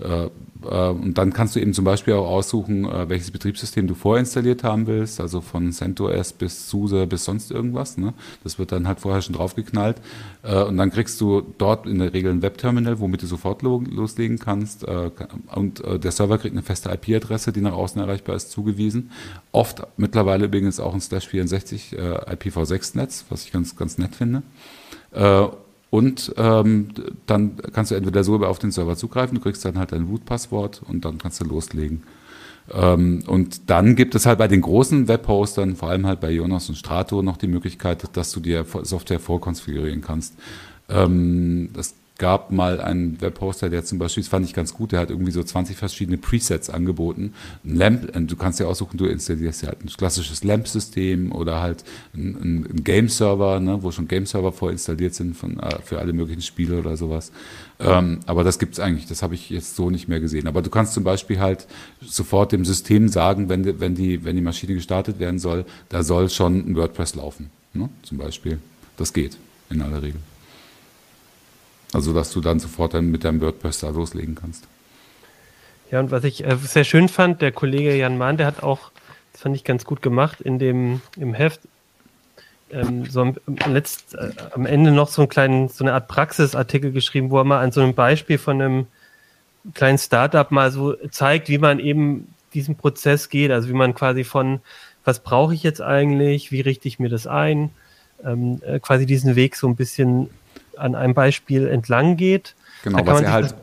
Äh, 0.00 0.26
äh, 0.26 0.88
und 0.88 1.18
dann 1.18 1.32
kannst 1.32 1.56
du 1.56 1.60
eben 1.60 1.74
zum 1.74 1.84
Beispiel 1.84 2.14
auch 2.14 2.28
aussuchen, 2.28 2.84
äh, 2.84 3.08
welches 3.08 3.30
Betriebssystem 3.30 3.86
du 3.86 3.94
vorinstalliert 3.94 4.62
haben 4.62 4.86
willst, 4.86 5.20
also 5.20 5.40
von 5.40 5.72
CentOS 5.72 6.32
bis 6.32 6.68
SUSE 6.68 7.06
bis 7.06 7.24
sonst 7.24 7.50
irgendwas. 7.50 7.98
Ne? 7.98 8.14
Das 8.44 8.58
wird 8.58 8.72
dann 8.72 8.86
halt 8.86 9.00
vorher 9.00 9.22
schon 9.22 9.34
draufgeknallt. 9.34 10.00
Und 10.42 10.76
dann 10.76 10.90
kriegst 10.90 11.20
du 11.20 11.42
dort 11.58 11.86
in 11.86 11.98
der 11.98 12.14
Regel 12.14 12.32
ein 12.32 12.42
Webterminal, 12.42 13.00
womit 13.00 13.22
du 13.22 13.26
sofort 13.26 13.62
loslegen 13.62 14.38
kannst. 14.38 14.84
Und 14.84 15.82
der 15.84 16.10
Server 16.10 16.38
kriegt 16.38 16.54
eine 16.54 16.62
feste 16.62 16.90
IP-Adresse, 16.90 17.52
die 17.52 17.60
nach 17.60 17.72
außen 17.72 18.00
erreichbar 18.00 18.36
ist, 18.36 18.50
zugewiesen. 18.50 19.10
Oft 19.52 19.82
mittlerweile 19.96 20.46
übrigens 20.46 20.80
auch 20.80 20.94
ein 20.94 21.00
Slash 21.00 21.28
64 21.28 21.96
IPv6-Netz, 21.98 23.26
was 23.28 23.44
ich 23.44 23.52
ganz, 23.52 23.76
ganz 23.76 23.98
nett 23.98 24.14
finde. 24.14 24.42
Und 25.90 26.34
ähm, 26.36 26.88
dann 27.26 27.56
kannst 27.72 27.90
du 27.90 27.94
entweder 27.94 28.22
so 28.22 28.36
auf 28.44 28.58
den 28.58 28.70
Server 28.70 28.96
zugreifen, 28.96 29.36
du 29.36 29.42
kriegst 29.42 29.64
dann 29.64 29.78
halt 29.78 29.92
dein 29.92 30.04
Root-Passwort 30.04 30.82
und 30.86 31.04
dann 31.04 31.18
kannst 31.18 31.40
du 31.40 31.44
loslegen. 31.44 32.02
Ähm, 32.70 33.22
und 33.26 33.70
dann 33.70 33.96
gibt 33.96 34.14
es 34.14 34.26
halt 34.26 34.38
bei 34.38 34.48
den 34.48 34.60
großen 34.60 35.08
Webhostern, 35.08 35.76
vor 35.76 35.88
allem 35.88 36.06
halt 36.06 36.20
bei 36.20 36.30
Jonas 36.30 36.68
und 36.68 36.76
Strato, 36.76 37.22
noch 37.22 37.38
die 37.38 37.46
Möglichkeit, 37.46 38.04
dass 38.16 38.32
du 38.32 38.40
dir 38.40 38.66
Software 38.82 39.20
vorkonfigurieren 39.20 40.02
kannst. 40.02 40.34
Ähm, 40.90 41.70
das 41.72 41.94
gab 42.18 42.50
mal 42.50 42.80
einen 42.80 43.20
Webhoster, 43.20 43.70
der 43.70 43.84
zum 43.84 43.98
Beispiel, 43.98 44.24
das 44.24 44.28
fand 44.28 44.44
ich 44.44 44.52
ganz 44.52 44.74
gut, 44.74 44.90
der 44.90 44.98
hat 44.98 45.10
irgendwie 45.10 45.30
so 45.30 45.42
20 45.42 45.76
verschiedene 45.76 46.18
Presets 46.18 46.68
angeboten. 46.68 47.32
Ein 47.64 47.76
Lamp, 47.76 48.12
du 48.12 48.36
kannst 48.36 48.58
ja 48.58 48.66
aussuchen, 48.66 48.98
du 48.98 49.06
installierst 49.06 49.62
ja 49.62 49.68
halt 49.68 49.84
ein 49.84 49.88
klassisches 49.88 50.42
Lamp-System 50.42 51.30
oder 51.30 51.60
halt 51.60 51.84
ein, 52.14 52.66
ein 52.74 52.84
Game-Server, 52.84 53.60
ne, 53.60 53.82
wo 53.82 53.92
schon 53.92 54.08
Game-Server 54.08 54.50
vorinstalliert 54.50 55.14
sind 55.14 55.36
von, 55.36 55.60
äh, 55.60 55.80
für 55.82 56.00
alle 56.00 56.12
möglichen 56.12 56.42
Spiele 56.42 56.80
oder 56.80 56.96
sowas. 56.96 57.30
Ähm, 57.78 58.18
aber 58.26 58.42
das 58.42 58.58
gibt's 58.58 58.80
eigentlich, 58.80 59.06
das 59.06 59.22
habe 59.22 59.36
ich 59.36 59.50
jetzt 59.50 59.76
so 59.76 59.88
nicht 59.88 60.08
mehr 60.08 60.18
gesehen. 60.18 60.48
Aber 60.48 60.60
du 60.60 60.70
kannst 60.70 60.94
zum 60.94 61.04
Beispiel 61.04 61.38
halt 61.38 61.68
sofort 62.00 62.50
dem 62.50 62.64
System 62.64 63.08
sagen, 63.08 63.48
wenn, 63.48 63.78
wenn, 63.78 63.94
die, 63.94 64.24
wenn 64.24 64.34
die 64.34 64.42
Maschine 64.42 64.74
gestartet 64.74 65.20
werden 65.20 65.38
soll, 65.38 65.64
da 65.88 66.02
soll 66.02 66.28
schon 66.30 66.68
ein 66.68 66.74
WordPress 66.74 67.14
laufen, 67.14 67.50
ne, 67.74 67.88
zum 68.02 68.18
Beispiel. 68.18 68.58
Das 68.96 69.12
geht 69.12 69.36
in 69.70 69.82
aller 69.82 70.02
Regel. 70.02 70.20
Also, 71.92 72.12
dass 72.12 72.32
du 72.32 72.40
dann 72.40 72.60
sofort 72.60 72.94
dann 72.94 73.10
mit 73.10 73.24
deinem 73.24 73.40
WordPress 73.40 73.80
da 73.80 73.88
loslegen 73.88 74.34
kannst. 74.34 74.64
Ja, 75.90 76.00
und 76.00 76.10
was 76.10 76.24
ich 76.24 76.44
äh, 76.44 76.56
sehr 76.56 76.84
schön 76.84 77.08
fand, 77.08 77.40
der 77.40 77.52
Kollege 77.52 77.96
Jan 77.96 78.18
Mahn, 78.18 78.36
der 78.36 78.46
hat 78.46 78.62
auch, 78.62 78.90
das 79.32 79.42
fand 79.42 79.56
ich 79.56 79.64
ganz 79.64 79.84
gut 79.84 80.02
gemacht, 80.02 80.40
in 80.40 80.58
dem, 80.58 81.00
im 81.16 81.32
Heft, 81.32 81.60
ähm, 82.70 83.06
so 83.06 83.22
am, 83.22 83.34
letzt, 83.66 84.14
äh, 84.14 84.32
am 84.54 84.66
Ende 84.66 84.90
noch 84.90 85.08
so 85.08 85.22
einen 85.22 85.30
kleinen, 85.30 85.68
so 85.68 85.84
eine 85.84 85.94
Art 85.94 86.08
Praxisartikel 86.08 86.92
geschrieben, 86.92 87.30
wo 87.30 87.38
er 87.38 87.44
mal 87.44 87.60
an 87.60 87.72
so 87.72 87.80
einem 87.80 87.94
Beispiel 87.94 88.36
von 88.36 88.60
einem 88.60 88.86
kleinen 89.74 89.98
Startup 89.98 90.50
mal 90.50 90.70
so 90.70 90.94
zeigt, 91.10 91.48
wie 91.48 91.58
man 91.58 91.78
eben 91.78 92.34
diesen 92.54 92.76
Prozess 92.76 93.28
geht, 93.28 93.50
also 93.50 93.68
wie 93.68 93.74
man 93.74 93.94
quasi 93.94 94.24
von, 94.24 94.60
was 95.04 95.22
brauche 95.22 95.54
ich 95.54 95.62
jetzt 95.62 95.80
eigentlich, 95.80 96.52
wie 96.52 96.60
richte 96.60 96.88
ich 96.88 96.98
mir 96.98 97.08
das 97.08 97.26
ein, 97.26 97.70
ähm, 98.24 98.60
äh, 98.64 98.78
quasi 98.80 99.06
diesen 99.06 99.36
Weg 99.36 99.56
so 99.56 99.66
ein 99.68 99.76
bisschen 99.76 100.30
an 100.78 100.94
einem 100.94 101.14
Beispiel 101.14 101.66
entlang 101.66 102.16
geht. 102.16 102.54
Genau, 102.84 103.04
was 103.06 103.20
er 103.20 103.32
halt 103.32 103.54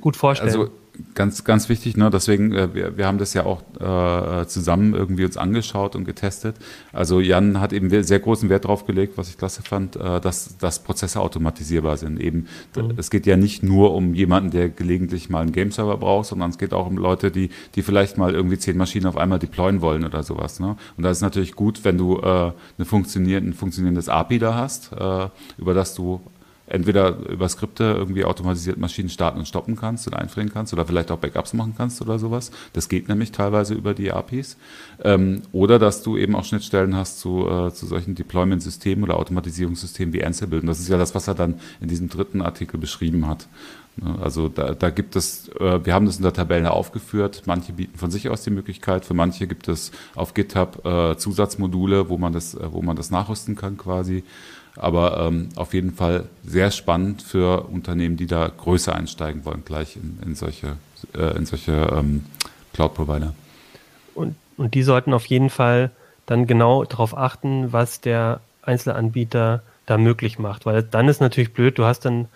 gut 0.00 0.16
vorstellen. 0.16 0.50
Also 0.50 0.70
ganz, 1.14 1.44
ganz 1.44 1.68
wichtig, 1.68 1.96
ne? 1.96 2.10
deswegen, 2.10 2.52
äh, 2.52 2.74
wir, 2.74 2.96
wir 2.96 3.06
haben 3.06 3.18
das 3.18 3.34
ja 3.34 3.44
auch 3.44 3.62
äh, 3.80 4.46
zusammen 4.46 4.94
irgendwie 4.94 5.24
uns 5.24 5.36
angeschaut 5.36 5.96
und 5.96 6.04
getestet. 6.04 6.56
Also 6.92 7.20
Jan 7.20 7.60
hat 7.60 7.72
eben 7.72 7.90
sehr 8.02 8.20
großen 8.20 8.48
Wert 8.48 8.66
drauf 8.66 8.86
gelegt, 8.86 9.16
was 9.16 9.28
ich 9.28 9.38
klasse 9.38 9.62
fand, 9.62 9.96
äh, 9.96 10.20
dass, 10.20 10.56
dass 10.58 10.80
Prozesse 10.80 11.20
automatisierbar 11.20 11.96
sind. 11.96 12.20
Eben, 12.20 12.46
mhm. 12.76 12.94
es 12.96 13.10
geht 13.10 13.26
ja 13.26 13.36
nicht 13.36 13.62
nur 13.62 13.94
um 13.94 14.14
jemanden, 14.14 14.50
der 14.50 14.68
gelegentlich 14.68 15.30
mal 15.30 15.40
einen 15.40 15.52
Game-Server 15.52 15.96
braucht, 15.96 16.26
sondern 16.26 16.50
es 16.50 16.58
geht 16.58 16.72
auch 16.72 16.86
um 16.86 16.98
Leute, 16.98 17.30
die, 17.30 17.50
die 17.74 17.82
vielleicht 17.82 18.18
mal 18.18 18.34
irgendwie 18.34 18.58
zehn 18.58 18.76
Maschinen 18.76 19.06
auf 19.06 19.16
einmal 19.16 19.38
deployen 19.38 19.80
wollen 19.80 20.04
oder 20.04 20.22
sowas. 20.22 20.60
Ne? 20.60 20.76
Und 20.96 21.04
da 21.04 21.10
ist 21.10 21.20
natürlich 21.20 21.54
gut, 21.54 21.84
wenn 21.84 21.98
du 21.98 22.18
äh, 22.18 22.52
eine 22.78 22.84
funktioniert, 22.84 23.42
ein 23.42 23.54
funktionierendes 23.54 24.08
API 24.08 24.38
da 24.38 24.54
hast, 24.54 24.92
äh, 24.92 25.28
über 25.58 25.74
das 25.74 25.94
du 25.94 26.20
entweder 26.66 27.16
über 27.28 27.48
Skripte 27.48 27.84
irgendwie 27.84 28.24
automatisiert 28.24 28.78
Maschinen 28.78 29.08
starten 29.08 29.38
und 29.38 29.46
stoppen 29.46 29.76
kannst 29.76 30.06
oder 30.06 30.18
einfrieren 30.18 30.52
kannst 30.52 30.72
oder 30.72 30.86
vielleicht 30.86 31.10
auch 31.10 31.18
Backups 31.18 31.52
machen 31.54 31.74
kannst 31.76 32.00
oder 32.00 32.18
sowas. 32.18 32.50
Das 32.72 32.88
geht 32.88 33.08
nämlich 33.08 33.32
teilweise 33.32 33.74
über 33.74 33.94
die 33.94 34.12
APIs. 34.12 34.56
Ähm, 35.02 35.42
oder 35.52 35.78
dass 35.78 36.02
du 36.02 36.16
eben 36.16 36.34
auch 36.34 36.44
Schnittstellen 36.44 36.96
hast 36.96 37.20
zu, 37.20 37.48
äh, 37.48 37.72
zu 37.72 37.86
solchen 37.86 38.14
Deployment-Systemen 38.14 39.04
oder 39.04 39.16
Automatisierungssystemen 39.16 40.14
wie 40.14 40.24
Ansible. 40.24 40.60
Und 40.60 40.66
das 40.66 40.80
ist 40.80 40.88
ja 40.88 40.98
das, 40.98 41.14
was 41.14 41.28
er 41.28 41.34
dann 41.34 41.60
in 41.80 41.88
diesem 41.88 42.08
dritten 42.08 42.42
Artikel 42.42 42.78
beschrieben 42.78 43.26
hat. 43.26 43.48
Ne, 43.96 44.18
also 44.22 44.48
da, 44.48 44.74
da 44.74 44.90
gibt 44.90 45.16
es, 45.16 45.48
äh, 45.60 45.84
wir 45.84 45.92
haben 45.92 46.06
das 46.06 46.16
in 46.16 46.22
der 46.22 46.32
Tabelle 46.32 46.70
aufgeführt. 46.70 47.42
Manche 47.46 47.72
bieten 47.72 47.98
von 47.98 48.10
sich 48.10 48.28
aus 48.28 48.42
die 48.42 48.50
Möglichkeit. 48.50 49.04
Für 49.04 49.14
manche 49.14 49.46
gibt 49.46 49.68
es 49.68 49.92
auf 50.14 50.34
GitHub 50.34 50.84
äh, 50.86 51.16
Zusatzmodule, 51.16 52.08
wo 52.08 52.16
man 52.16 52.32
das, 52.32 52.54
äh, 52.54 52.72
wo 52.72 52.80
man 52.80 52.96
das 52.96 53.10
nachrüsten 53.10 53.54
kann 53.54 53.76
quasi. 53.76 54.24
Aber 54.76 55.26
ähm, 55.26 55.50
auf 55.56 55.74
jeden 55.74 55.92
Fall 55.92 56.24
sehr 56.44 56.70
spannend 56.70 57.22
für 57.22 57.68
Unternehmen, 57.68 58.16
die 58.16 58.26
da 58.26 58.48
größer 58.48 58.94
einsteigen 58.94 59.44
wollen, 59.44 59.64
gleich 59.64 59.96
in, 59.96 60.18
in 60.24 60.34
solche, 60.34 60.76
äh, 61.14 61.36
in 61.36 61.44
solche 61.44 61.72
ähm, 61.72 62.24
Cloud-Provider. 62.72 63.34
Und, 64.14 64.36
und 64.56 64.74
die 64.74 64.82
sollten 64.82 65.12
auf 65.12 65.26
jeden 65.26 65.50
Fall 65.50 65.90
dann 66.26 66.46
genau 66.46 66.84
darauf 66.84 67.16
achten, 67.16 67.72
was 67.72 68.00
der 68.00 68.40
Einzelanbieter 68.62 69.62
da 69.86 69.98
möglich 69.98 70.38
macht. 70.38 70.64
Weil 70.64 70.82
dann 70.82 71.08
ist 71.08 71.20
natürlich 71.20 71.52
blöd, 71.52 71.78
du 71.78 71.84
hast 71.84 72.00
dann 72.00 72.28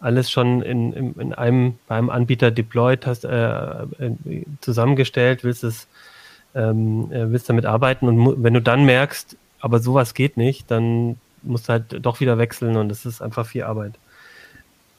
alles 0.00 0.30
schon 0.30 0.62
in, 0.62 0.92
in, 0.92 1.14
in 1.14 1.32
einem, 1.32 1.78
beim 1.86 2.10
Anbieter 2.10 2.50
deployed, 2.50 3.06
hast 3.06 3.24
äh, 3.24 3.82
äh, 3.82 4.44
zusammengestellt, 4.60 5.44
willst 5.44 5.64
es, 5.64 5.86
ähm, 6.54 7.10
äh, 7.12 7.30
willst 7.30 7.48
damit 7.48 7.66
arbeiten 7.66 8.08
und 8.08 8.42
wenn 8.42 8.54
du 8.54 8.60
dann 8.60 8.84
merkst, 8.84 9.36
aber 9.60 9.78
sowas 9.78 10.14
geht 10.14 10.36
nicht, 10.36 10.70
dann 10.70 11.16
musst 11.46 11.68
halt 11.68 12.04
doch 12.04 12.20
wieder 12.20 12.38
wechseln 12.38 12.76
und 12.76 12.90
es 12.90 13.06
ist 13.06 13.22
einfach 13.22 13.46
viel 13.46 13.64
Arbeit. 13.64 13.94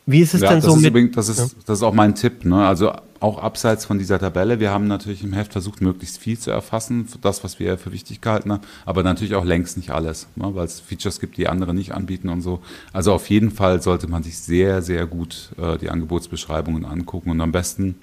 Wie 0.09 0.21
ist 0.21 0.33
es 0.33 0.39
ja, 0.39 0.51
denn 0.51 0.61
so 0.61 0.73
mit? 0.77 0.85
Übrigens, 0.85 1.15
das, 1.15 1.27
ist, 1.27 1.37
ja. 1.37 1.45
das 1.65 1.79
ist 1.79 1.83
auch 1.83 1.93
mein 1.93 2.15
Tipp. 2.15 2.45
Ne? 2.45 2.65
Also 2.65 2.93
auch 3.19 3.43
abseits 3.43 3.83
von 3.83 3.99
dieser 3.99 4.17
Tabelle. 4.17 4.61
Wir 4.61 4.71
haben 4.71 4.87
natürlich 4.87 5.21
im 5.21 5.33
Heft 5.33 5.51
versucht, 5.51 5.81
möglichst 5.81 6.17
viel 6.17 6.39
zu 6.39 6.49
erfassen, 6.49 7.09
das, 7.21 7.43
was 7.43 7.59
wir 7.59 7.77
für 7.77 7.91
wichtig 7.91 8.21
gehalten 8.21 8.53
haben, 8.53 8.61
aber 8.85 9.03
natürlich 9.03 9.35
auch 9.35 9.43
längst 9.43 9.75
nicht 9.75 9.89
alles, 9.89 10.27
ne? 10.35 10.55
weil 10.55 10.65
es 10.65 10.79
Features 10.79 11.19
gibt, 11.19 11.35
die 11.35 11.49
andere 11.49 11.73
nicht 11.73 11.93
anbieten 11.93 12.29
und 12.29 12.41
so. 12.41 12.61
Also 12.93 13.11
auf 13.11 13.29
jeden 13.29 13.51
Fall 13.51 13.81
sollte 13.81 14.07
man 14.07 14.23
sich 14.23 14.39
sehr, 14.39 14.81
sehr 14.81 15.07
gut 15.07 15.49
äh, 15.57 15.77
die 15.77 15.89
Angebotsbeschreibungen 15.89 16.85
angucken 16.85 17.29
und 17.29 17.41
am 17.41 17.51
besten, 17.51 17.95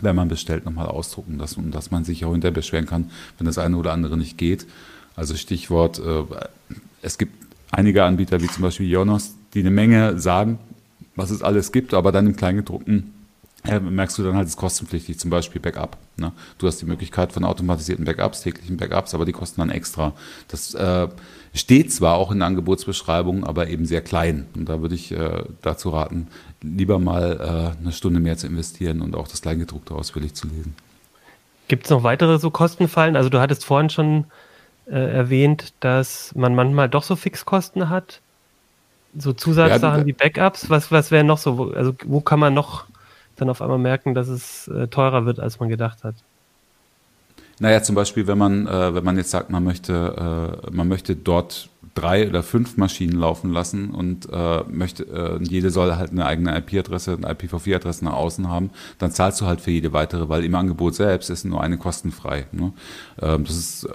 wenn 0.00 0.14
man 0.14 0.28
bestellt, 0.28 0.64
nochmal 0.64 0.86
ausdrucken, 0.86 1.38
dass, 1.38 1.56
dass 1.58 1.90
man 1.90 2.04
sich 2.04 2.24
auch 2.24 2.30
hinterher 2.30 2.54
beschweren 2.54 2.86
kann, 2.86 3.10
wenn 3.38 3.46
das 3.46 3.58
eine 3.58 3.76
oder 3.76 3.92
andere 3.92 4.16
nicht 4.16 4.38
geht. 4.38 4.66
Also 5.16 5.34
Stichwort, 5.34 5.98
äh, 5.98 6.22
es 7.02 7.18
gibt 7.18 7.34
einige 7.72 8.04
Anbieter, 8.04 8.40
wie 8.40 8.46
zum 8.46 8.62
Beispiel 8.62 8.88
Jonas, 8.88 9.34
die 9.54 9.60
eine 9.60 9.70
Menge 9.70 10.18
sagen, 10.20 10.58
was 11.16 11.30
es 11.30 11.42
alles 11.42 11.72
gibt, 11.72 11.92
aber 11.94 12.12
dann 12.12 12.26
im 12.26 12.36
Kleingedruckten 12.36 13.12
äh, 13.64 13.78
merkst 13.78 14.18
du 14.18 14.22
dann 14.22 14.34
halt, 14.34 14.46
es 14.46 14.54
ist 14.54 14.56
kostenpflichtig, 14.58 15.18
zum 15.18 15.30
Beispiel 15.30 15.60
Backup. 15.60 15.96
Ne? 16.16 16.32
Du 16.58 16.66
hast 16.66 16.80
die 16.80 16.86
Möglichkeit 16.86 17.32
von 17.32 17.44
automatisierten 17.44 18.04
Backups, 18.04 18.42
täglichen 18.42 18.76
Backups, 18.76 19.14
aber 19.14 19.24
die 19.24 19.32
kosten 19.32 19.60
dann 19.60 19.70
extra. 19.70 20.12
Das 20.48 20.74
äh, 20.74 21.08
steht 21.54 21.92
zwar 21.92 22.16
auch 22.16 22.32
in 22.32 22.38
der 22.38 22.48
Angebotsbeschreibung, 22.48 23.44
aber 23.44 23.68
eben 23.68 23.86
sehr 23.86 24.00
klein. 24.00 24.46
Und 24.56 24.68
da 24.68 24.80
würde 24.80 24.94
ich 24.94 25.12
äh, 25.12 25.44
dazu 25.62 25.90
raten, 25.90 26.28
lieber 26.60 26.98
mal 26.98 27.74
äh, 27.76 27.80
eine 27.80 27.92
Stunde 27.92 28.20
mehr 28.20 28.36
zu 28.36 28.48
investieren 28.48 29.00
und 29.00 29.14
auch 29.14 29.28
das 29.28 29.42
Kleingedruckte 29.42 29.94
ausführlich 29.94 30.34
zu 30.34 30.48
lesen. 30.48 30.74
Gibt 31.68 31.84
es 31.84 31.90
noch 31.90 32.02
weitere 32.02 32.38
so 32.38 32.50
Kostenfallen? 32.50 33.16
Also 33.16 33.28
du 33.28 33.40
hattest 33.40 33.64
vorhin 33.64 33.90
schon 33.90 34.24
äh, 34.86 35.12
erwähnt, 35.12 35.74
dass 35.80 36.34
man 36.34 36.54
manchmal 36.54 36.88
doch 36.88 37.02
so 37.02 37.16
Fixkosten 37.16 37.88
hat. 37.88 38.20
So 39.16 39.32
Zusatzsachen 39.32 40.00
ja, 40.00 40.06
wie 40.06 40.12
Backups. 40.12 40.70
Was, 40.70 40.90
was 40.90 41.10
wäre 41.10 41.24
noch 41.24 41.38
so? 41.38 41.72
Also 41.74 41.94
wo 42.04 42.20
kann 42.20 42.40
man 42.40 42.54
noch 42.54 42.86
dann 43.36 43.50
auf 43.50 43.60
einmal 43.60 43.78
merken, 43.78 44.14
dass 44.14 44.28
es 44.28 44.68
äh, 44.68 44.88
teurer 44.88 45.26
wird, 45.26 45.40
als 45.40 45.60
man 45.60 45.68
gedacht 45.68 46.04
hat? 46.04 46.14
Naja, 47.58 47.82
zum 47.82 47.94
Beispiel, 47.94 48.26
wenn 48.26 48.38
man, 48.38 48.66
äh, 48.66 48.94
wenn 48.94 49.04
man 49.04 49.16
jetzt 49.16 49.30
sagt, 49.30 49.50
man 49.50 49.62
möchte, 49.62 50.58
äh, 50.66 50.70
man 50.70 50.88
möchte 50.88 51.14
dort 51.14 51.68
drei 51.94 52.28
oder 52.28 52.42
fünf 52.42 52.76
Maschinen 52.76 53.18
laufen 53.18 53.52
lassen 53.52 53.90
und 53.90 54.28
äh, 54.32 54.62
möchte, 54.68 55.04
äh, 55.04 55.38
jede 55.42 55.70
soll 55.70 55.94
halt 55.96 56.10
eine 56.10 56.24
eigene 56.24 56.56
IP-Adresse, 56.58 57.18
eine 57.22 57.32
IPv4-Adresse 57.32 58.04
nach 58.04 58.14
außen 58.14 58.48
haben, 58.48 58.70
dann 58.98 59.12
zahlst 59.12 59.40
du 59.40 59.46
halt 59.46 59.60
für 59.60 59.70
jede 59.70 59.92
weitere, 59.92 60.28
weil 60.28 60.44
im 60.44 60.54
Angebot 60.54 60.94
selbst 60.94 61.28
ist 61.30 61.44
nur 61.44 61.62
eine 61.62 61.76
kostenfrei. 61.76 62.46
Ne? 62.52 62.72
Ähm, 63.20 63.44
das 63.44 63.56
ist 63.56 63.88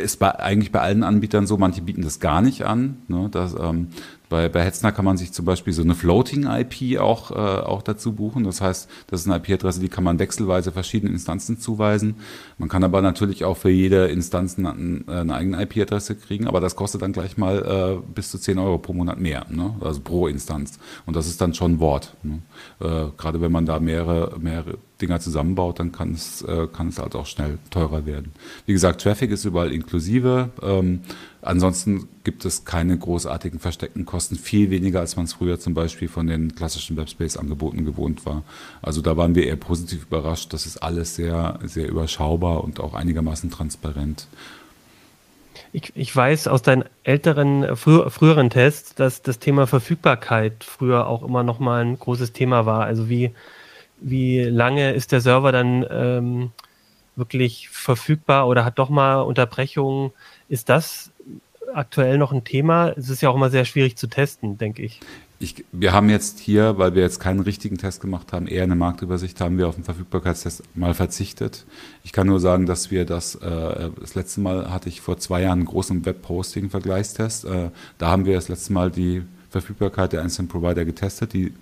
ist 0.00 0.18
bei, 0.18 0.38
eigentlich 0.38 0.72
bei 0.72 0.80
allen 0.80 1.02
Anbietern 1.02 1.46
so, 1.46 1.56
manche 1.56 1.82
bieten 1.82 2.02
das 2.02 2.20
gar 2.20 2.42
nicht 2.42 2.64
an. 2.64 2.98
Ne? 3.08 3.28
Das, 3.30 3.54
ähm, 3.58 3.88
bei, 4.28 4.48
bei 4.48 4.62
Hetzner 4.62 4.92
kann 4.92 5.04
man 5.04 5.16
sich 5.16 5.32
zum 5.32 5.44
Beispiel 5.44 5.72
so 5.72 5.82
eine 5.82 5.94
Floating 5.94 6.46
IP 6.46 6.98
auch, 7.00 7.30
äh, 7.30 7.34
auch 7.34 7.82
dazu 7.82 8.12
buchen. 8.12 8.44
Das 8.44 8.60
heißt, 8.60 8.88
das 9.06 9.20
ist 9.20 9.26
eine 9.26 9.36
IP-Adresse, 9.36 9.80
die 9.80 9.88
kann 9.88 10.04
man 10.04 10.18
wechselweise 10.18 10.70
verschiedenen 10.70 11.14
Instanzen 11.14 11.58
zuweisen. 11.58 12.16
Man 12.58 12.68
kann 12.68 12.84
aber 12.84 13.00
natürlich 13.00 13.44
auch 13.44 13.56
für 13.56 13.70
jede 13.70 14.06
Instanz 14.08 14.58
eine, 14.58 15.02
eine 15.06 15.34
eigene 15.34 15.62
IP-Adresse 15.62 16.16
kriegen, 16.16 16.46
aber 16.46 16.60
das 16.60 16.76
kostet 16.76 17.02
dann 17.02 17.12
gleich 17.12 17.38
mal 17.38 18.00
äh, 18.02 18.12
bis 18.14 18.30
zu 18.30 18.38
10 18.38 18.58
Euro 18.58 18.78
pro 18.78 18.92
Monat 18.92 19.18
mehr, 19.18 19.46
ne? 19.48 19.74
also 19.80 20.00
pro 20.00 20.26
Instanz. 20.28 20.78
Und 21.06 21.16
das 21.16 21.26
ist 21.26 21.40
dann 21.40 21.54
schon 21.54 21.80
Wort. 21.80 22.14
Ne? 22.22 22.40
Äh, 22.80 23.10
gerade 23.16 23.40
wenn 23.40 23.52
man 23.52 23.64
da 23.64 23.80
mehrere, 23.80 24.38
mehrere 24.38 24.78
Dinger 25.00 25.20
zusammenbaut, 25.20 25.78
dann 25.78 25.92
kann 25.92 26.12
es, 26.12 26.42
äh, 26.42 26.66
kann 26.66 26.88
es 26.88 26.98
halt 26.98 27.14
auch 27.14 27.26
schnell 27.26 27.58
teurer 27.70 28.04
werden. 28.04 28.32
Wie 28.66 28.72
gesagt, 28.72 29.00
Traffic 29.00 29.30
ist 29.30 29.44
überall 29.44 29.72
inklusive. 29.72 30.50
Ähm, 30.60 31.02
ansonsten 31.40 32.08
gibt 32.24 32.44
es 32.44 32.64
keine 32.64 32.98
großartigen 32.98 33.60
versteckten 33.60 34.04
Kosten, 34.06 34.36
viel 34.36 34.70
weniger, 34.70 35.00
als 35.00 35.16
man 35.16 35.26
es 35.26 35.34
früher 35.34 35.60
zum 35.60 35.74
Beispiel 35.74 36.08
von 36.08 36.26
den 36.26 36.54
klassischen 36.54 36.96
Webspace-Angeboten 36.96 37.84
gewohnt 37.84 38.26
war. 38.26 38.42
Also 38.82 39.00
da 39.00 39.16
waren 39.16 39.34
wir 39.34 39.46
eher 39.46 39.56
positiv 39.56 40.04
überrascht. 40.04 40.52
Das 40.52 40.66
ist 40.66 40.78
alles 40.78 41.14
sehr, 41.14 41.60
sehr 41.62 41.88
überschaubar 41.88 42.64
und 42.64 42.80
auch 42.80 42.94
einigermaßen 42.94 43.50
transparent. 43.50 44.26
Ich, 45.72 45.92
ich 45.94 46.14
weiß 46.14 46.48
aus 46.48 46.62
deinen 46.62 46.84
älteren, 47.04 47.76
frü 47.76 48.08
früheren 48.10 48.50
Tests, 48.50 48.94
dass 48.94 49.22
das 49.22 49.38
Thema 49.38 49.66
Verfügbarkeit 49.66 50.64
früher 50.64 51.06
auch 51.06 51.22
immer 51.22 51.42
noch 51.42 51.58
mal 51.58 51.84
ein 51.84 51.98
großes 51.98 52.32
Thema 52.32 52.64
war. 52.66 52.84
Also 52.84 53.08
wie 53.08 53.32
wie 54.00 54.42
lange 54.42 54.92
ist 54.92 55.12
der 55.12 55.20
Server 55.20 55.52
dann 55.52 55.86
ähm, 55.90 56.50
wirklich 57.16 57.68
verfügbar 57.68 58.48
oder 58.48 58.64
hat 58.64 58.78
doch 58.78 58.88
mal 58.88 59.20
Unterbrechungen? 59.20 60.12
Ist 60.48 60.68
das 60.68 61.10
aktuell 61.74 62.18
noch 62.18 62.32
ein 62.32 62.44
Thema? 62.44 62.90
Es 62.96 63.10
ist 63.10 63.20
ja 63.20 63.28
auch 63.28 63.36
immer 63.36 63.50
sehr 63.50 63.64
schwierig 63.64 63.96
zu 63.96 64.06
testen, 64.06 64.58
denke 64.58 64.82
ich. 64.82 65.00
Ich, 65.40 65.64
wir 65.70 65.92
haben 65.92 66.10
jetzt 66.10 66.40
hier, 66.40 66.78
weil 66.78 66.96
wir 66.96 67.02
jetzt 67.02 67.20
keinen 67.20 67.40
richtigen 67.40 67.78
Test 67.78 68.00
gemacht 68.00 68.32
haben, 68.32 68.48
eher 68.48 68.64
eine 68.64 68.74
Marktübersicht, 68.74 69.40
haben 69.40 69.56
wir 69.56 69.68
auf 69.68 69.76
den 69.76 69.84
Verfügbarkeitstest 69.84 70.64
mal 70.74 70.94
verzichtet. 70.94 71.64
Ich 72.02 72.12
kann 72.12 72.26
nur 72.26 72.40
sagen, 72.40 72.66
dass 72.66 72.90
wir 72.90 73.04
das, 73.04 73.36
äh, 73.36 73.90
das 74.00 74.16
letzte 74.16 74.40
Mal 74.40 74.72
hatte 74.72 74.88
ich 74.88 75.00
vor 75.00 75.18
zwei 75.18 75.42
Jahren 75.42 75.60
einen 75.60 75.66
großen 75.66 76.04
Web-Hosting-Vergleichstest. 76.04 77.44
Äh, 77.44 77.70
da 77.98 78.08
haben 78.08 78.24
wir 78.24 78.34
das 78.34 78.48
letzte 78.48 78.72
Mal 78.72 78.90
die 78.90 79.22
Verfügbarkeit 79.50 80.12
der 80.12 80.22
einzelnen 80.22 80.48
Provider 80.48 80.84
getestet. 80.84 81.32
Die 81.32 81.52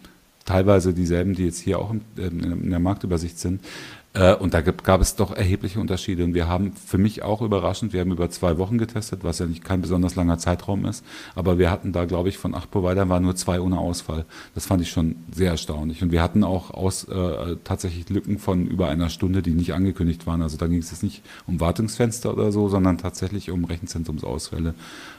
teilweise 0.46 0.94
dieselben, 0.94 1.34
die 1.34 1.44
jetzt 1.44 1.60
hier 1.60 1.78
auch 1.78 1.92
in, 2.16 2.70
der 2.70 2.78
Marktübersicht 2.78 3.38
sind. 3.38 3.60
Äh, 4.16 4.34
und 4.34 4.54
da 4.54 4.62
gab 4.62 5.00
es 5.00 5.14
doch 5.14 5.34
erhebliche 5.36 5.78
Unterschiede. 5.78 6.24
Und 6.24 6.34
wir 6.34 6.48
haben 6.48 6.72
für 6.72 6.98
mich 6.98 7.22
auch 7.22 7.42
überraschend, 7.42 7.92
wir 7.92 8.00
haben 8.00 8.12
über 8.12 8.30
zwei 8.30 8.58
Wochen 8.58 8.78
getestet, 8.78 9.22
was 9.22 9.38
ja 9.38 9.46
nicht 9.46 9.64
kein 9.64 9.82
besonders 9.82 10.14
langer 10.16 10.38
Zeitraum 10.38 10.86
ist. 10.86 11.04
Aber 11.34 11.58
wir 11.58 11.70
hatten 11.70 11.92
da, 11.92 12.04
glaube 12.06 12.28
ich, 12.28 12.38
von 12.38 12.54
acht 12.54 12.70
Providern 12.70 13.08
waren 13.08 13.22
nur 13.22 13.36
zwei 13.36 13.60
ohne 13.60 13.78
Ausfall. 13.78 14.24
Das 14.54 14.66
fand 14.66 14.82
ich 14.82 14.90
schon 14.90 15.16
sehr 15.32 15.50
erstaunlich. 15.50 16.02
Und 16.02 16.12
wir 16.12 16.22
hatten 16.22 16.44
auch 16.44 16.70
aus, 16.70 17.04
äh, 17.04 17.56
tatsächlich 17.64 18.08
Lücken 18.08 18.38
von 18.38 18.66
über 18.66 18.88
einer 18.88 19.10
Stunde, 19.10 19.42
die 19.42 19.52
nicht 19.52 19.74
angekündigt 19.74 20.26
waren. 20.26 20.42
Also 20.42 20.56
da 20.56 20.66
ging 20.66 20.78
es 20.78 20.90
jetzt 20.90 21.02
nicht 21.02 21.22
um 21.46 21.60
Wartungsfenster 21.60 22.32
oder 22.32 22.52
so, 22.52 22.68
sondern 22.68 22.98
tatsächlich 22.98 23.50
um 23.50 23.64
Rechenzentrumsausfälle 23.64 24.74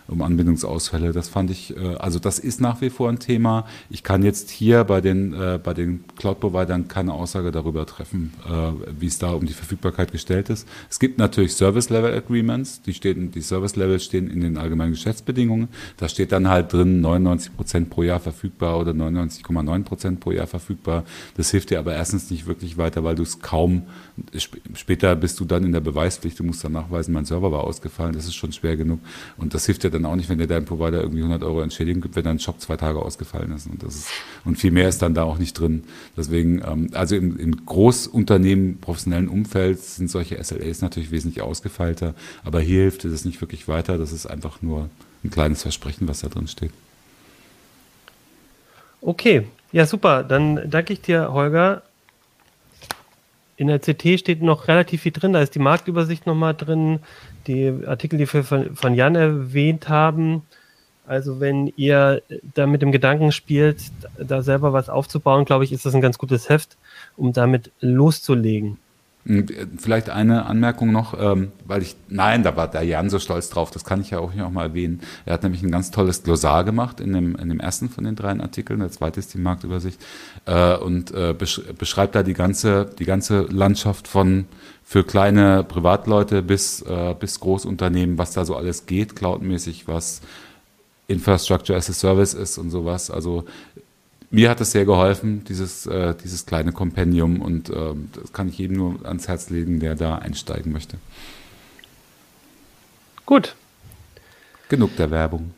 um 0.08 0.22
Anbindungsausfälle. 0.22 1.12
Das 1.12 1.30
fand 1.30 1.52
ich, 1.52 1.76
äh, 1.76 1.96
also 1.96 2.20
das 2.20 2.40
ist 2.40 2.62
nach 2.62 2.82
wie 2.82 2.90
vor 2.90 3.10
ein 3.10 3.20
Thema. 3.20 3.66
Ich 3.90 4.04
kann 4.04 4.24
jetzt 4.24 4.50
hier 4.50 4.84
bei 4.84 5.02
den, 5.02 5.34
äh, 5.34 5.60
bei 5.62 5.74
den 5.74 6.06
Cloud-Providern 6.18 6.88
keine 6.88 7.14
Aussage 7.14 7.52
darüber 7.52 7.86
treffen, 7.86 8.34
äh, 8.48 8.87
wie 9.00 9.08
es 9.08 9.20
da 9.20 9.32
um 9.32 9.46
die 9.46 9.54
Verfügbarkeit 9.54 10.12
gestellt 10.12 10.50
ist. 10.50 10.68
Es 10.90 11.00
gibt 11.00 11.18
natürlich 11.18 11.54
Service-Level-Agreements, 11.54 12.82
die, 12.82 12.94
stehen, 12.94 13.32
die 13.32 13.42
Service-Levels 13.42 14.04
stehen 14.04 14.30
in 14.30 14.42
den 14.42 14.58
allgemeinen 14.58 14.92
Geschäftsbedingungen. 14.92 15.70
Da 15.98 16.10
steht 16.10 16.32
dann 16.32 16.48
halt 16.48 16.74
drin 16.74 17.02
99 17.02 17.56
Prozent 17.56 17.90
pro 17.90 18.04
Jahr 18.04 18.20
verfügbar 18.20 18.80
oder 18.80 18.92
99,9 18.92 19.84
Prozent 19.84 20.20
pro 20.20 20.32
Jahr 20.32 20.48
verfügbar. 20.48 21.04
Das 21.36 21.52
hilft 21.52 21.70
dir 21.70 21.80
aber 21.80 21.94
erstens 21.94 22.30
nicht 22.32 22.46
wirklich 22.46 22.78
weiter, 22.78 23.04
weil 23.04 23.16
du 23.16 23.24
es 23.24 23.40
kaum, 23.40 23.84
später 24.74 25.16
bist 25.16 25.40
du 25.40 25.46
dann 25.46 25.64
in 25.64 25.72
der 25.72 25.80
Beweispflicht, 25.80 26.40
du 26.40 26.44
musst 26.44 26.64
dann 26.64 26.72
nachweisen, 26.72 27.14
mein 27.14 27.26
Server 27.26 27.52
war 27.52 27.64
ausgefallen, 27.64 28.14
das 28.14 28.26
ist 28.26 28.36
schon 28.36 28.52
schwer 28.52 28.76
genug. 28.76 29.00
Und 29.38 29.54
das 29.54 29.66
hilft 29.66 29.84
dir 29.84 29.92
dann 29.92 30.06
auch 30.06 30.16
nicht, 30.16 30.30
wenn 30.30 30.40
dir 30.40 30.48
dein 30.48 30.66
Provider 30.66 31.02
irgendwie 31.02 31.20
100 31.20 31.44
Euro 31.44 31.62
Entschädigung 31.62 32.02
gibt, 32.02 32.16
wenn 32.16 32.24
dein 32.24 32.40
Shop 32.40 32.60
zwei 32.60 32.78
Tage 32.78 33.00
ausgefallen 33.00 33.52
ist. 33.52 33.68
Und, 33.68 33.84
das 33.84 33.96
ist, 33.96 34.10
und 34.44 34.58
viel 34.58 34.72
mehr 34.72 34.90
ist 34.90 35.02
dann 35.02 35.14
da 35.14 35.24
auch 35.24 35.38
nicht 35.38 35.60
drin. 35.60 35.84
Deswegen, 36.16 36.62
ähm, 36.66 36.90
also 36.94 37.16
im, 37.16 37.38
im 37.38 37.66
Großunternehmen, 37.66 38.80
professionellen 38.80 39.28
Umfeld 39.28 39.80
sind 39.80 40.10
solche 40.10 40.44
SLAs 40.44 40.82
natürlich 40.82 41.12
wesentlich 41.12 41.42
ausgefeilter. 41.42 42.16
Aber 42.44 42.60
hier 42.60 42.82
hilft 42.82 43.06
es 43.06 43.26
nicht 43.26 43.40
wirklich 43.42 43.68
weiter. 43.68 43.98
Das 43.98 44.12
ist 44.12 44.26
einfach 44.26 44.62
nur 44.62 44.90
ein 45.24 45.30
kleines 45.30 45.62
Versprechen, 45.62 46.08
was 46.08 46.22
da 46.22 46.30
drin 46.30 46.48
steht. 46.48 46.72
Okay, 49.02 49.48
ja 49.72 49.86
super. 49.86 50.24
Dann 50.24 50.70
danke 50.70 50.94
ich 50.94 51.02
dir, 51.02 51.32
Holger. 51.32 51.84
In 53.58 53.68
der 53.68 53.80
CT 53.80 54.20
steht 54.20 54.44
noch 54.44 54.68
relativ 54.68 55.02
viel 55.02 55.12
drin. 55.12 55.34
Da 55.34 55.42
ist 55.42 55.56
die 55.56 55.60
Marktübersicht 55.60 56.28
nochmal 56.28 56.54
drin, 56.54 57.00
die 57.48 57.74
Artikel, 57.86 58.18
die 58.20 58.32
wir 58.32 58.44
von, 58.44 58.94
Jan 58.94 59.16
erwähnt 59.16 59.90
haben. 59.90 60.44
Also 61.08 61.40
wenn 61.40 61.74
ihr 61.76 62.22
da 62.54 62.68
mit 62.68 62.82
dem 62.82 62.92
Gedanken 62.92 63.32
spielt, 63.32 63.78
da 64.18 64.44
selber 64.44 64.74
was 64.74 64.90
aufzubauen, 64.90 65.46
glaube 65.46 65.64
ich, 65.64 65.72
ist 65.72 65.86
das 65.86 65.96
ein 65.96 66.02
ganz 66.02 66.18
gutes 66.18 66.50
Heft, 66.50 66.78
um 67.16 67.34
damit 67.34 67.72
loszulegen. 67.80 68.78
Hm, 69.28 69.46
vielleicht 69.78 70.10
eine 70.10 70.46
Anmerkung 70.46 70.94
noch, 70.94 71.14
ähm, 71.20 71.52
weil 71.66 71.82
ich, 71.82 71.98
nein, 72.08 72.44
da 72.44 72.56
war 72.56 72.70
der 72.70 72.84
Jan 72.84 73.10
so 73.10 73.20
stolz 73.20 73.50
drauf, 73.50 73.72
das 73.72 73.84
kann 73.84 74.00
ich 74.00 74.12
ja 74.12 74.20
auch 74.20 74.32
hier 74.32 74.46
auch 74.46 74.52
mal 74.52 74.68
erwähnen. 74.68 75.02
Er 75.26 75.34
hat 75.34 75.44
nämlich 75.44 75.62
ein 75.64 75.72
ganz 75.72 75.92
tolles 75.92 76.24
Glossar 76.24 76.64
gemacht 76.64 77.02
in 77.02 77.12
dem, 77.12 77.36
in 77.36 77.50
dem 77.50 77.60
ersten 77.60 77.90
von 77.90 78.06
den 78.06 78.16
drei 78.16 78.40
Artikeln, 78.40 78.80
der 78.80 78.90
zweite 78.90 79.20
ist 79.20 79.34
die 79.34 79.38
Marktübersicht, 79.40 80.00
äh, 80.46 80.78
und 80.78 81.12
äh, 81.12 81.36
beschreibt 81.38 82.16
da 82.16 82.24
die 82.24 82.34
ganze, 82.34 82.90
die 82.98 83.04
ganze 83.04 83.42
Landschaft 83.42 84.08
von 84.08 84.46
für 84.86 85.04
kleine 85.04 85.66
Privatleute 85.66 86.42
bis, 86.42 86.82
äh, 86.84 87.14
bis 87.20 87.42
Großunternehmen, 87.42 88.18
was 88.18 88.32
da 88.32 88.46
so 88.46 88.56
alles 88.56 88.86
geht, 88.86 89.18
cloudmäßig, 89.18 89.90
was 89.90 90.22
Infrastructure 91.08 91.78
as 91.78 91.90
a 91.90 91.94
Service 91.94 92.34
ist 92.34 92.58
und 92.58 92.70
sowas. 92.70 93.12
Also 93.12 93.44
mir 94.30 94.50
hat 94.50 94.60
es 94.62 94.72
sehr 94.72 94.86
geholfen, 94.86 95.44
dieses, 95.46 95.86
äh, 95.86 96.14
dieses 96.22 96.46
kleine 96.46 96.72
Kompendium 96.72 97.42
und 97.42 97.70
äh, 97.70 97.94
das 98.14 98.34
kann 98.34 98.50
ich 98.50 98.58
jedem 98.58 98.78
nur 98.78 99.06
ans 99.06 99.28
Herz 99.28 99.50
legen, 99.50 99.80
der 99.80 99.96
da 99.96 100.18
einsteigen 100.18 100.72
möchte. 100.72 100.98
Gut. 103.26 103.56
Genug 104.70 104.96
der 104.98 105.12
Werbung. 105.12 105.54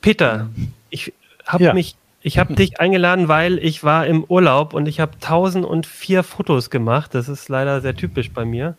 Peter, 0.00 0.48
ich 0.90 1.12
habe 1.46 1.64
ja. 1.64 1.74
mich, 1.74 1.96
ich 2.22 2.38
habe 2.38 2.54
dich 2.54 2.80
eingeladen, 2.80 3.28
weil 3.28 3.58
ich 3.58 3.84
war 3.84 4.06
im 4.06 4.24
Urlaub 4.24 4.74
und 4.74 4.86
ich 4.86 5.00
habe 5.00 5.12
1004 5.14 6.22
Fotos 6.22 6.70
gemacht. 6.70 7.14
Das 7.14 7.28
ist 7.28 7.48
leider 7.48 7.80
sehr 7.80 7.94
typisch 7.94 8.30
bei 8.30 8.44
mir. 8.44 8.76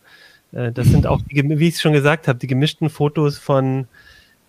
Äh, 0.52 0.72
das 0.72 0.88
sind 0.88 1.06
auch, 1.06 1.22
die, 1.22 1.58
wie 1.58 1.68
ich 1.68 1.74
es 1.74 1.80
schon 1.80 1.92
gesagt 1.92 2.26
habe, 2.26 2.38
die 2.38 2.46
gemischten 2.46 2.90
Fotos 2.90 3.38
von 3.38 3.86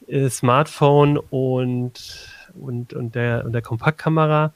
äh, 0.07 0.29
Smartphone 0.29 1.17
und 1.17 1.93
und, 2.59 2.93
und, 2.93 3.15
der, 3.15 3.45
und 3.45 3.53
der 3.53 3.61
Kompaktkamera. 3.61 4.53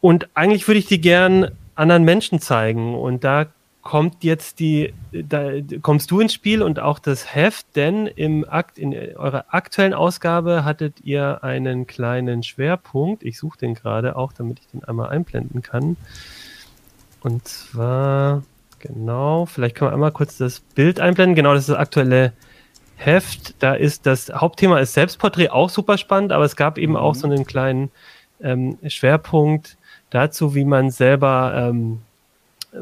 Und 0.00 0.28
eigentlich 0.34 0.66
würde 0.68 0.78
ich 0.78 0.86
die 0.86 1.00
gern 1.00 1.50
anderen 1.74 2.04
Menschen 2.04 2.40
zeigen. 2.40 2.94
Und 2.94 3.24
da 3.24 3.46
kommt 3.84 4.24
jetzt 4.24 4.60
die, 4.60 4.94
da 5.12 5.50
kommst 5.82 6.10
du 6.10 6.20
ins 6.20 6.32
Spiel 6.32 6.62
und 6.62 6.80
auch 6.80 6.98
das 6.98 7.34
Heft, 7.34 7.66
denn 7.76 8.06
im 8.06 8.48
Akt, 8.48 8.78
in 8.78 8.94
eurer 8.94 9.44
aktuellen 9.50 9.92
Ausgabe 9.92 10.64
hattet 10.64 11.02
ihr 11.02 11.44
einen 11.44 11.86
kleinen 11.86 12.42
Schwerpunkt. 12.42 13.22
Ich 13.22 13.38
suche 13.38 13.58
den 13.58 13.74
gerade 13.74 14.16
auch, 14.16 14.32
damit 14.32 14.58
ich 14.60 14.66
den 14.68 14.84
einmal 14.84 15.10
einblenden 15.10 15.62
kann. 15.62 15.96
Und 17.20 17.46
zwar, 17.46 18.42
genau, 18.78 19.44
vielleicht 19.44 19.76
können 19.76 19.90
wir 19.90 19.94
einmal 19.94 20.12
kurz 20.12 20.38
das 20.38 20.60
Bild 20.60 20.98
einblenden. 20.98 21.34
Genau, 21.34 21.52
das 21.52 21.64
ist 21.64 21.68
das 21.68 21.76
aktuelle 21.76 22.32
Heft, 22.96 23.54
da 23.58 23.74
ist 23.74 24.06
das 24.06 24.30
Hauptthema 24.30 24.78
ist 24.78 24.94
Selbstporträt 24.94 25.50
auch 25.50 25.68
super 25.68 25.98
spannend, 25.98 26.32
aber 26.32 26.44
es 26.44 26.56
gab 26.56 26.78
eben 26.78 26.92
mhm. 26.92 26.98
auch 26.98 27.14
so 27.14 27.26
einen 27.26 27.44
kleinen 27.46 27.90
ähm, 28.40 28.78
Schwerpunkt 28.86 29.76
dazu, 30.10 30.54
wie 30.54 30.64
man 30.64 30.90
selber 30.90 31.70
ähm, 31.70 32.00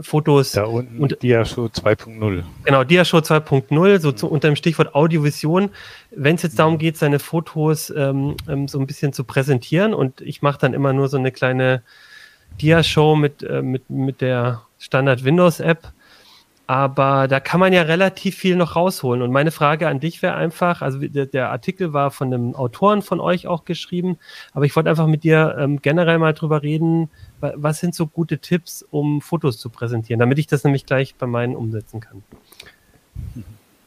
Fotos 0.01 0.53
da 0.53 0.65
unten 0.65 1.03
und 1.03 1.23
Diashow 1.23 1.67
2.0. 1.67 2.43
Genau, 2.65 2.85
Diashow 2.85 3.19
2.0, 3.19 4.01
so 4.01 4.13
zu, 4.13 4.27
unter 4.29 4.49
dem 4.49 4.57
Stichwort 4.57 4.95
Audiovision. 4.95 5.71
Wenn 6.11 6.37
es 6.37 6.43
jetzt 6.43 6.59
darum 6.59 6.75
mhm. 6.75 6.79
geht, 6.79 6.97
seine 6.97 7.19
Fotos 7.19 7.91
ähm, 7.91 8.37
ähm, 8.49 8.69
so 8.69 8.79
ein 8.79 8.87
bisschen 8.87 9.13
zu 9.13 9.25
präsentieren 9.25 9.93
und 9.93 10.21
ich 10.23 10.41
mache 10.41 10.59
dann 10.59 10.73
immer 10.73 10.93
nur 10.93 11.09
so 11.09 11.19
eine 11.19 11.31
kleine 11.31 11.83
Diashow 12.61 13.17
mit, 13.17 13.43
äh, 13.43 13.63
mit, 13.63 13.91
mit 13.91 14.21
der 14.21 14.63
Standard 14.79 15.25
Windows 15.25 15.61
App 15.61 15.93
aber 16.73 17.29
da 17.29 17.39
kann 17.39 17.61
man 17.61 17.75
ja 17.75 17.83
relativ 17.83 18.35
viel 18.35 18.57
noch 18.57 18.77
rausholen. 18.77 19.21
Und 19.21 19.31
meine 19.31 19.51
Frage 19.51 19.89
an 19.89 20.01
dich 20.01 20.23
wäre 20.23 20.37
einfach, 20.37 20.81
also 20.81 21.01
der, 21.01 21.27
der, 21.27 21.51
Artikel 21.51 21.93
war 21.93 22.11
von 22.11 22.33
einem 22.33 22.55
Autoren 22.55 23.03
von 23.03 23.21
euch 23.21 23.47
auch 23.47 23.67
geschrieben, 23.67 24.17
aber 24.55 24.65
ich 24.65 24.75
wollte 24.75 24.89
einfach 24.89 25.07
mit 25.07 25.23
dir 25.23 25.55
ähm, 25.59 25.83
generell 25.83 26.19
mal 26.19 26.33
drüber 26.33 26.63
reden, 26.63 27.11
was 27.41 27.81
sind 27.81 27.95
so 27.95 28.07
gute 28.07 28.39
Tipps, 28.39 28.83
um 28.91 29.21
Fotos 29.21 29.59
zu 29.59 29.69
präsentieren, 29.69 30.19
damit 30.19 30.39
ich 30.39 30.47
das 30.47 30.65
nämlich 30.65 30.87
gleich 30.87 31.15
bei 31.15 31.27
meinen 31.27 31.57
umsetzen 31.57 32.01
kann. 32.01 32.23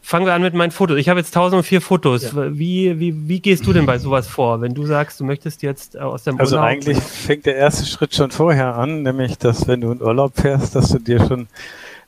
Fangen 0.03 0.27
wir 0.27 0.35
an 0.35 0.43
mit 0.43 0.53
meinen 0.53 0.69
Fotos. 0.69 0.99
Ich 0.99 1.09
habe 1.09 1.19
jetzt 1.19 1.35
1004 1.35 1.81
Fotos. 1.81 2.33
Ja. 2.33 2.55
Wie, 2.55 2.99
wie, 2.99 3.27
wie 3.27 3.39
gehst 3.39 3.65
du 3.65 3.73
denn 3.73 3.87
bei 3.87 3.97
sowas 3.97 4.27
vor, 4.27 4.61
wenn 4.61 4.75
du 4.75 4.85
sagst, 4.85 5.19
du 5.19 5.23
möchtest 5.23 5.63
jetzt 5.63 5.95
äh, 5.95 5.99
aus 6.01 6.21
dem 6.21 6.39
Also 6.39 6.57
Urlaub 6.57 6.69
eigentlich 6.69 6.99
fängt 6.99 7.47
der 7.47 7.55
erste 7.55 7.87
Schritt 7.87 8.13
schon 8.13 8.29
vorher 8.29 8.75
an, 8.75 9.01
nämlich, 9.01 9.39
dass 9.39 9.67
wenn 9.67 9.81
du 9.81 9.91
in 9.91 10.03
Urlaub 10.03 10.33
fährst, 10.39 10.75
dass 10.75 10.89
du 10.89 10.99
dir 10.99 11.25
schon 11.25 11.47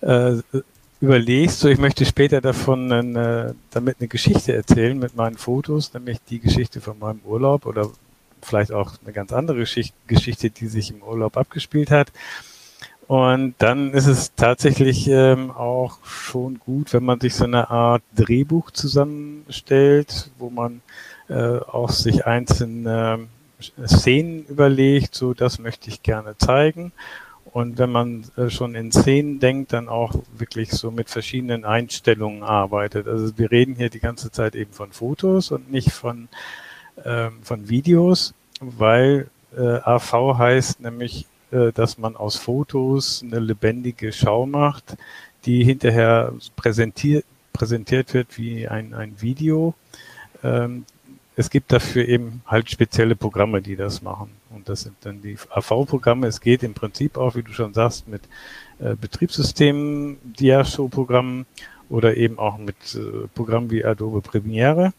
äh, 0.01 0.37
überlegst, 0.99 1.59
so 1.59 1.69
ich 1.69 1.79
möchte 1.79 2.05
später 2.05 2.41
davon 2.41 2.91
eine, 2.91 3.55
damit 3.71 3.97
eine 3.99 4.07
Geschichte 4.07 4.53
erzählen 4.53 4.97
mit 4.97 5.15
meinen 5.15 5.37
Fotos, 5.37 5.93
nämlich 5.93 6.19
die 6.29 6.39
Geschichte 6.39 6.81
von 6.81 6.97
meinem 6.99 7.19
Urlaub 7.23 7.65
oder 7.65 7.89
vielleicht 8.41 8.71
auch 8.71 8.93
eine 9.03 9.13
ganz 9.13 9.31
andere 9.31 9.59
Geschichte, 10.07 10.49
die 10.49 10.67
sich 10.67 10.91
im 10.91 11.03
Urlaub 11.03 11.37
abgespielt 11.37 11.91
hat. 11.91 12.11
Und 13.07 13.55
dann 13.59 13.93
ist 13.93 14.07
es 14.07 14.33
tatsächlich 14.35 15.07
ähm, 15.07 15.51
auch 15.51 16.03
schon 16.03 16.59
gut, 16.59 16.91
wenn 16.93 17.05
man 17.05 17.21
sich 17.21 17.35
so 17.35 17.45
eine 17.45 17.69
Art 17.69 18.03
Drehbuch 18.15 18.71
zusammenstellt, 18.71 20.29
wo 20.37 20.49
man 20.49 20.81
äh, 21.29 21.57
auch 21.59 21.89
sich 21.89 22.25
einzelne 22.25 23.27
Szenen 23.87 24.45
überlegt, 24.45 25.15
so 25.15 25.33
das 25.33 25.57
möchte 25.57 25.89
ich 25.89 26.03
gerne 26.03 26.37
zeigen. 26.37 26.91
Und 27.57 27.79
wenn 27.79 27.91
man 27.91 28.23
äh, 28.37 28.51
schon 28.51 28.75
in 28.75 28.91
Szenen 28.91 29.39
denkt, 29.39 29.73
dann 29.73 29.89
auch 29.89 30.13
wirklich 30.37 30.69
so 30.69 30.91
mit 30.91 31.09
verschiedenen 31.09 31.65
Einstellungen 31.65 32.43
arbeitet. 32.43 33.07
Also 33.07 33.35
wir 33.35 33.49
reden 33.49 33.73
hier 33.73 33.89
die 33.89 33.99
ganze 33.99 34.29
Zeit 34.29 34.53
eben 34.53 34.71
von 34.73 34.91
Fotos 34.91 35.49
und 35.49 35.71
nicht 35.71 35.89
von, 35.91 36.27
ähm, 37.03 37.39
von 37.41 37.67
Videos, 37.67 38.35
weil 38.61 39.31
äh, 39.57 39.79
AV 39.81 40.37
heißt 40.37 40.81
nämlich, 40.81 41.25
äh, 41.49 41.71
dass 41.71 41.97
man 41.97 42.15
aus 42.15 42.35
Fotos 42.35 43.23
eine 43.23 43.39
lebendige 43.39 44.13
Schau 44.13 44.45
macht, 44.45 44.95
die 45.45 45.63
hinterher 45.63 46.33
präsentiert, 46.55 47.25
präsentiert 47.53 48.13
wird 48.13 48.37
wie 48.37 48.67
ein, 48.67 48.93
ein 48.93 49.19
Video. 49.19 49.73
Ähm, 50.43 50.85
es 51.35 51.49
gibt 51.49 51.71
dafür 51.71 52.07
eben 52.07 52.43
halt 52.45 52.69
spezielle 52.69 53.15
Programme, 53.15 53.63
die 53.63 53.75
das 53.75 54.03
machen. 54.03 54.36
Und 54.53 54.69
das 54.69 54.81
sind 54.81 54.95
dann 55.01 55.21
die 55.21 55.37
AV-Programme. 55.49 56.27
Es 56.27 56.41
geht 56.41 56.63
im 56.63 56.73
Prinzip 56.73 57.17
auch, 57.17 57.35
wie 57.35 57.43
du 57.43 57.51
schon 57.51 57.73
sagst, 57.73 58.07
mit 58.07 58.21
äh, 58.79 58.95
Betriebssystemen, 58.95 60.17
Diashow-Programmen 60.23 61.45
oder 61.89 62.17
eben 62.17 62.39
auch 62.39 62.57
mit 62.57 62.75
äh, 62.95 63.27
Programmen 63.33 63.71
wie 63.71 63.83
Adobe 63.85 64.21
Premiere. 64.21 64.93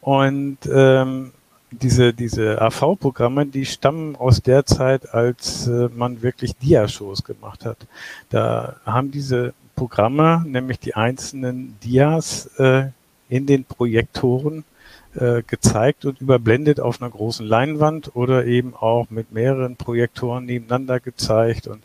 Und 0.00 0.58
ähm, 0.72 1.32
diese, 1.70 2.14
diese 2.14 2.60
AV-Programme, 2.60 3.46
die 3.46 3.66
stammen 3.66 4.16
aus 4.16 4.40
der 4.40 4.66
Zeit, 4.66 5.12
als 5.12 5.66
äh, 5.66 5.88
man 5.94 6.22
wirklich 6.22 6.56
Diashows 6.56 7.24
gemacht 7.24 7.64
hat. 7.64 7.78
Da 8.30 8.76
haben 8.84 9.10
diese 9.10 9.52
Programme 9.74 10.44
nämlich 10.46 10.78
die 10.78 10.94
einzelnen 10.94 11.76
Dias 11.82 12.46
äh, 12.58 12.86
in 13.28 13.46
den 13.46 13.64
Projektoren 13.64 14.64
äh, 15.16 15.42
gezeigt 15.46 16.04
und 16.04 16.20
überblendet 16.20 16.80
auf 16.80 17.00
einer 17.00 17.10
großen 17.10 17.46
Leinwand 17.46 18.14
oder 18.14 18.44
eben 18.44 18.74
auch 18.74 19.10
mit 19.10 19.32
mehreren 19.32 19.76
Projektoren 19.76 20.44
nebeneinander 20.44 21.00
gezeigt 21.00 21.66
und 21.66 21.82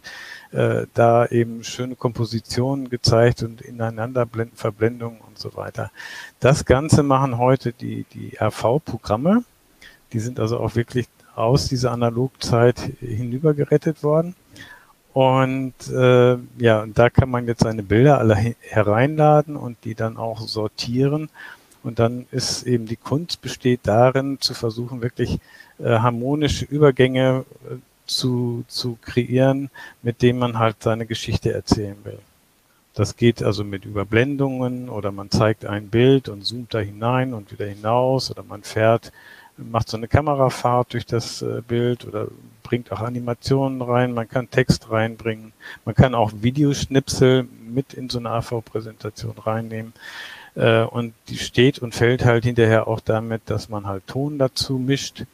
äh, 0.51 0.85
da 0.93 1.25
eben 1.27 1.63
schöne 1.63 1.95
Kompositionen 1.95 2.89
gezeigt 2.89 3.43
und 3.43 3.61
ineinander 3.61 4.25
blenden, 4.25 4.55
Verblendungen 4.55 5.19
und 5.21 5.39
so 5.39 5.55
weiter. 5.55 5.91
Das 6.39 6.65
Ganze 6.65 7.03
machen 7.03 7.37
heute 7.37 7.71
die, 7.71 8.05
die 8.13 8.37
RV-Programme. 8.39 9.43
Die 10.13 10.19
sind 10.19 10.39
also 10.39 10.59
auch 10.59 10.75
wirklich 10.75 11.07
aus 11.35 11.69
dieser 11.69 11.91
Analogzeit 11.91 12.79
hinübergerettet 12.99 14.03
worden. 14.03 14.35
Und 15.13 15.73
äh, 15.89 16.37
ja, 16.57 16.85
da 16.85 17.09
kann 17.09 17.29
man 17.29 17.47
jetzt 17.47 17.63
seine 17.63 17.83
Bilder 17.83 18.19
alle 18.19 18.35
hereinladen 18.35 19.55
und 19.55 19.77
die 19.83 19.95
dann 19.95 20.17
auch 20.17 20.41
sortieren 20.41 21.29
und 21.83 21.99
dann 21.99 22.25
ist 22.31 22.63
eben 22.63 22.85
die 22.85 22.95
Kunst 22.95 23.41
besteht 23.41 23.81
darin, 23.83 24.39
zu 24.39 24.53
versuchen, 24.53 25.01
wirklich 25.01 25.39
äh, 25.79 25.99
harmonische 25.99 26.65
Übergänge 26.65 27.45
äh, 27.69 27.75
zu, 28.05 28.63
zu 28.67 28.97
kreieren, 29.01 29.69
mit 30.01 30.21
denen 30.21 30.39
man 30.39 30.59
halt 30.59 30.83
seine 30.83 31.05
Geschichte 31.05 31.53
erzählen 31.53 31.97
will. 32.03 32.19
Das 32.93 33.15
geht 33.15 33.41
also 33.41 33.63
mit 33.63 33.85
Überblendungen 33.85 34.89
oder 34.89 35.11
man 35.11 35.31
zeigt 35.31 35.65
ein 35.65 35.87
Bild 35.87 36.27
und 36.27 36.45
zoomt 36.45 36.73
da 36.73 36.79
hinein 36.79 37.33
und 37.33 37.51
wieder 37.51 37.65
hinaus 37.65 38.29
oder 38.29 38.43
man 38.43 38.63
fährt, 38.63 39.13
macht 39.57 39.89
so 39.89 39.97
eine 39.97 40.07
Kamerafahrt 40.07 40.93
durch 40.93 41.05
das 41.05 41.41
äh, 41.41 41.61
Bild 41.65 42.05
oder 42.05 42.27
bringt 42.63 42.91
auch 42.91 43.01
Animationen 43.01 43.81
rein, 43.81 44.13
man 44.13 44.27
kann 44.27 44.49
Text 44.49 44.91
reinbringen, 44.91 45.53
man 45.85 45.95
kann 45.95 46.15
auch 46.15 46.31
Videoschnipsel 46.35 47.47
mit 47.67 47.93
in 47.93 48.09
so 48.09 48.19
eine 48.19 48.29
AV-Präsentation 48.29 49.37
reinnehmen. 49.37 49.93
Äh, 50.55 50.83
und 50.83 51.13
die 51.29 51.37
steht 51.37 51.79
und 51.79 51.95
fällt 51.95 52.25
halt 52.25 52.43
hinterher 52.43 52.87
auch 52.87 52.99
damit, 52.99 53.43
dass 53.45 53.69
man 53.69 53.87
halt 53.87 54.07
Ton 54.07 54.37
dazu 54.37 54.77
mischt. 54.77 55.25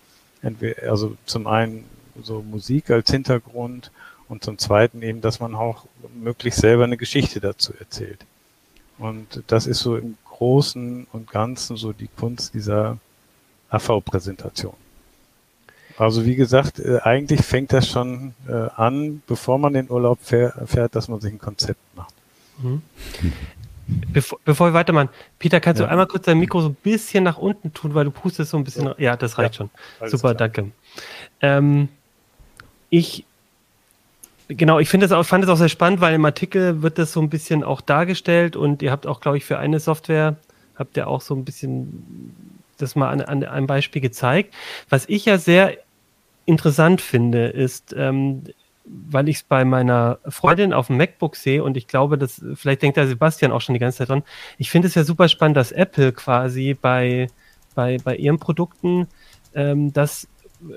Entweder, 0.42 0.90
also 0.90 1.18
zum 1.26 1.48
einen 1.48 1.86
so 2.22 2.42
Musik 2.42 2.90
als 2.90 3.10
Hintergrund 3.10 3.92
und 4.30 4.44
zum 4.44 4.58
zweiten 4.58 5.02
eben, 5.02 5.22
dass 5.22 5.40
man 5.40 5.56
auch 5.56 5.86
möglichst 6.22 6.62
selber 6.62 6.84
eine 6.84 6.98
Geschichte 6.98 7.40
dazu 7.40 7.74
erzählt. 7.80 8.26
Und 8.98 9.44
das 9.48 9.68
ist 9.68 9.80
so 9.80 9.96
im 9.96 10.18
Großen 10.26 11.08
und 11.12 11.32
Ganzen 11.32 11.78
so 11.78 11.94
die 11.94 12.10
Kunst 12.16 12.54
dieser 12.54 12.98
AV-Präsentation. 13.70 14.74
Also 15.98 16.26
wie 16.26 16.36
gesagt, 16.36 16.80
äh, 16.80 17.00
eigentlich 17.02 17.42
fängt 17.42 17.74
das 17.74 17.88
schon 17.88 18.36
äh, 18.48 18.52
an, 18.76 19.24
bevor 19.26 19.58
man 19.58 19.74
den 19.74 19.90
Urlaub 19.90 20.20
fährt, 20.22 20.96
dass 20.96 21.08
man 21.08 21.20
sich 21.20 21.34
ein 21.34 21.40
Konzept 21.40 21.82
macht. 21.96 22.14
Mhm. 22.60 22.84
Bevor, 23.88 24.40
bevor 24.44 24.68
wir 24.68 24.74
weitermachen, 24.74 25.10
Peter, 25.40 25.62
kannst 25.62 25.80
ja. 25.80 25.86
du 25.86 25.92
einmal 25.92 26.08
kurz 26.08 26.26
dein 26.26 26.40
Mikro 26.40 26.62
so 26.62 26.70
ein 26.70 26.76
bisschen 26.76 27.24
nach 27.24 27.38
unten 27.38 27.74
tun, 27.74 27.94
weil 27.94 28.04
du 28.06 28.12
pustest 28.12 28.52
so 28.52 28.58
ein 28.58 28.64
bisschen. 28.64 28.86
Ja, 28.86 28.96
ja 28.98 29.16
das 29.16 29.38
reicht 29.38 29.54
ja, 29.54 29.58
schon. 29.58 29.70
Super, 30.10 30.36
klar. 30.36 30.50
danke. 30.50 30.72
Ähm, 31.42 31.88
ich, 32.90 33.26
genau, 34.50 34.80
ich 34.80 34.90
finde 34.90 35.06
es 35.06 35.12
auch, 35.14 35.24
fand 35.24 35.44
es 35.46 35.50
auch 35.50 35.58
sehr 35.58 35.70
spannend, 35.70 36.02
weil 36.02 36.14
im 36.14 36.26
Artikel 36.26 36.82
wird 36.82 36.98
das 36.98 37.14
so 37.14 37.22
ein 37.22 37.30
bisschen 37.30 37.64
auch 37.64 37.80
dargestellt 37.80 38.58
und 38.58 38.82
ihr 38.82 38.92
habt 38.92 39.08
auch, 39.08 39.22
glaube 39.22 39.38
ich, 39.38 39.46
für 39.46 39.58
eine 39.58 39.80
Software 39.80 40.36
habt 40.76 40.98
ihr 40.98 41.08
auch 41.08 41.22
so 41.22 41.34
ein 41.36 41.44
bisschen 41.44 42.36
das 42.78 42.96
mal 42.96 43.10
an, 43.10 43.22
an 43.22 43.44
einem 43.44 43.68
Beispiel 43.68 44.02
gezeigt. 44.02 44.54
Was 44.90 45.08
ich 45.08 45.26
ja 45.26 45.38
sehr 45.38 45.78
interessant 46.46 47.02
finde, 47.02 47.48
ist, 47.48 47.94
ähm, 47.98 48.44
weil 48.90 49.30
ich 49.30 49.38
es 49.38 49.44
bei 49.44 49.66
meiner 49.66 50.20
Freundin 50.28 50.74
auf 50.74 50.88
dem 50.88 50.98
MacBook 50.98 51.36
sehe 51.36 51.64
und 51.64 51.78
ich 51.78 51.88
glaube, 51.88 52.18
dass 52.18 52.44
vielleicht 52.56 52.82
denkt 52.82 52.98
der 52.98 53.08
Sebastian 53.08 53.52
auch 53.52 53.62
schon 53.62 53.74
die 53.74 53.80
ganze 53.80 54.00
Zeit 54.00 54.10
dran. 54.10 54.24
Ich 54.58 54.70
finde 54.70 54.88
es 54.88 54.96
ja 54.96 55.04
super 55.04 55.28
spannend, 55.28 55.58
dass 55.58 55.72
Apple 55.72 56.14
quasi 56.14 56.74
bei, 56.74 57.28
bei, 57.76 57.98
bei 58.04 58.16
ihren 58.16 58.40
Produkten 58.40 59.08
ähm, 59.54 59.94
das 59.94 60.28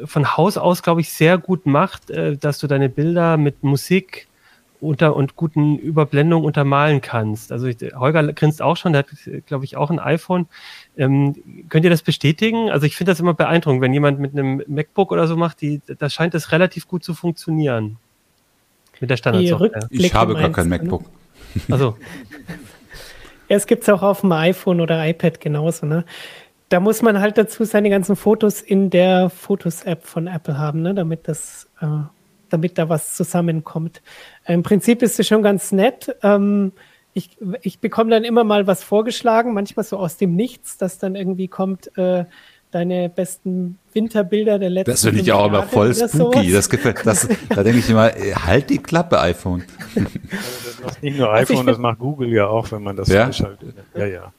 von 0.04 0.36
Haus 0.36 0.56
aus, 0.58 0.82
glaube 0.82 1.00
ich, 1.00 1.12
sehr 1.12 1.38
gut 1.38 1.66
macht, 1.66 2.10
äh, 2.10 2.36
dass 2.36 2.58
du 2.58 2.66
deine 2.66 2.88
Bilder 2.88 3.36
mit 3.36 3.62
Musik 3.62 4.28
unter 4.80 5.14
und 5.16 5.36
guten 5.36 5.78
Überblendungen 5.78 6.44
untermalen 6.44 7.00
kannst. 7.00 7.52
Also 7.52 7.66
ich, 7.66 7.76
Holger 7.94 8.32
grinst 8.32 8.62
auch 8.62 8.76
schon, 8.76 8.92
der 8.92 9.00
hat, 9.00 9.46
glaube 9.46 9.64
ich, 9.64 9.76
auch 9.76 9.90
ein 9.90 9.98
iPhone. 9.98 10.46
Ähm, 10.96 11.36
könnt 11.68 11.84
ihr 11.84 11.90
das 11.90 12.02
bestätigen? 12.02 12.70
Also 12.70 12.86
ich 12.86 12.96
finde 12.96 13.12
das 13.12 13.20
immer 13.20 13.34
beeindruckend, 13.34 13.82
wenn 13.82 13.92
jemand 13.92 14.20
mit 14.20 14.32
einem 14.32 14.62
MacBook 14.66 15.12
oder 15.12 15.26
so 15.26 15.36
macht, 15.36 15.60
die, 15.60 15.80
da 15.98 16.08
scheint 16.08 16.34
es 16.34 16.52
relativ 16.52 16.88
gut 16.88 17.04
zu 17.04 17.14
funktionieren. 17.14 17.98
Mit 19.00 19.10
der 19.10 19.16
Standardsoftware. 19.16 19.88
Ich 19.90 20.12
habe 20.14 20.34
gar 20.34 20.50
kein 20.50 20.68
MacBook. 20.68 21.04
Also. 21.70 21.96
es 23.48 23.66
gibt 23.66 23.82
es 23.82 23.88
auch 23.88 24.02
auf 24.02 24.20
dem 24.20 24.32
iPhone 24.32 24.80
oder 24.80 25.06
iPad 25.06 25.40
genauso, 25.40 25.86
ne? 25.86 26.04
Da 26.68 26.78
muss 26.78 27.02
man 27.02 27.20
halt 27.20 27.36
dazu 27.36 27.64
seine 27.64 27.90
ganzen 27.90 28.14
Fotos 28.14 28.60
in 28.60 28.90
der 28.90 29.28
Fotos-App 29.28 30.06
von 30.06 30.28
Apple 30.28 30.56
haben, 30.56 30.82
ne? 30.82 30.94
damit 30.94 31.26
das, 31.26 31.68
äh, 31.80 31.86
damit 32.48 32.78
da 32.78 32.88
was 32.88 33.16
zusammenkommt. 33.16 34.02
Im 34.46 34.62
Prinzip 34.62 35.02
ist 35.02 35.18
es 35.20 35.26
schon 35.26 35.42
ganz 35.42 35.72
nett. 35.72 36.16
Ähm, 36.22 36.72
ich, 37.12 37.36
ich 37.62 37.80
bekomme 37.80 38.10
dann 38.10 38.24
immer 38.24 38.44
mal 38.44 38.66
was 38.66 38.84
vorgeschlagen, 38.84 39.52
manchmal 39.52 39.84
so 39.84 39.98
aus 39.98 40.16
dem 40.16 40.36
Nichts, 40.36 40.78
dass 40.78 40.98
dann 40.98 41.16
irgendwie 41.16 41.48
kommt, 41.48 41.96
äh, 41.98 42.24
deine 42.70 43.08
besten 43.08 43.78
Winterbilder 43.92 44.58
der 44.58 44.70
letzten 44.70 44.92
Das 44.92 45.02
finde 45.02 45.20
ich 45.20 45.32
auch 45.32 45.46
immer 45.46 45.64
voll 45.64 45.94
spooky. 45.94 46.52
Das 46.52 46.70
gefällt, 46.70 47.04
das, 47.04 47.28
da 47.48 47.62
denke 47.62 47.80
ich 47.80 47.90
immer, 47.90 48.16
äh, 48.16 48.34
halt 48.34 48.70
die 48.70 48.78
Klappe, 48.78 49.18
iPhone. 49.20 49.64
Also 49.94 50.08
das 50.64 50.84
macht 50.84 51.02
nicht 51.02 51.18
nur 51.18 51.30
also 51.30 51.52
iPhone, 51.52 51.56
also 51.58 51.70
das 51.70 51.78
macht 51.78 51.98
Google 51.98 52.28
ja 52.28 52.46
auch, 52.46 52.70
wenn 52.70 52.82
man 52.82 52.96
das 52.96 53.08
ja? 53.08 53.30
Ja, 53.94 54.06
ja. 54.06 54.32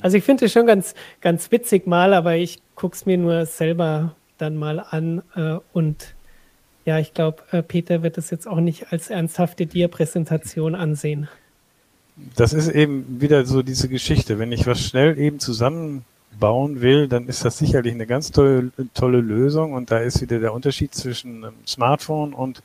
Also 0.00 0.16
ich 0.16 0.24
finde 0.24 0.46
es 0.46 0.52
schon 0.52 0.66
ganz, 0.66 0.94
ganz 1.20 1.50
witzig 1.50 1.86
mal, 1.86 2.14
aber 2.14 2.36
ich 2.36 2.60
gucke 2.74 2.94
es 2.94 3.06
mir 3.06 3.18
nur 3.18 3.46
selber 3.46 4.14
dann 4.38 4.56
mal 4.56 4.80
an 4.80 5.22
äh, 5.36 5.58
und 5.72 6.14
ja, 6.90 6.98
ich 6.98 7.14
glaube, 7.14 7.44
äh, 7.52 7.62
Peter 7.62 8.02
wird 8.02 8.18
es 8.18 8.30
jetzt 8.30 8.48
auch 8.48 8.58
nicht 8.58 8.92
als 8.92 9.10
ernsthafte 9.10 9.64
Dia-Präsentation 9.64 10.74
ansehen. 10.74 11.28
das 12.34 12.52
ist 12.52 12.68
eben 12.68 13.20
wieder 13.20 13.46
so 13.46 13.62
diese 13.62 13.88
Geschichte. 13.88 14.40
Wenn 14.40 14.50
ich 14.50 14.66
was 14.66 14.80
schnell 14.84 15.16
eben 15.16 15.38
zusammenbauen 15.38 16.80
will, 16.80 17.06
dann 17.06 17.28
ist 17.28 17.44
das 17.44 17.58
sicherlich 17.58 17.94
eine 17.94 18.08
ganz 18.08 18.32
tolle, 18.32 18.72
tolle 18.92 19.20
Lösung. 19.20 19.72
Und 19.72 19.92
da 19.92 19.98
ist 19.98 20.20
wieder 20.20 20.40
der 20.40 20.52
Unterschied 20.52 20.92
zwischen 20.92 21.44
einem 21.44 21.54
Smartphone 21.64 22.34
und 22.34 22.60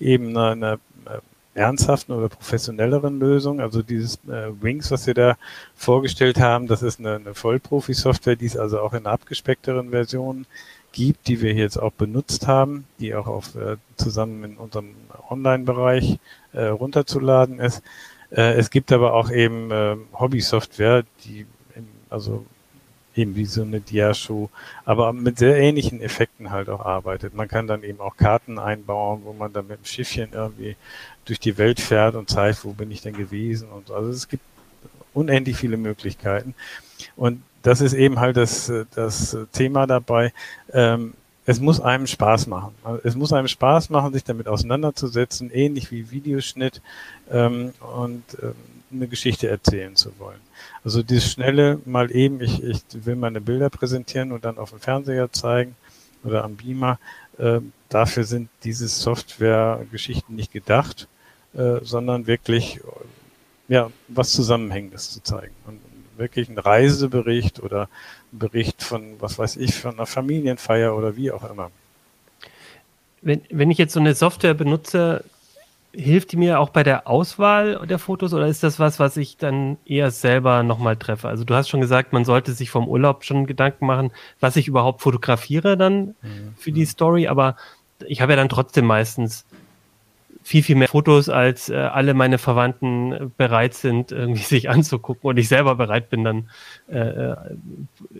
eben 0.00 0.36
einer, 0.36 0.50
einer 0.50 0.72
äh, 0.74 1.20
ernsthaften 1.54 2.12
oder 2.12 2.28
professionelleren 2.28 3.20
Lösung. 3.20 3.60
Also 3.60 3.82
dieses 3.82 4.16
äh, 4.26 4.50
Wings, 4.60 4.90
was 4.90 5.06
wir 5.06 5.14
da 5.14 5.36
vorgestellt 5.76 6.40
haben, 6.40 6.66
das 6.66 6.82
ist 6.82 6.98
eine, 6.98 7.14
eine 7.14 7.34
Vollprofi-Software, 7.34 8.34
die 8.34 8.46
es 8.46 8.56
also 8.56 8.80
auch 8.80 8.94
in 8.94 9.06
abgespeckteren 9.06 9.90
Versionen 9.90 10.46
gibt, 10.92 11.28
die 11.28 11.40
wir 11.40 11.54
jetzt 11.54 11.76
auch 11.76 11.92
benutzt 11.92 12.46
haben, 12.46 12.84
die 12.98 13.14
auch 13.14 13.26
auf, 13.26 13.54
äh, 13.54 13.76
zusammen 13.96 14.44
in 14.44 14.56
unserem 14.56 14.94
Online-Bereich 15.28 16.18
äh, 16.52 16.64
runterzuladen 16.64 17.58
ist. 17.60 17.82
Äh, 18.30 18.54
es 18.54 18.70
gibt 18.70 18.92
aber 18.92 19.14
auch 19.14 19.30
eben 19.30 19.70
äh, 19.70 19.96
Hobby-Software, 20.14 21.04
die 21.24 21.46
im, 21.74 21.86
also 22.08 22.44
eben 23.14 23.34
wie 23.36 23.44
so 23.44 23.62
eine 23.62 23.80
Diashow, 23.80 24.50
aber 24.84 25.12
mit 25.12 25.38
sehr 25.38 25.56
ähnlichen 25.56 26.00
Effekten 26.00 26.50
halt 26.50 26.68
auch 26.68 26.84
arbeitet. 26.84 27.34
Man 27.34 27.48
kann 27.48 27.66
dann 27.66 27.82
eben 27.82 28.00
auch 28.00 28.16
Karten 28.16 28.58
einbauen, 28.58 29.22
wo 29.24 29.32
man 29.32 29.52
dann 29.52 29.66
mit 29.66 29.78
dem 29.78 29.84
Schiffchen 29.84 30.30
irgendwie 30.32 30.76
durch 31.24 31.40
die 31.40 31.58
Welt 31.58 31.80
fährt 31.80 32.14
und 32.14 32.30
zeigt, 32.30 32.64
wo 32.64 32.72
bin 32.72 32.90
ich 32.90 33.02
denn 33.02 33.16
gewesen 33.16 33.68
und 33.68 33.88
so. 33.88 33.94
Also 33.94 34.10
es 34.10 34.28
gibt 34.28 34.44
unendlich 35.14 35.56
viele 35.56 35.76
Möglichkeiten. 35.76 36.54
Und 37.16 37.42
das 37.62 37.80
ist 37.80 37.92
eben 37.92 38.20
halt 38.20 38.36
das, 38.36 38.72
das 38.94 39.36
Thema 39.52 39.86
dabei. 39.86 40.32
Ähm, 40.72 41.14
es 41.46 41.60
muss 41.60 41.80
einem 41.80 42.06
Spaß 42.06 42.46
machen. 42.46 42.74
Es 43.02 43.16
muss 43.16 43.32
einem 43.32 43.48
Spaß 43.48 43.90
machen, 43.90 44.12
sich 44.12 44.24
damit 44.24 44.46
auseinanderzusetzen, 44.46 45.50
ähnlich 45.50 45.90
wie 45.90 46.10
Videoschnitt 46.10 46.80
ähm, 47.30 47.72
und 47.96 48.22
ähm, 48.42 48.54
eine 48.92 49.08
Geschichte 49.08 49.48
erzählen 49.48 49.96
zu 49.96 50.12
wollen. 50.18 50.40
Also 50.84 51.02
dieses 51.02 51.30
schnelle 51.30 51.80
mal 51.84 52.14
eben, 52.14 52.40
ich, 52.40 52.62
ich 52.62 52.82
will 52.92 53.16
meine 53.16 53.40
Bilder 53.40 53.70
präsentieren 53.70 54.32
und 54.32 54.44
dann 54.44 54.58
auf 54.58 54.70
dem 54.70 54.80
Fernseher 54.80 55.32
zeigen 55.32 55.76
oder 56.24 56.44
am 56.44 56.56
Beamer, 56.56 56.98
äh, 57.38 57.60
dafür 57.88 58.24
sind 58.24 58.48
diese 58.64 58.88
Software-Geschichten 58.88 60.34
nicht 60.34 60.52
gedacht, 60.52 61.08
äh, 61.54 61.78
sondern 61.82 62.26
wirklich 62.26 62.80
ja 63.70 63.90
was 64.08 64.32
Zusammenhängendes 64.32 65.10
zu 65.12 65.22
zeigen. 65.22 65.54
Und 65.66 65.80
wirklich 66.16 66.48
ein 66.50 66.58
Reisebericht 66.58 67.62
oder 67.62 67.88
ein 68.32 68.38
Bericht 68.38 68.82
von, 68.82 69.14
was 69.20 69.38
weiß 69.38 69.56
ich, 69.56 69.74
von 69.74 69.94
einer 69.94 70.06
Familienfeier 70.06 70.94
oder 70.94 71.16
wie 71.16 71.30
auch 71.30 71.48
immer. 71.48 71.70
Wenn, 73.22 73.42
wenn 73.50 73.70
ich 73.70 73.78
jetzt 73.78 73.94
so 73.94 74.00
eine 74.00 74.14
Software 74.14 74.54
benutze, 74.54 75.24
hilft 75.92 76.32
die 76.32 76.36
mir 76.36 76.60
auch 76.60 76.70
bei 76.70 76.82
der 76.82 77.08
Auswahl 77.08 77.86
der 77.86 77.98
Fotos 77.98 78.34
oder 78.34 78.46
ist 78.46 78.62
das 78.62 78.78
was, 78.78 78.98
was 78.98 79.16
ich 79.16 79.36
dann 79.36 79.78
eher 79.84 80.10
selber 80.10 80.62
nochmal 80.62 80.96
treffe? 80.96 81.28
Also 81.28 81.44
du 81.44 81.54
hast 81.54 81.68
schon 81.68 81.80
gesagt, 81.80 82.12
man 82.12 82.24
sollte 82.24 82.52
sich 82.52 82.70
vom 82.70 82.88
Urlaub 82.88 83.24
schon 83.24 83.46
Gedanken 83.46 83.86
machen, 83.86 84.12
was 84.40 84.56
ich 84.56 84.68
überhaupt 84.68 85.02
fotografiere 85.02 85.76
dann 85.76 86.14
mhm. 86.22 86.54
für 86.56 86.72
die 86.72 86.86
Story, 86.86 87.28
aber 87.28 87.56
ich 88.06 88.20
habe 88.20 88.32
ja 88.32 88.36
dann 88.36 88.48
trotzdem 88.48 88.86
meistens 88.86 89.44
viel, 90.42 90.62
viel 90.62 90.76
mehr 90.76 90.88
Fotos, 90.88 91.28
als 91.28 91.68
äh, 91.68 91.76
alle 91.76 92.14
meine 92.14 92.38
Verwandten 92.38 93.32
bereit 93.36 93.74
sind, 93.74 94.12
irgendwie 94.12 94.42
sich 94.42 94.70
anzugucken 94.70 95.28
und 95.28 95.36
ich 95.36 95.48
selber 95.48 95.74
bereit 95.74 96.10
bin, 96.10 96.24
dann 96.24 96.50
äh, 96.88 96.98
äh, 96.98 97.36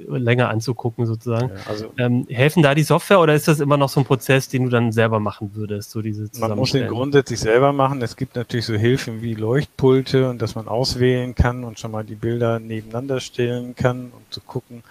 länger 0.06 0.48
anzugucken, 0.48 1.06
sozusagen. 1.06 1.48
Ja, 1.48 1.54
also, 1.68 1.92
ähm, 1.98 2.26
helfen 2.28 2.62
da 2.62 2.74
die 2.74 2.82
Software 2.82 3.20
oder 3.20 3.34
ist 3.34 3.48
das 3.48 3.60
immer 3.60 3.76
noch 3.76 3.88
so 3.88 4.00
ein 4.00 4.06
Prozess, 4.06 4.48
den 4.48 4.64
du 4.64 4.70
dann 4.70 4.92
selber 4.92 5.20
machen 5.20 5.50
würdest? 5.54 5.90
So 5.90 6.02
diese 6.02 6.28
man 6.38 6.56
muss 6.56 6.72
den 6.72 6.88
grundsätzlich 6.88 7.40
selber 7.40 7.72
machen. 7.72 8.02
Es 8.02 8.16
gibt 8.16 8.36
natürlich 8.36 8.66
so 8.66 8.74
Hilfen 8.74 9.22
wie 9.22 9.34
Leuchtpulte 9.34 10.28
und 10.28 10.42
dass 10.42 10.54
man 10.54 10.68
auswählen 10.68 11.34
kann 11.34 11.64
und 11.64 11.78
schon 11.78 11.90
mal 11.90 12.04
die 12.04 12.14
Bilder 12.14 12.60
nebeneinander 12.60 13.20
stellen 13.20 13.74
kann, 13.74 14.12
um 14.14 14.22
zu 14.30 14.40
gucken, 14.40 14.82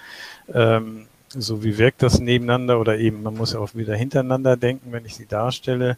ähm, 0.54 1.06
so 1.30 1.64
wie 1.64 1.78
wirkt 1.78 2.02
das 2.02 2.20
nebeneinander 2.20 2.80
oder 2.80 2.98
eben 2.98 3.22
man 3.22 3.36
muss 3.36 3.54
ja 3.54 3.60
auch 3.60 3.76
wieder 3.76 3.96
hintereinander 3.96 4.58
denken, 4.58 4.92
wenn 4.92 5.06
ich 5.06 5.16
sie 5.16 5.28
darstelle. 5.28 5.98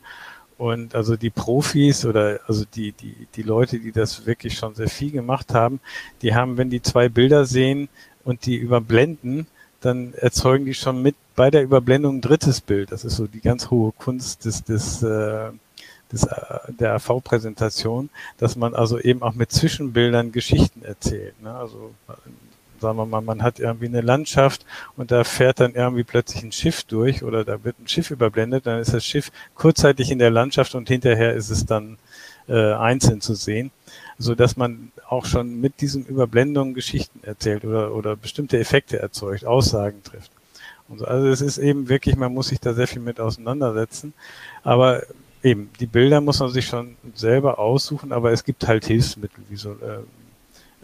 Und 0.62 0.93
also 0.93 1.16
die 1.16 1.32
Profis 1.32 2.05
oder 2.05 2.39
also 2.45 2.66
die, 2.76 2.91
die, 2.91 3.16
die 3.34 3.41
Leute, 3.41 3.80
die 3.80 3.91
das 3.91 4.28
wirklich 4.28 4.59
schon 4.59 4.76
sehr 4.76 4.89
viel 4.89 5.09
gemacht 5.09 5.55
haben, 5.55 5.80
die 6.22 6.36
haben, 6.36 6.55
wenn 6.55 6.70
die 6.70 6.84
zwei 6.84 7.09
Bilder 7.09 7.45
sehen 7.45 7.89
und 8.24 8.45
die 8.45 8.57
überblenden, 8.57 9.47
dann 9.80 10.14
erzeugen 10.14 10.66
die 10.66 10.76
schon 10.76 11.01
mit 11.01 11.16
bei 11.36 11.49
der 11.49 11.64
Überblendung 11.64 12.18
ein 12.18 12.22
drittes 12.22 12.62
Bild. 12.62 12.91
Das 12.91 13.03
ist 13.05 13.16
so 13.16 13.26
die 13.26 13.41
ganz 13.41 13.72
hohe 13.72 13.91
Kunst 13.91 14.45
des, 14.45 14.64
des, 14.64 15.01
äh, 15.01 15.49
des, 16.12 16.26
äh, 16.26 16.74
der 16.80 16.93
AV-Präsentation, 16.93 18.12
dass 18.38 18.55
man 18.55 18.76
also 18.76 18.99
eben 18.99 19.24
auch 19.24 19.34
mit 19.34 19.51
Zwischenbildern 19.51 20.32
Geschichten 20.32 20.84
erzählt. 20.84 21.41
Ne? 21.41 21.55
Also 21.55 21.95
sagen 22.82 22.98
wir 22.98 23.06
mal, 23.06 23.22
man 23.22 23.44
hat 23.44 23.60
irgendwie 23.60 23.86
eine 23.86 24.02
Landschaft 24.02 24.66
und 24.98 25.12
da 25.12 25.24
fährt 25.24 25.60
dann 25.60 25.76
irgendwie 25.76 26.04
plötzlich 26.04 26.44
ein 26.44 26.52
Schiff 26.52 26.84
durch 26.84 27.24
oder 27.24 27.46
da 27.46 27.64
wird 27.64 27.80
ein 27.80 27.88
Schiff 27.88 28.12
überblendet, 28.12 28.66
dann 28.66 28.80
ist 28.80 28.94
das 28.94 29.06
Schiff 29.06 29.32
kurzzeitig 29.56 30.12
in 30.12 30.20
der 30.20 30.32
Landschaft 30.32 30.76
und 30.76 30.88
hinterher 30.88 31.34
ist 31.34 31.50
es 31.50 31.66
dann 31.66 31.98
äh, 32.48 32.74
einzeln 32.74 33.22
zu 33.22 33.36
sehen, 33.36 33.72
so 34.18 34.36
dass 34.36 34.58
man 34.58 34.92
auch 35.08 35.26
schon 35.26 35.62
mit 35.62 35.82
diesen 35.82 36.06
Überblendungen 36.06 36.74
Geschichten 36.74 37.20
erzählt 37.24 37.64
oder, 37.66 37.94
oder 37.94 38.16
bestimmte 38.16 38.60
Effekte 38.60 39.00
erzeugt, 39.00 39.46
Aussagen 39.46 40.04
trifft. 40.04 40.32
So. 40.98 41.06
Also 41.06 41.28
es 41.28 41.42
ist 41.42 41.58
eben 41.58 41.88
wirklich, 41.88 42.16
man 42.16 42.34
muss 42.34 42.50
sich 42.50 42.60
da 42.60 42.74
sehr 42.74 42.88
viel 42.88 43.02
mit 43.02 43.20
auseinandersetzen, 43.20 44.14
aber 44.64 45.04
eben, 45.44 45.70
die 45.80 45.86
Bilder 45.86 46.22
muss 46.22 46.40
man 46.40 46.50
sich 46.50 46.68
schon 46.68 46.98
selber 47.16 47.60
aussuchen, 47.60 48.12
aber 48.12 48.32
es 48.32 48.44
gibt 48.44 48.68
halt 48.68 48.86
Hilfsmittel, 48.86 49.44
wie 49.50 49.56
so 49.56 49.78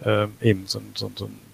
äh, 0.04 0.24
äh, 0.24 0.28
eben 0.42 0.66
so, 0.68 0.82
so, 0.94 1.12
so 1.16 1.26
ein 1.26 1.47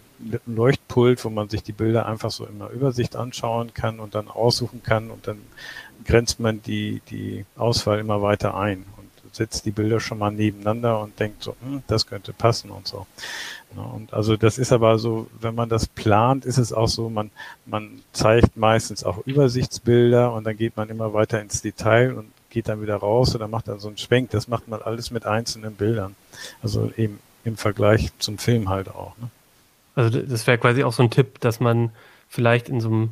Leuchtpult, 0.46 1.24
wo 1.26 1.30
man 1.30 1.50
sich 1.50 1.64
die 1.64 1.72
Bilder 1.72 2.06
einfach 2.06 2.32
so 2.32 2.46
in 2.46 2.60
der 2.60 2.70
Übersicht 2.70 3.16
anschauen 3.16 3.74
kann 3.74 4.00
und 4.00 4.16
dann 4.16 4.28
aussuchen 4.28 4.84
kann 4.84 5.10
und 5.12 5.28
dann 5.28 5.40
grenzt 6.06 6.40
man 6.40 6.62
die, 6.62 7.02
die 7.10 7.46
Auswahl 7.56 8.00
immer 8.00 8.22
weiter 8.22 8.56
ein 8.56 8.86
und 8.98 9.36
setzt 9.36 9.66
die 9.66 9.72
Bilder 9.72 10.00
schon 10.00 10.20
mal 10.20 10.32
nebeneinander 10.32 11.02
und 11.02 11.20
denkt 11.20 11.44
so, 11.44 11.56
hm, 11.62 11.84
das 11.88 12.06
könnte 12.06 12.34
passen 12.34 12.70
und 12.70 12.88
so. 12.88 13.08
Und 13.76 14.14
also 14.14 14.38
das 14.38 14.60
ist 14.60 14.72
aber 14.72 15.00
so, 15.00 15.28
wenn 15.42 15.56
man 15.56 15.70
das 15.70 15.88
plant, 15.88 16.46
ist 16.46 16.60
es 16.60 16.74
auch 16.74 16.88
so, 16.88 17.10
man, 17.10 17.32
man 17.66 18.02
zeigt 18.12 18.56
meistens 18.56 19.04
auch 19.04 19.26
Übersichtsbilder 19.26 20.32
und 20.34 20.44
dann 20.44 20.58
geht 20.58 20.78
man 20.78 20.90
immer 20.90 21.14
weiter 21.14 21.42
ins 21.42 21.62
Detail 21.62 22.14
und 22.14 22.28
geht 22.52 22.68
dann 22.68 22.82
wieder 22.84 22.98
raus 22.98 23.34
oder 23.34 23.48
macht 23.48 23.68
dann 23.68 23.80
so 23.80 23.88
einen 23.88 23.98
Schwenk. 23.98 24.30
Das 24.30 24.48
macht 24.48 24.68
man 24.68 24.82
alles 24.84 25.10
mit 25.10 25.26
einzelnen 25.26 25.74
Bildern. 25.74 26.16
Also 26.62 26.92
eben 26.96 27.20
im 27.44 27.58
Vergleich 27.58 28.12
zum 28.20 28.38
Film 28.38 28.70
halt 28.70 28.90
auch. 28.90 29.18
Ne? 29.18 29.30
Also 29.96 30.22
das 30.22 30.48
wäre 30.48 30.58
quasi 30.58 30.84
auch 30.84 30.94
so 30.94 31.04
ein 31.04 31.12
Tipp, 31.12 31.40
dass 31.40 31.60
man 31.60 31.92
vielleicht 32.28 32.70
in 32.70 32.82
so 32.82 32.90
einem 32.90 33.10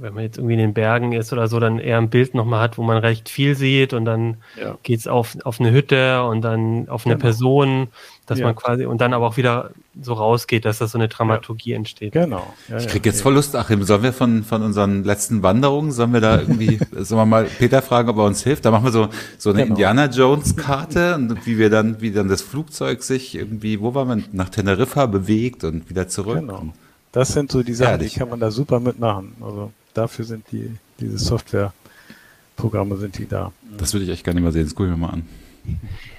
wenn 0.00 0.14
man 0.14 0.24
jetzt 0.24 0.38
irgendwie 0.38 0.54
in 0.54 0.60
den 0.60 0.74
Bergen 0.74 1.12
ist 1.12 1.32
oder 1.32 1.48
so, 1.48 1.60
dann 1.60 1.78
eher 1.78 1.98
ein 1.98 2.10
Bild 2.10 2.34
nochmal 2.34 2.60
hat, 2.60 2.78
wo 2.78 2.82
man 2.82 2.98
recht 2.98 3.28
viel 3.28 3.54
sieht 3.54 3.92
und 3.92 4.04
dann 4.04 4.38
ja. 4.60 4.76
geht's 4.82 5.06
auf, 5.06 5.36
auf 5.44 5.60
eine 5.60 5.70
Hütte 5.70 6.24
und 6.24 6.42
dann 6.42 6.88
auf 6.88 7.06
eine 7.06 7.14
genau. 7.14 7.22
Person, 7.22 7.88
dass 8.26 8.38
ja. 8.38 8.46
man 8.46 8.56
quasi 8.56 8.86
und 8.86 9.00
dann 9.00 9.12
aber 9.12 9.26
auch 9.26 9.36
wieder 9.36 9.70
so 10.00 10.14
rausgeht, 10.14 10.64
dass 10.64 10.78
da 10.78 10.86
so 10.86 10.98
eine 10.98 11.08
Dramaturgie 11.08 11.70
ja. 11.70 11.76
entsteht. 11.76 12.12
Genau. 12.12 12.52
ich 12.76 12.86
krieg 12.86 13.04
jetzt 13.04 13.22
voll 13.22 13.34
Lust, 13.34 13.54
Achim. 13.54 13.82
Sollen 13.82 14.02
wir 14.02 14.12
von, 14.12 14.44
von 14.44 14.62
unseren 14.62 15.04
letzten 15.04 15.42
Wanderungen, 15.42 15.92
sollen 15.92 16.12
wir 16.12 16.20
da 16.20 16.40
irgendwie, 16.40 16.78
sollen 16.92 17.20
wir 17.20 17.26
mal 17.26 17.44
Peter 17.44 17.82
fragen, 17.82 18.08
ob 18.08 18.16
er 18.16 18.24
uns 18.24 18.42
hilft? 18.42 18.64
Da 18.64 18.70
machen 18.70 18.84
wir 18.84 18.92
so, 18.92 19.08
so 19.38 19.50
eine 19.50 19.62
genau. 19.62 19.74
Indiana 19.74 20.06
Jones 20.06 20.56
Karte 20.56 21.14
und 21.14 21.46
wie 21.46 21.58
wir 21.58 21.70
dann, 21.70 22.00
wie 22.00 22.12
dann 22.12 22.28
das 22.28 22.42
Flugzeug 22.42 23.02
sich 23.02 23.34
irgendwie, 23.34 23.80
wo 23.80 23.94
war 23.94 24.04
man, 24.04 24.24
nach 24.32 24.48
Teneriffa 24.48 25.06
bewegt 25.06 25.64
und 25.64 25.90
wieder 25.90 26.08
zurück. 26.08 26.40
Genau. 26.40 26.72
Das 27.12 27.28
sind 27.28 27.52
so 27.52 27.62
die 27.62 27.74
Sachen, 27.74 27.92
Ehrlich. 27.92 28.14
die 28.14 28.18
kann 28.18 28.28
man 28.28 28.40
da 28.40 28.50
super 28.50 28.80
mitmachen. 28.80 29.34
Also 29.40 29.70
dafür 29.92 30.24
sind 30.24 30.46
die, 30.50 30.70
diese 30.98 31.18
Softwareprogramme 31.18 32.96
sind 32.96 33.18
die 33.18 33.28
da. 33.28 33.52
Das 33.78 33.92
würde 33.92 34.04
ich 34.04 34.10
echt 34.10 34.24
gerne 34.24 34.40
mal 34.40 34.50
sehen. 34.50 34.64
Das 34.64 34.74
gucke 34.74 34.88
ich 34.88 34.96
mir 34.96 35.00
mal 35.00 35.12
an. 35.12 35.26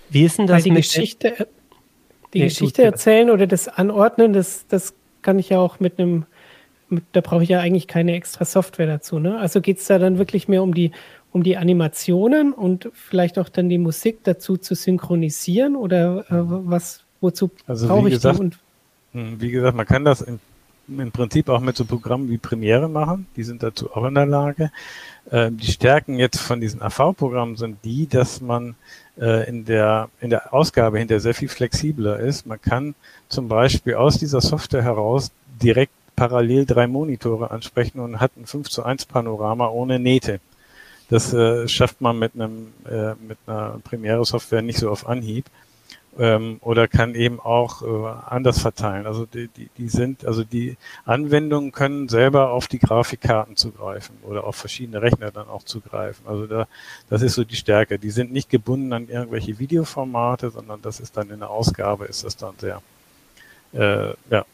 Wie 0.09 0.23
ist 0.23 0.37
denn 0.37 0.47
das 0.47 0.57
Weil 0.57 0.63
die 0.63 0.69
Geschichte, 0.69 1.47
die 2.35 2.41
nee, 2.41 2.47
Geschichte 2.47 2.83
erzählen 2.83 3.29
oder 3.29 3.47
das 3.47 3.67
Anordnen, 3.67 4.33
das, 4.33 4.67
das 4.67 4.93
kann 5.21 5.39
ich 5.39 5.49
ja 5.49 5.59
auch 5.59 5.79
mit 5.79 5.99
einem, 5.99 6.25
mit, 6.89 7.03
da 7.13 7.21
brauche 7.21 7.43
ich 7.43 7.49
ja 7.49 7.59
eigentlich 7.59 7.87
keine 7.87 8.13
extra 8.13 8.45
Software 8.45 8.87
dazu. 8.87 9.19
Ne? 9.19 9.39
Also 9.39 9.61
geht 9.61 9.79
es 9.79 9.87
da 9.87 9.97
dann 9.97 10.17
wirklich 10.17 10.47
mehr 10.47 10.61
um 10.61 10.73
die, 10.73 10.91
um 11.31 11.43
die 11.43 11.57
Animationen 11.57 12.53
und 12.53 12.89
vielleicht 12.93 13.39
auch 13.39 13.49
dann 13.49 13.69
die 13.69 13.77
Musik 13.77 14.19
dazu 14.23 14.57
zu 14.57 14.75
synchronisieren 14.75 15.75
oder 15.75 16.25
äh, 16.29 16.35
was, 16.37 17.03
wozu 17.21 17.49
also 17.67 17.87
brauche 17.87 18.07
ich 18.07 18.15
gesagt, 18.15 18.37
die? 18.37 18.41
Und 18.41 18.59
hm, 19.13 19.41
wie 19.41 19.51
gesagt, 19.51 19.75
man 19.75 19.85
kann 19.85 20.05
das 20.05 20.21
im 20.21 20.39
im 20.87 21.11
Prinzip 21.11 21.49
auch 21.49 21.59
mit 21.59 21.75
so 21.75 21.85
Programmen 21.85 22.29
wie 22.29 22.37
Premiere 22.37 22.89
machen. 22.89 23.27
Die 23.35 23.43
sind 23.43 23.63
dazu 23.63 23.91
auch 23.95 24.05
in 24.05 24.15
der 24.15 24.25
Lage. 24.25 24.71
Äh, 25.31 25.51
die 25.51 25.71
Stärken 25.71 26.19
jetzt 26.19 26.39
von 26.39 26.61
diesen 26.61 26.81
AV-Programmen 26.81 27.55
sind 27.55 27.77
die, 27.83 28.07
dass 28.07 28.41
man 28.41 28.75
äh, 29.19 29.47
in 29.49 29.65
der, 29.65 30.09
in 30.19 30.29
der 30.29 30.53
Ausgabe 30.53 30.99
hinter 30.99 31.19
sehr 31.19 31.33
viel 31.33 31.49
flexibler 31.49 32.19
ist. 32.19 32.45
Man 32.45 32.61
kann 32.61 32.95
zum 33.29 33.47
Beispiel 33.47 33.95
aus 33.95 34.17
dieser 34.17 34.41
Software 34.41 34.83
heraus 34.83 35.31
direkt 35.61 35.93
parallel 36.15 36.65
drei 36.65 36.87
Monitore 36.87 37.51
ansprechen 37.51 37.99
und 37.99 38.19
hat 38.19 38.31
ein 38.37 38.45
5 38.45 38.69
zu 38.69 38.83
1 38.83 39.05
Panorama 39.05 39.67
ohne 39.67 39.99
Nähte. 39.99 40.39
Das 41.09 41.33
äh, 41.33 41.67
schafft 41.67 42.01
man 42.01 42.17
mit 42.17 42.33
einem 42.35 42.73
äh, 42.89 43.13
mit 43.27 43.37
einer 43.45 43.79
Premiere 43.83 44.25
Software 44.25 44.61
nicht 44.61 44.79
so 44.79 44.89
auf 44.89 45.07
Anhieb. 45.07 45.45
Ähm, 46.17 46.57
oder 46.61 46.87
kann 46.87 47.15
eben 47.15 47.39
auch 47.39 47.81
äh, 47.81 48.19
anders 48.29 48.59
verteilen. 48.59 49.05
Also 49.05 49.25
die, 49.25 49.47
die, 49.49 49.69
die 49.77 49.89
sind, 49.89 50.25
also 50.25 50.43
die 50.43 50.77
Anwendungen 51.05 51.71
können 51.71 52.07
selber 52.07 52.51
auf 52.51 52.67
die 52.67 52.79
Grafikkarten 52.79 53.55
zugreifen 53.55 54.15
oder 54.23 54.45
auf 54.45 54.55
verschiedene 54.55 55.01
Rechner 55.01 55.31
dann 55.31 55.47
auch 55.47 55.63
zugreifen. 55.63 56.25
Also 56.27 56.47
da, 56.47 56.67
das 57.09 57.21
ist 57.21 57.35
so 57.35 57.43
die 57.43 57.55
Stärke. 57.55 57.99
Die 57.99 58.11
sind 58.11 58.31
nicht 58.31 58.49
gebunden 58.49 58.93
an 58.93 59.09
irgendwelche 59.09 59.59
Videoformate, 59.59 60.51
sondern 60.51 60.81
das 60.81 60.99
ist 60.99 61.17
dann 61.17 61.29
in 61.29 61.39
der 61.39 61.49
Ausgabe 61.49 62.05
ist 62.05 62.23
das 62.23 62.37
dann 62.37 62.55
sehr, 62.59 62.81
äh, 63.73 64.13
ja, 64.29 64.45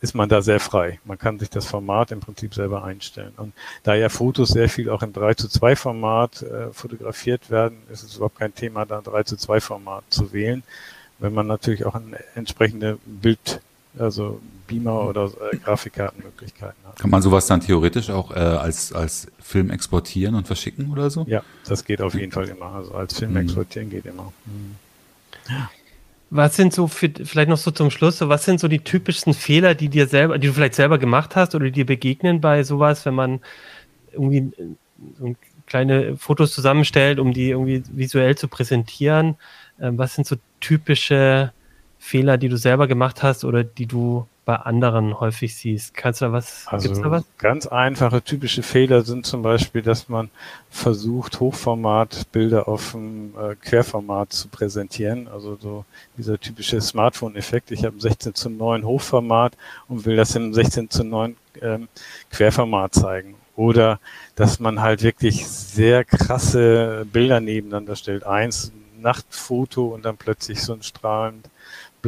ist 0.00 0.14
man 0.14 0.28
da 0.28 0.42
sehr 0.42 0.60
frei. 0.60 1.00
Man 1.04 1.18
kann 1.18 1.38
sich 1.38 1.50
das 1.50 1.66
Format 1.66 2.10
im 2.10 2.20
Prinzip 2.20 2.54
selber 2.54 2.84
einstellen. 2.84 3.32
Und 3.36 3.52
da 3.82 3.94
ja 3.94 4.08
Fotos 4.08 4.50
sehr 4.50 4.68
viel 4.68 4.90
auch 4.90 5.02
im 5.02 5.12
3 5.12 5.34
zu 5.34 5.48
2 5.48 5.76
Format 5.76 6.42
äh, 6.42 6.72
fotografiert 6.72 7.50
werden, 7.50 7.78
ist 7.90 8.02
es 8.02 8.16
überhaupt 8.16 8.38
kein 8.38 8.54
Thema, 8.54 8.84
da 8.86 8.98
ein 8.98 9.04
3 9.04 9.22
zu 9.24 9.36
2 9.36 9.60
Format 9.60 10.04
zu 10.10 10.32
wählen, 10.32 10.62
wenn 11.18 11.32
man 11.32 11.46
natürlich 11.46 11.84
auch 11.84 11.94
eine 11.94 12.18
entsprechende 12.34 12.98
Bild, 13.06 13.60
also 13.98 14.40
Beamer 14.66 15.08
oder 15.08 15.30
äh, 15.52 15.56
Grafikkartenmöglichkeiten 15.56 16.84
hat. 16.86 16.98
Kann 16.98 17.10
man 17.10 17.22
sowas 17.22 17.46
dann 17.46 17.60
theoretisch 17.60 18.10
auch 18.10 18.32
äh, 18.32 18.38
als, 18.38 18.92
als 18.92 19.28
Film 19.40 19.70
exportieren 19.70 20.34
und 20.34 20.46
verschicken 20.46 20.90
oder 20.92 21.10
so? 21.10 21.24
Ja, 21.28 21.42
das 21.66 21.84
geht 21.84 22.02
auf 22.02 22.14
jeden 22.14 22.32
Fall 22.32 22.48
immer. 22.48 22.74
Also 22.74 22.94
als 22.94 23.18
Film 23.18 23.32
mhm. 23.32 23.38
exportieren 23.38 23.90
geht 23.90 24.06
immer. 24.06 24.32
Mhm. 24.44 24.76
Ja. 25.48 25.70
Was 26.30 26.56
sind 26.56 26.74
so 26.74 26.88
für, 26.88 27.10
vielleicht 27.24 27.48
noch 27.48 27.56
so 27.56 27.70
zum 27.70 27.90
Schluss, 27.90 28.18
so 28.18 28.28
was 28.28 28.44
sind 28.44 28.60
so 28.60 28.68
die 28.68 28.80
typischsten 28.80 29.32
Fehler, 29.32 29.74
die 29.74 29.88
dir 29.88 30.06
selber, 30.06 30.38
die 30.38 30.48
du 30.48 30.52
vielleicht 30.52 30.74
selber 30.74 30.98
gemacht 30.98 31.36
hast 31.36 31.54
oder 31.54 31.66
die 31.66 31.72
dir 31.72 31.86
begegnen 31.86 32.40
bei 32.40 32.62
sowas, 32.64 33.06
wenn 33.06 33.14
man 33.14 33.40
irgendwie 34.12 34.52
so 35.18 35.34
kleine 35.66 36.16
Fotos 36.16 36.52
zusammenstellt, 36.52 37.18
um 37.18 37.32
die 37.32 37.50
irgendwie 37.50 37.82
visuell 37.92 38.36
zu 38.36 38.48
präsentieren? 38.48 39.36
Ähm, 39.80 39.96
was 39.96 40.14
sind 40.14 40.26
so 40.26 40.36
typische 40.60 41.52
Fehler, 41.98 42.36
die 42.36 42.48
du 42.48 42.56
selber 42.56 42.86
gemacht 42.88 43.22
hast 43.22 43.44
oder 43.44 43.64
die 43.64 43.86
du 43.86 44.26
bei 44.48 44.56
anderen 44.56 45.20
häufig 45.20 45.54
siehst. 45.54 45.92
Kannst 45.92 46.22
du 46.22 46.24
da 46.24 46.32
was? 46.32 46.66
Also 46.68 47.02
da 47.02 47.10
was? 47.10 47.24
ganz 47.36 47.66
einfache 47.66 48.22
typische 48.22 48.62
Fehler 48.62 49.02
sind 49.02 49.26
zum 49.26 49.42
Beispiel, 49.42 49.82
dass 49.82 50.08
man 50.08 50.30
versucht, 50.70 51.38
Hochformatbilder 51.38 52.66
auf 52.66 52.92
dem 52.92 53.34
äh, 53.38 53.56
Querformat 53.56 54.32
zu 54.32 54.48
präsentieren. 54.48 55.28
Also 55.28 55.58
so 55.60 55.84
dieser 56.16 56.40
typische 56.40 56.80
Smartphone-Effekt. 56.80 57.72
Ich 57.72 57.84
habe 57.84 57.98
ein 57.98 58.00
16 58.00 58.34
zu 58.34 58.48
9 58.48 58.86
Hochformat 58.86 59.52
und 59.86 60.06
will 60.06 60.16
das 60.16 60.34
im 60.34 60.54
16 60.54 60.88
zu 60.88 61.04
9 61.04 61.36
ähm, 61.60 61.88
Querformat 62.30 62.94
zeigen. 62.94 63.34
Oder 63.54 64.00
dass 64.34 64.60
man 64.60 64.80
halt 64.80 65.02
wirklich 65.02 65.46
sehr 65.46 66.06
krasse 66.06 67.06
Bilder 67.12 67.40
nebeneinander 67.40 67.96
stellt. 67.96 68.24
Eins 68.24 68.72
Nachtfoto 68.98 69.88
und 69.88 70.06
dann 70.06 70.16
plötzlich 70.16 70.62
so 70.62 70.72
ein 70.72 70.82
strahlend 70.82 71.50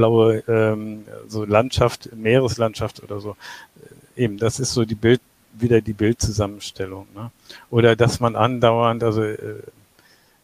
blaue 0.01 0.43
ähm, 0.49 1.05
so 1.29 1.45
Landschaft, 1.45 2.09
Meereslandschaft 2.17 3.03
oder 3.03 3.21
so. 3.21 3.37
Äh, 4.17 4.25
eben, 4.25 4.39
das 4.39 4.59
ist 4.59 4.73
so 4.73 4.87
die 4.87 4.95
Bild, 4.95 5.21
wieder 5.53 5.83
die 5.83 5.93
Bildzusammenstellung. 5.93 7.07
Ne? 7.15 7.31
Oder 7.71 7.97
dass 7.97 8.19
man 8.19 8.35
andauernd, 8.35 9.05
also 9.05 9.23
äh, 9.23 9.37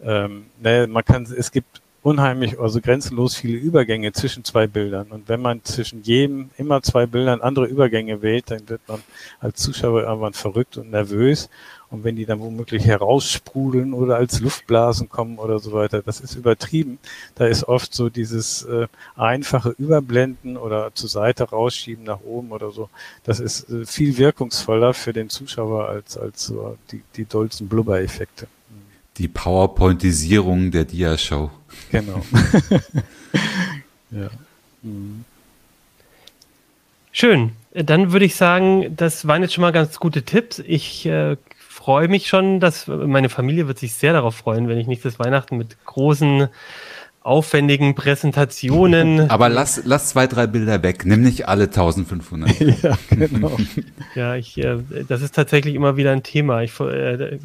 ähm, 0.02 0.46
ne, 0.60 0.86
man 0.86 1.04
kann, 1.04 1.22
es 1.24 1.50
gibt 1.50 1.80
unheimlich, 2.06 2.60
also 2.60 2.80
grenzenlos 2.80 3.34
viele 3.34 3.58
Übergänge 3.58 4.12
zwischen 4.12 4.44
zwei 4.44 4.68
Bildern. 4.68 5.08
Und 5.08 5.28
wenn 5.28 5.42
man 5.42 5.64
zwischen 5.64 6.04
jedem 6.04 6.50
immer 6.56 6.80
zwei 6.80 7.06
Bildern 7.06 7.40
andere 7.40 7.66
Übergänge 7.66 8.22
wählt, 8.22 8.48
dann 8.52 8.68
wird 8.68 8.80
man 8.86 9.02
als 9.40 9.60
Zuschauer 9.60 10.04
irgendwann 10.04 10.32
verrückt 10.32 10.76
und 10.76 10.92
nervös. 10.92 11.50
Und 11.90 12.04
wenn 12.04 12.14
die 12.14 12.24
dann 12.24 12.38
womöglich 12.38 12.84
heraussprudeln 12.84 13.92
oder 13.92 14.16
als 14.16 14.38
Luftblasen 14.38 15.08
kommen 15.08 15.38
oder 15.38 15.58
so 15.58 15.72
weiter, 15.72 16.00
das 16.00 16.20
ist 16.20 16.36
übertrieben. 16.36 17.00
Da 17.34 17.46
ist 17.46 17.64
oft 17.64 17.92
so 17.92 18.08
dieses 18.08 18.62
äh, 18.62 18.86
einfache 19.16 19.70
Überblenden 19.76 20.56
oder 20.56 20.94
zur 20.94 21.08
Seite 21.08 21.42
rausschieben 21.42 22.04
nach 22.04 22.20
oben 22.20 22.52
oder 22.52 22.70
so. 22.70 22.88
Das 23.24 23.40
ist 23.40 23.68
äh, 23.68 23.84
viel 23.84 24.16
wirkungsvoller 24.16 24.94
für 24.94 25.12
den 25.12 25.28
Zuschauer 25.28 25.88
als, 25.88 26.16
als 26.16 26.44
so 26.44 26.78
die, 26.92 27.02
die 27.16 27.24
dollsten 27.24 27.68
Blubber-Effekte. 27.68 28.46
Die 29.18 29.28
PowerPointisierung 29.28 30.70
der 30.70 30.84
Dia-Show. 30.84 31.50
Genau. 31.90 32.22
ja. 34.10 34.28
Mhm. 34.82 35.24
Schön. 37.12 37.52
Dann 37.72 38.12
würde 38.12 38.26
ich 38.26 38.34
sagen, 38.34 38.94
das 38.94 39.26
waren 39.26 39.42
jetzt 39.42 39.54
schon 39.54 39.62
mal 39.62 39.72
ganz 39.72 39.98
gute 39.98 40.22
Tipps. 40.22 40.58
Ich 40.58 41.06
äh, 41.06 41.36
freue 41.58 42.08
mich 42.08 42.28
schon, 42.28 42.60
dass 42.60 42.86
meine 42.88 43.28
Familie 43.28 43.68
wird 43.68 43.78
sich 43.78 43.94
sehr 43.94 44.12
darauf 44.12 44.36
freuen, 44.36 44.68
wenn 44.68 44.78
ich 44.78 44.86
nächstes 44.86 45.18
Weihnachten 45.18 45.56
mit 45.56 45.82
großen 45.84 46.48
aufwendigen 47.26 47.94
Präsentationen. 47.94 49.28
Aber 49.30 49.48
lass, 49.48 49.82
lass 49.84 50.10
zwei, 50.10 50.26
drei 50.26 50.46
Bilder 50.46 50.82
weg. 50.82 51.04
Nimm 51.04 51.22
nicht 51.22 51.48
alle 51.48 51.64
1500. 51.64 52.60
ja, 52.82 52.96
genau. 53.10 53.56
ja, 54.14 54.36
ich, 54.36 54.56
äh, 54.58 54.78
das 55.08 55.22
ist 55.22 55.34
tatsächlich 55.34 55.74
immer 55.74 55.96
wieder 55.96 56.12
ein 56.12 56.22
Thema. 56.22 56.62
Ich, 56.62 56.78
äh, 56.78 57.38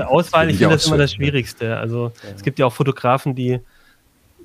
Auswahl, 0.00 0.48
ich 0.50 0.58
finde 0.58 0.74
das 0.74 0.84
schön, 0.84 0.94
immer 0.94 1.02
das 1.02 1.12
Schwierigste. 1.12 1.76
Also 1.76 2.12
ja. 2.22 2.30
es 2.34 2.42
gibt 2.42 2.58
ja 2.58 2.66
auch 2.66 2.72
Fotografen, 2.72 3.34
die 3.34 3.60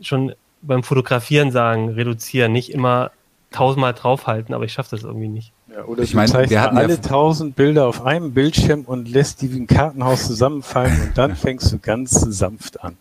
schon 0.02 0.34
beim 0.62 0.84
Fotografieren 0.84 1.52
sagen, 1.52 1.90
reduzieren, 1.90 2.52
nicht 2.52 2.72
immer 2.72 3.12
tausendmal 3.52 3.94
draufhalten, 3.94 4.54
aber 4.54 4.66
ich 4.66 4.74
schaffe 4.74 4.96
das 4.96 5.04
irgendwie 5.04 5.30
nicht. 5.30 5.54
Ja, 5.74 5.86
oder 5.86 6.04
ich 6.04 6.14
meine, 6.14 6.50
wir 6.50 6.62
hatten 6.62 6.78
alle 6.78 7.00
tausend 7.00 7.56
Bilder 7.56 7.88
auf 7.88 8.06
einem 8.06 8.34
Bildschirm 8.34 8.82
und 8.82 9.08
lässt 9.08 9.42
die 9.42 9.54
wie 9.54 9.60
ein 9.60 9.68
Kartenhaus 9.68 10.28
zusammenfallen 10.28 11.02
und 11.02 11.18
dann 11.18 11.36
fängst 11.36 11.72
du 11.72 11.80
ganz 11.80 12.12
sanft 12.12 12.84
an. 12.84 12.98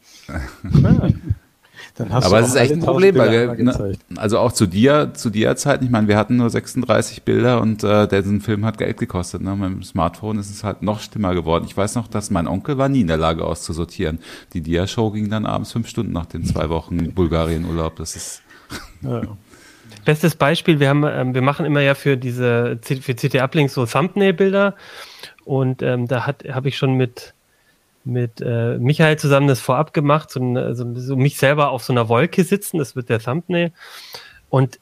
Ja. 1.99 2.07
Aber 2.11 2.41
es 2.41 2.49
ist 2.49 2.57
echt 2.57 2.73
ein 2.73 2.81
Problem, 2.81 3.17
weil 3.17 3.31
wir, 3.31 3.65
ne, 3.65 3.99
also 4.17 4.39
auch 4.39 4.53
zu 4.53 4.67
dir, 4.67 5.13
zu 5.15 5.29
dir 5.29 5.55
Zeit, 5.57 5.83
ich 5.83 5.91
meine, 5.91 6.09
wir 6.09 6.17
hatten 6.17 6.37
nur 6.37 6.49
36 6.49 7.23
Bilder 7.23 7.61
und 7.61 7.85
äh, 7.85 8.09
der 8.09 8.23
Film 8.23 8.65
hat 8.65 8.79
Geld 8.79 8.99
gekostet. 8.99 9.43
Ne? 9.43 9.55
Mit 9.55 9.71
dem 9.71 9.83
Smartphone 9.83 10.39
ist 10.39 10.51
es 10.51 10.65
halt 10.65 10.83
noch 10.83 11.01
schlimmer 11.01 11.35
geworden. 11.35 11.65
Ich 11.67 11.77
weiß 11.77 11.95
noch, 11.97 12.09
dass 12.09 12.31
mein 12.31 12.47
Onkel 12.47 12.79
war 12.79 12.89
nie 12.89 13.03
in 13.03 13.09
der 13.09 13.19
Lage 13.19 13.45
auszusortieren. 13.45 14.21
Die 14.55 14.63
Dia-Show 14.63 15.11
ging 15.11 15.29
dann 15.29 15.45
abends 15.45 15.73
fünf 15.73 15.89
Stunden 15.89 16.13
nach 16.13 16.27
den 16.27 16.45
zwei 16.45 16.71
Wochen 16.71 17.13
Bulgarien-Urlaub. 17.13 17.97
Das 17.97 18.17
ist. 18.17 18.43
Ja. 19.03 19.23
Bestes 20.05 20.35
Beispiel, 20.35 20.81
wir 20.81 20.89
haben, 20.89 21.05
ähm, 21.05 21.35
wir 21.35 21.43
machen 21.43 21.67
immer 21.67 21.81
ja 21.81 21.95
für 21.95 22.17
diese 22.17 22.79
für 22.83 23.15
CT 23.15 23.37
Uplinks 23.37 23.75
so 23.75 23.87
Thumbnail-Bilder 23.87 24.75
und 25.45 25.83
ähm, 25.83 26.09
da 26.09 26.27
habe 26.27 26.69
ich 26.69 26.77
schon 26.77 26.95
mit 26.95 27.35
mit 28.05 28.41
äh, 28.41 28.79
Michael 28.79 29.19
zusammen 29.19 29.49
das 29.49 29.61
vorab 29.61 29.93
gemacht, 29.93 30.31
so, 30.31 30.41
so, 30.75 30.95
so, 30.95 31.17
mich 31.17 31.37
selber 31.37 31.71
auf 31.71 31.85
so 31.85 31.93
einer 31.93 32.09
Wolke 32.09 32.45
sitzen, 32.45 32.79
das 32.79 32.97
wird 32.97 33.09
der 33.09 33.21
Thumbnail. 33.21 33.73
Und 34.49 34.81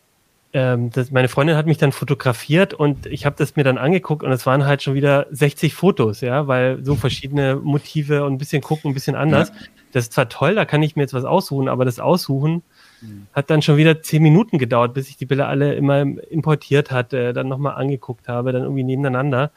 ähm, 0.52 0.90
das, 0.90 1.12
meine 1.12 1.28
Freundin 1.28 1.56
hat 1.56 1.66
mich 1.66 1.78
dann 1.78 1.92
fotografiert 1.92 2.74
und 2.74 3.06
ich 3.06 3.24
habe 3.24 3.36
das 3.38 3.54
mir 3.54 3.62
dann 3.62 3.78
angeguckt 3.78 4.24
und 4.24 4.32
es 4.32 4.46
waren 4.46 4.64
halt 4.64 4.82
schon 4.82 4.94
wieder 4.94 5.26
60 5.30 5.74
Fotos, 5.74 6.22
ja, 6.22 6.48
weil 6.48 6.84
so 6.84 6.96
verschiedene 6.96 7.56
Motive 7.56 8.24
und 8.24 8.32
ein 8.32 8.38
bisschen 8.38 8.60
gucken, 8.60 8.90
ein 8.90 8.94
bisschen 8.94 9.14
anders. 9.14 9.50
Ja. 9.50 9.54
Das 9.92 10.04
ist 10.04 10.12
zwar 10.14 10.28
toll, 10.28 10.56
da 10.56 10.64
kann 10.64 10.82
ich 10.82 10.96
mir 10.96 11.02
jetzt 11.02 11.14
was 11.14 11.24
aussuchen, 11.24 11.68
aber 11.68 11.84
das 11.84 12.00
Aussuchen 12.00 12.62
mhm. 13.00 13.26
hat 13.32 13.50
dann 13.50 13.62
schon 13.62 13.76
wieder 13.76 14.02
zehn 14.02 14.22
Minuten 14.22 14.58
gedauert, 14.58 14.92
bis 14.94 15.08
ich 15.08 15.16
die 15.16 15.26
Bilder 15.26 15.46
alle 15.46 15.74
immer 15.74 16.00
importiert 16.00 16.90
hatte, 16.90 17.32
dann 17.32 17.46
nochmal 17.46 17.74
angeguckt 17.74 18.26
habe, 18.26 18.50
dann 18.50 18.62
irgendwie 18.62 18.84
nebeneinander. 18.84 19.52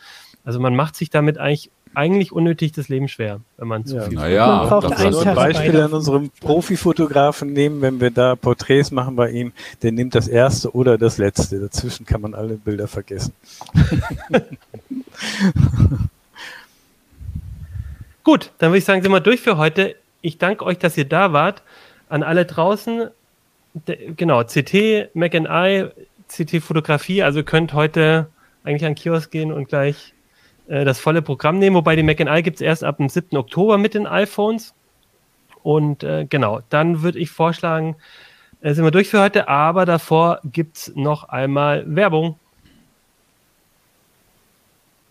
Also 0.46 0.60
man 0.60 0.76
macht 0.76 0.96
sich 0.96 1.10
damit 1.10 1.40
eigentlich 1.40 1.72
eigentlich 1.96 2.32
unnötig 2.32 2.72
das 2.72 2.90
Leben 2.90 3.08
schwer, 3.08 3.42
wenn 3.58 3.68
man 3.68 3.86
zu 3.86 3.96
ja. 3.98 4.04
viel. 4.04 4.16
Naja, 4.16 4.48
man 4.48 4.70
braucht 4.70 4.92
das 4.92 5.26
ein 5.26 5.36
Beispiel 5.36 5.80
an 5.80 5.94
unserem 5.94 6.30
Profifotografen 6.40 7.54
nehmen, 7.54 7.82
wenn 7.82 8.00
wir 8.02 8.12
da 8.12 8.36
Porträts 8.36 8.92
machen 8.92 9.16
bei 9.16 9.30
ihm, 9.32 9.52
der 9.82 9.92
nimmt 9.92 10.16
das 10.16 10.28
erste 10.28 10.76
oder 10.76 10.98
das 10.98 11.18
letzte. 11.18 11.60
Dazwischen 11.60 12.06
kann 12.06 12.22
man 12.22 12.34
alle 12.34 12.56
Bilder 12.56 12.88
vergessen. 12.88 13.34
Gut, 18.24 18.52
dann 18.58 18.70
würde 18.72 18.78
ich 18.80 18.86
sagen, 18.86 19.02
sind 19.02 19.12
wir 19.12 19.20
durch 19.20 19.42
für 19.42 19.58
heute. 19.58 19.96
Ich 20.22 20.38
danke 20.38 20.66
euch, 20.66 20.78
dass 20.78 20.96
ihr 20.98 21.06
da 21.06 21.34
wart. 21.34 21.62
An 22.08 22.24
alle 22.24 22.46
draußen, 22.46 23.10
genau, 24.16 24.44
CT, 24.44 25.14
Mac 25.14 25.36
and 25.36 25.48
I, 25.50 25.90
CT 26.30 26.64
Fotografie, 26.64 27.22
also 27.24 27.44
könnt 27.44 27.74
heute 27.74 28.28
eigentlich 28.64 28.86
an 28.86 28.96
Kiosk 28.96 29.30
gehen 29.32 29.52
und 29.52 29.68
gleich 29.68 30.13
äh, 30.68 30.86
das 30.86 31.00
volle 31.00 31.22
Programm 31.22 31.60
nehmen, 31.60 31.76
wobei 31.76 31.96
die 31.96 32.04
Mac 32.04 32.20
I 32.20 32.44
gibt 32.44 32.58
es 32.58 32.62
erst 32.62 32.84
ab 32.84 32.98
dem 32.98 33.10
7. 33.10 33.38
Oktober 33.38 33.78
mit 33.78 33.94
den 33.94 34.08
iPhones. 34.08 34.74
Und 35.62 36.04
äh, 36.04 36.26
genau, 36.26 36.62
dann 36.70 37.02
würde 37.02 37.20
ich 37.20 37.32
vorschlagen, 37.32 37.96
äh, 38.62 38.74
sind 38.74 38.84
wir 38.84 38.92
durch 38.92 39.10
für 39.10 39.22
heute, 39.22 39.48
aber 39.48 39.86
davor 39.86 40.40
gibt 40.44 40.78
es 40.78 40.92
noch 40.96 41.26
einmal 41.26 41.84
Werbung. 41.88 42.38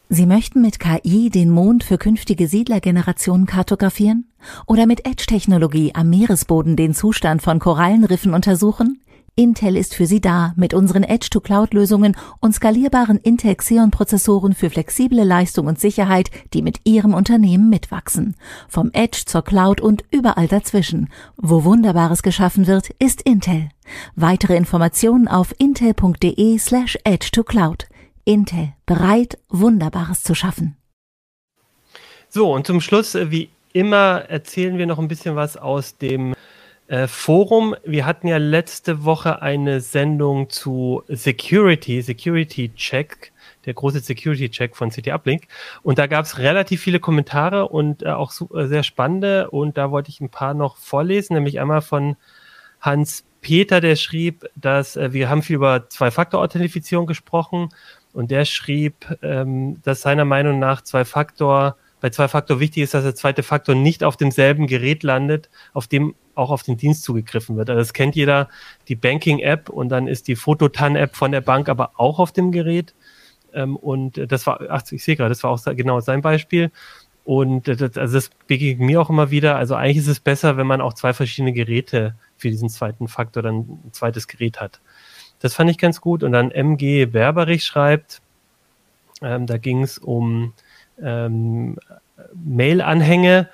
Sie 0.09 0.27
möchten 0.27 0.61
mit 0.61 0.79
KI 0.79 1.31
den 1.31 1.49
Mond 1.49 1.85
für 1.85 1.97
künftige 1.97 2.47
Siedlergenerationen 2.47 3.47
kartografieren? 3.47 4.27
Oder 4.67 4.87
mit 4.87 5.07
Edge-Technologie 5.07 5.93
am 5.95 6.11
Meeresboden 6.11 6.77
den 6.77 6.93
Zustand 6.93 7.41
von 7.41 7.59
Korallenriffen 7.59 8.35
untersuchen? 8.35 9.01
Intel 9.35 9.78
ist 9.78 9.95
für 9.95 10.05
Sie 10.05 10.20
da 10.20 10.53
mit 10.57 10.74
unseren 10.74 11.05
Edge-to-Cloud-Lösungen 11.05 12.18
und 12.41 12.55
skalierbaren 12.55 13.16
Intel 13.16 13.55
Xeon-Prozessoren 13.55 14.53
für 14.55 14.68
flexible 14.68 15.24
Leistung 15.24 15.68
und 15.68 15.80
Sicherheit, 15.80 16.30
die 16.53 16.61
mit 16.61 16.80
Ihrem 16.85 17.14
Unternehmen 17.14 17.70
mitwachsen. 17.70 18.37
Vom 18.68 18.91
Edge 18.93 19.22
zur 19.24 19.43
Cloud 19.43 19.80
und 19.80 20.05
überall 20.11 20.49
dazwischen. 20.49 21.09
Wo 21.39 21.64
Wunderbares 21.64 22.22
geschaffen 22.22 22.66
wird, 22.66 22.91
ist 22.99 23.22
Intel. 23.22 23.70
Weitere 24.14 24.55
Informationen 24.55 25.28
auf 25.28 25.55
intel.de 25.57 26.59
slash 26.59 26.99
edge 27.05 27.30
to 27.33 27.43
cloud. 27.43 27.87
Intel, 28.26 28.74
bereit, 28.85 29.39
Wunderbares 29.49 30.22
zu 30.22 30.35
schaffen. 30.35 30.76
So, 32.28 32.53
und 32.53 32.66
zum 32.66 32.83
Schluss, 32.83 33.14
äh, 33.14 33.30
wie 33.30 33.49
immer, 33.72 34.26
erzählen 34.28 34.76
wir 34.76 34.87
noch 34.87 34.99
ein 34.99 35.09
bisschen 35.09 35.37
was 35.37 35.57
aus 35.57 35.97
dem 35.97 36.35
äh, 36.93 37.09
Forum. 37.09 37.74
Wir 37.84 38.05
hatten 38.05 38.28
ja 38.28 38.36
letzte 38.36 39.05
Woche 39.05 39.40
eine 39.40 39.80
Sendung 39.80 40.51
zu 40.51 41.03
Security, 41.09 42.03
Security 42.03 42.70
Check, 42.74 43.32
der 43.64 43.72
große 43.72 44.01
Security 44.01 44.51
Check 44.51 44.76
von 44.76 44.90
CT 44.90 45.09
Uplink. 45.09 45.45
Und 45.82 45.99
da 45.99 46.07
gab 46.07 46.26
es 46.26 46.36
relativ 46.36 46.82
viele 46.82 47.01
Kommentare 47.01 47.68
und 47.68 48.03
äh, 48.03 48.11
auch 48.11 48.30
super, 48.30 48.68
sehr 48.68 48.82
spannende. 48.82 49.51
Und 49.51 49.78
da 49.78 49.90
wollte 49.90 50.11
ich 50.11 50.20
ein 50.20 50.28
paar 50.28 50.53
noch 50.53 50.76
vorlesen, 50.76 51.32
nämlich 51.32 51.61
einmal 51.61 51.80
von 51.80 52.16
Hans 52.82 53.24
Peter, 53.40 53.80
der 53.80 53.97
schrieb, 53.97 54.45
dass 54.55 54.97
äh, 54.97 55.14
wir 55.14 55.30
haben 55.30 55.40
viel 55.40 55.57
über 55.57 55.88
Zwei-Faktor-Authentifizierung 55.88 57.07
gesprochen 57.07 57.70
und 58.12 58.30
der 58.30 58.45
schrieb, 58.45 59.07
ähm, 59.22 59.80
dass 59.82 60.03
seiner 60.03 60.26
Meinung 60.26 60.59
nach 60.59 60.82
Zwei-Faktor 60.82 61.76
bei 62.03 62.11
Zwei-Faktor 62.11 62.59
wichtig 62.59 62.83
ist, 62.83 62.95
dass 62.95 63.05
der 63.05 63.15
zweite 63.15 63.45
Faktor 63.45 63.77
nicht 63.77 64.03
auf 64.03 64.17
demselben 64.17 64.67
Gerät 64.67 65.05
landet, 65.05 65.49
auf 65.73 65.87
dem 65.87 66.17
auch 66.35 66.51
auf 66.51 66.65
den 66.65 66.77
Dienst 66.77 67.05
zugegriffen 67.05 67.57
wird. 67.57 67.71
Also 67.71 67.79
das 67.79 67.93
kennt 67.93 68.17
jeder, 68.17 68.49
die 68.89 68.97
Banking-App 68.97 69.69
und 69.69 69.89
dann 69.89 70.09
ist 70.09 70.27
die 70.27 70.35
Fototan-App 70.35 71.15
von 71.15 71.31
der 71.31 71.43
Bank 71.43 71.69
aber 71.69 71.93
auch 71.97 72.19
auf 72.19 72.33
dem 72.33 72.51
Gerät. 72.51 72.93
Ähm, 73.55 73.77
und 73.77 74.21
das 74.33 74.47
war, 74.49 74.61
ach, 74.69 74.83
ich 74.91 75.05
sehe 75.05 75.15
gerade, 75.15 75.29
das 75.29 75.45
war 75.45 75.53
auch 75.53 75.63
genau 75.77 76.01
sein 76.01 76.23
Beispiel. 76.23 76.73
Und 77.25 77.69
das, 77.69 77.97
also 77.97 78.15
das 78.15 78.31
begegnet 78.49 78.85
mir 78.85 79.01
auch 79.01 79.09
immer 79.09 79.31
wieder. 79.31 79.55
Also 79.55 79.77
eigentlich 79.77 79.99
ist 79.99 80.09
es 80.09 80.19
besser, 80.19 80.57
wenn 80.57 80.67
man 80.67 80.81
auch 80.81 80.95
zwei 80.95 81.13
verschiedene 81.13 81.53
Geräte 81.53 82.17
für 82.37 82.51
diesen 82.51 82.69
zweiten 82.69 83.07
Faktor 83.07 83.45
dann 83.45 83.59
ein 83.59 83.93
zweites 83.93 84.27
Gerät 84.27 84.61
hat. 84.61 84.81
Das 85.39 85.55
fand 85.55 85.71
ich 85.71 85.79
ganz 85.79 86.01
gut. 86.01 86.25
Und 86.25 86.33
dann 86.33 86.51
MG 86.51 87.07
Berberich 87.07 87.63
schreibt, 87.63 88.23
ähm, 89.21 89.47
da 89.47 89.57
ging 89.57 89.85
es 89.85 89.99
um 89.99 90.53
ähm, 91.01 91.78
Mail-Anhänge 92.34 93.49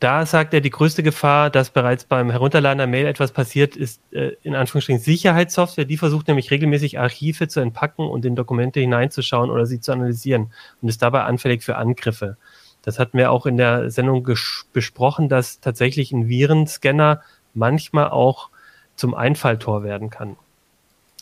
da 0.00 0.26
sagt 0.26 0.52
er, 0.52 0.60
die 0.60 0.70
größte 0.70 1.02
Gefahr, 1.02 1.48
dass 1.48 1.70
bereits 1.70 2.04
beim 2.04 2.30
Herunterladen 2.30 2.78
der 2.78 2.86
Mail 2.86 3.06
etwas 3.06 3.32
passiert, 3.32 3.76
ist 3.76 4.00
äh, 4.12 4.32
in 4.42 4.54
Anführungsstrichen 4.54 5.00
Sicherheitssoftware. 5.00 5.86
Die 5.86 5.96
versucht 5.96 6.28
nämlich 6.28 6.50
regelmäßig 6.50 6.98
Archive 6.98 7.48
zu 7.48 7.60
entpacken 7.60 8.06
und 8.06 8.24
in 8.26 8.36
Dokumente 8.36 8.78
hineinzuschauen 8.80 9.50
oder 9.50 9.64
sie 9.64 9.80
zu 9.80 9.92
analysieren 9.92 10.52
und 10.82 10.88
ist 10.88 11.00
dabei 11.00 11.22
anfällig 11.22 11.62
für 11.62 11.76
Angriffe. 11.76 12.36
Das 12.82 12.98
hatten 12.98 13.16
wir 13.16 13.32
auch 13.32 13.46
in 13.46 13.56
der 13.56 13.90
Sendung 13.90 14.28
besprochen, 14.72 15.28
dass 15.30 15.60
tatsächlich 15.60 16.12
ein 16.12 16.28
Virenscanner 16.28 17.22
manchmal 17.54 18.10
auch 18.10 18.50
zum 18.96 19.14
Einfalltor 19.14 19.82
werden 19.82 20.10
kann. 20.10 20.36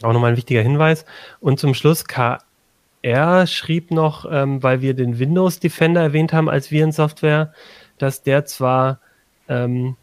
Auch 0.02 0.12
nochmal 0.12 0.32
ein 0.32 0.36
wichtiger 0.36 0.62
Hinweis. 0.62 1.07
Und 1.40 1.61
zum 1.61 1.74
Schluss, 1.74 2.05
KR 3.05 3.46
schrieb 3.46 3.90
noch, 3.90 4.24
ähm, 4.30 4.62
weil 4.62 4.80
wir 4.80 4.94
den 4.94 5.18
Windows 5.18 5.61
Defender 5.61 6.00
erwähnt 6.00 6.32
haben 6.32 6.48
als 6.48 6.70
Virensoftware, 6.70 7.52
dass 7.98 8.22
der 8.22 8.46
zwar 8.46 8.98
ähm, 9.48 9.96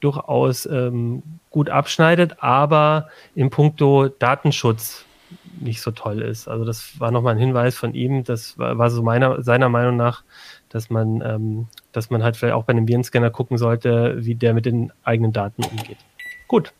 durchaus 0.00 0.64
ähm, 0.66 1.22
gut 1.50 1.68
abschneidet, 1.68 2.36
aber 2.42 3.08
in 3.34 3.50
puncto 3.50 4.08
Datenschutz 4.08 5.04
nicht 5.60 5.82
so 5.82 5.90
toll 5.90 6.22
ist. 6.22 6.48
Also 6.48 6.64
das 6.64 6.98
war 6.98 7.10
nochmal 7.10 7.34
ein 7.34 7.40
Hinweis 7.40 7.76
von 7.76 7.94
ihm, 7.94 8.24
das 8.24 8.58
war, 8.58 8.78
war 8.78 8.90
so 8.90 9.02
meiner, 9.02 9.42
seiner 9.42 9.68
Meinung 9.68 9.96
nach, 9.96 10.24
dass 10.70 10.88
man, 10.88 11.20
ähm, 11.20 11.68
dass 11.92 12.10
man 12.10 12.22
halt 12.22 12.36
vielleicht 12.36 12.54
auch 12.54 12.64
bei 12.64 12.72
einem 12.72 12.88
Virenscanner 12.88 13.30
gucken 13.30 13.58
sollte, 13.58 14.16
wie 14.18 14.34
der 14.34 14.54
mit 14.54 14.64
den 14.64 14.92
eigenen 15.04 15.32
Daten 15.32 15.62
umgeht. 15.62 15.98
Gut. 16.48 16.72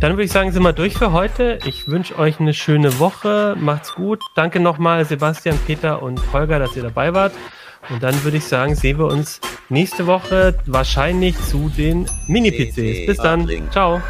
Dann 0.00 0.12
würde 0.12 0.24
ich 0.24 0.32
sagen, 0.32 0.52
sind 0.52 0.62
wir 0.62 0.72
durch 0.72 0.94
für 0.94 1.12
heute. 1.12 1.58
Ich 1.64 1.88
wünsche 1.88 2.18
euch 2.18 2.40
eine 2.40 2.54
schöne 2.54 2.98
Woche. 2.98 3.56
Macht's 3.58 3.94
gut. 3.94 4.22
Danke 4.34 4.60
nochmal 4.60 5.04
Sebastian, 5.04 5.58
Peter 5.66 6.02
und 6.02 6.20
Holger, 6.32 6.58
dass 6.58 6.76
ihr 6.76 6.82
dabei 6.82 7.14
wart. 7.14 7.32
Und 7.90 8.02
dann 8.02 8.22
würde 8.24 8.36
ich 8.36 8.44
sagen, 8.44 8.74
sehen 8.74 8.98
wir 8.98 9.06
uns 9.06 9.40
nächste 9.68 10.06
Woche 10.06 10.54
wahrscheinlich 10.66 11.36
zu 11.44 11.70
den 11.76 12.06
Mini-PCs. 12.26 13.06
Bis 13.06 13.16
dann. 13.16 13.48
Ciao. 13.70 14.00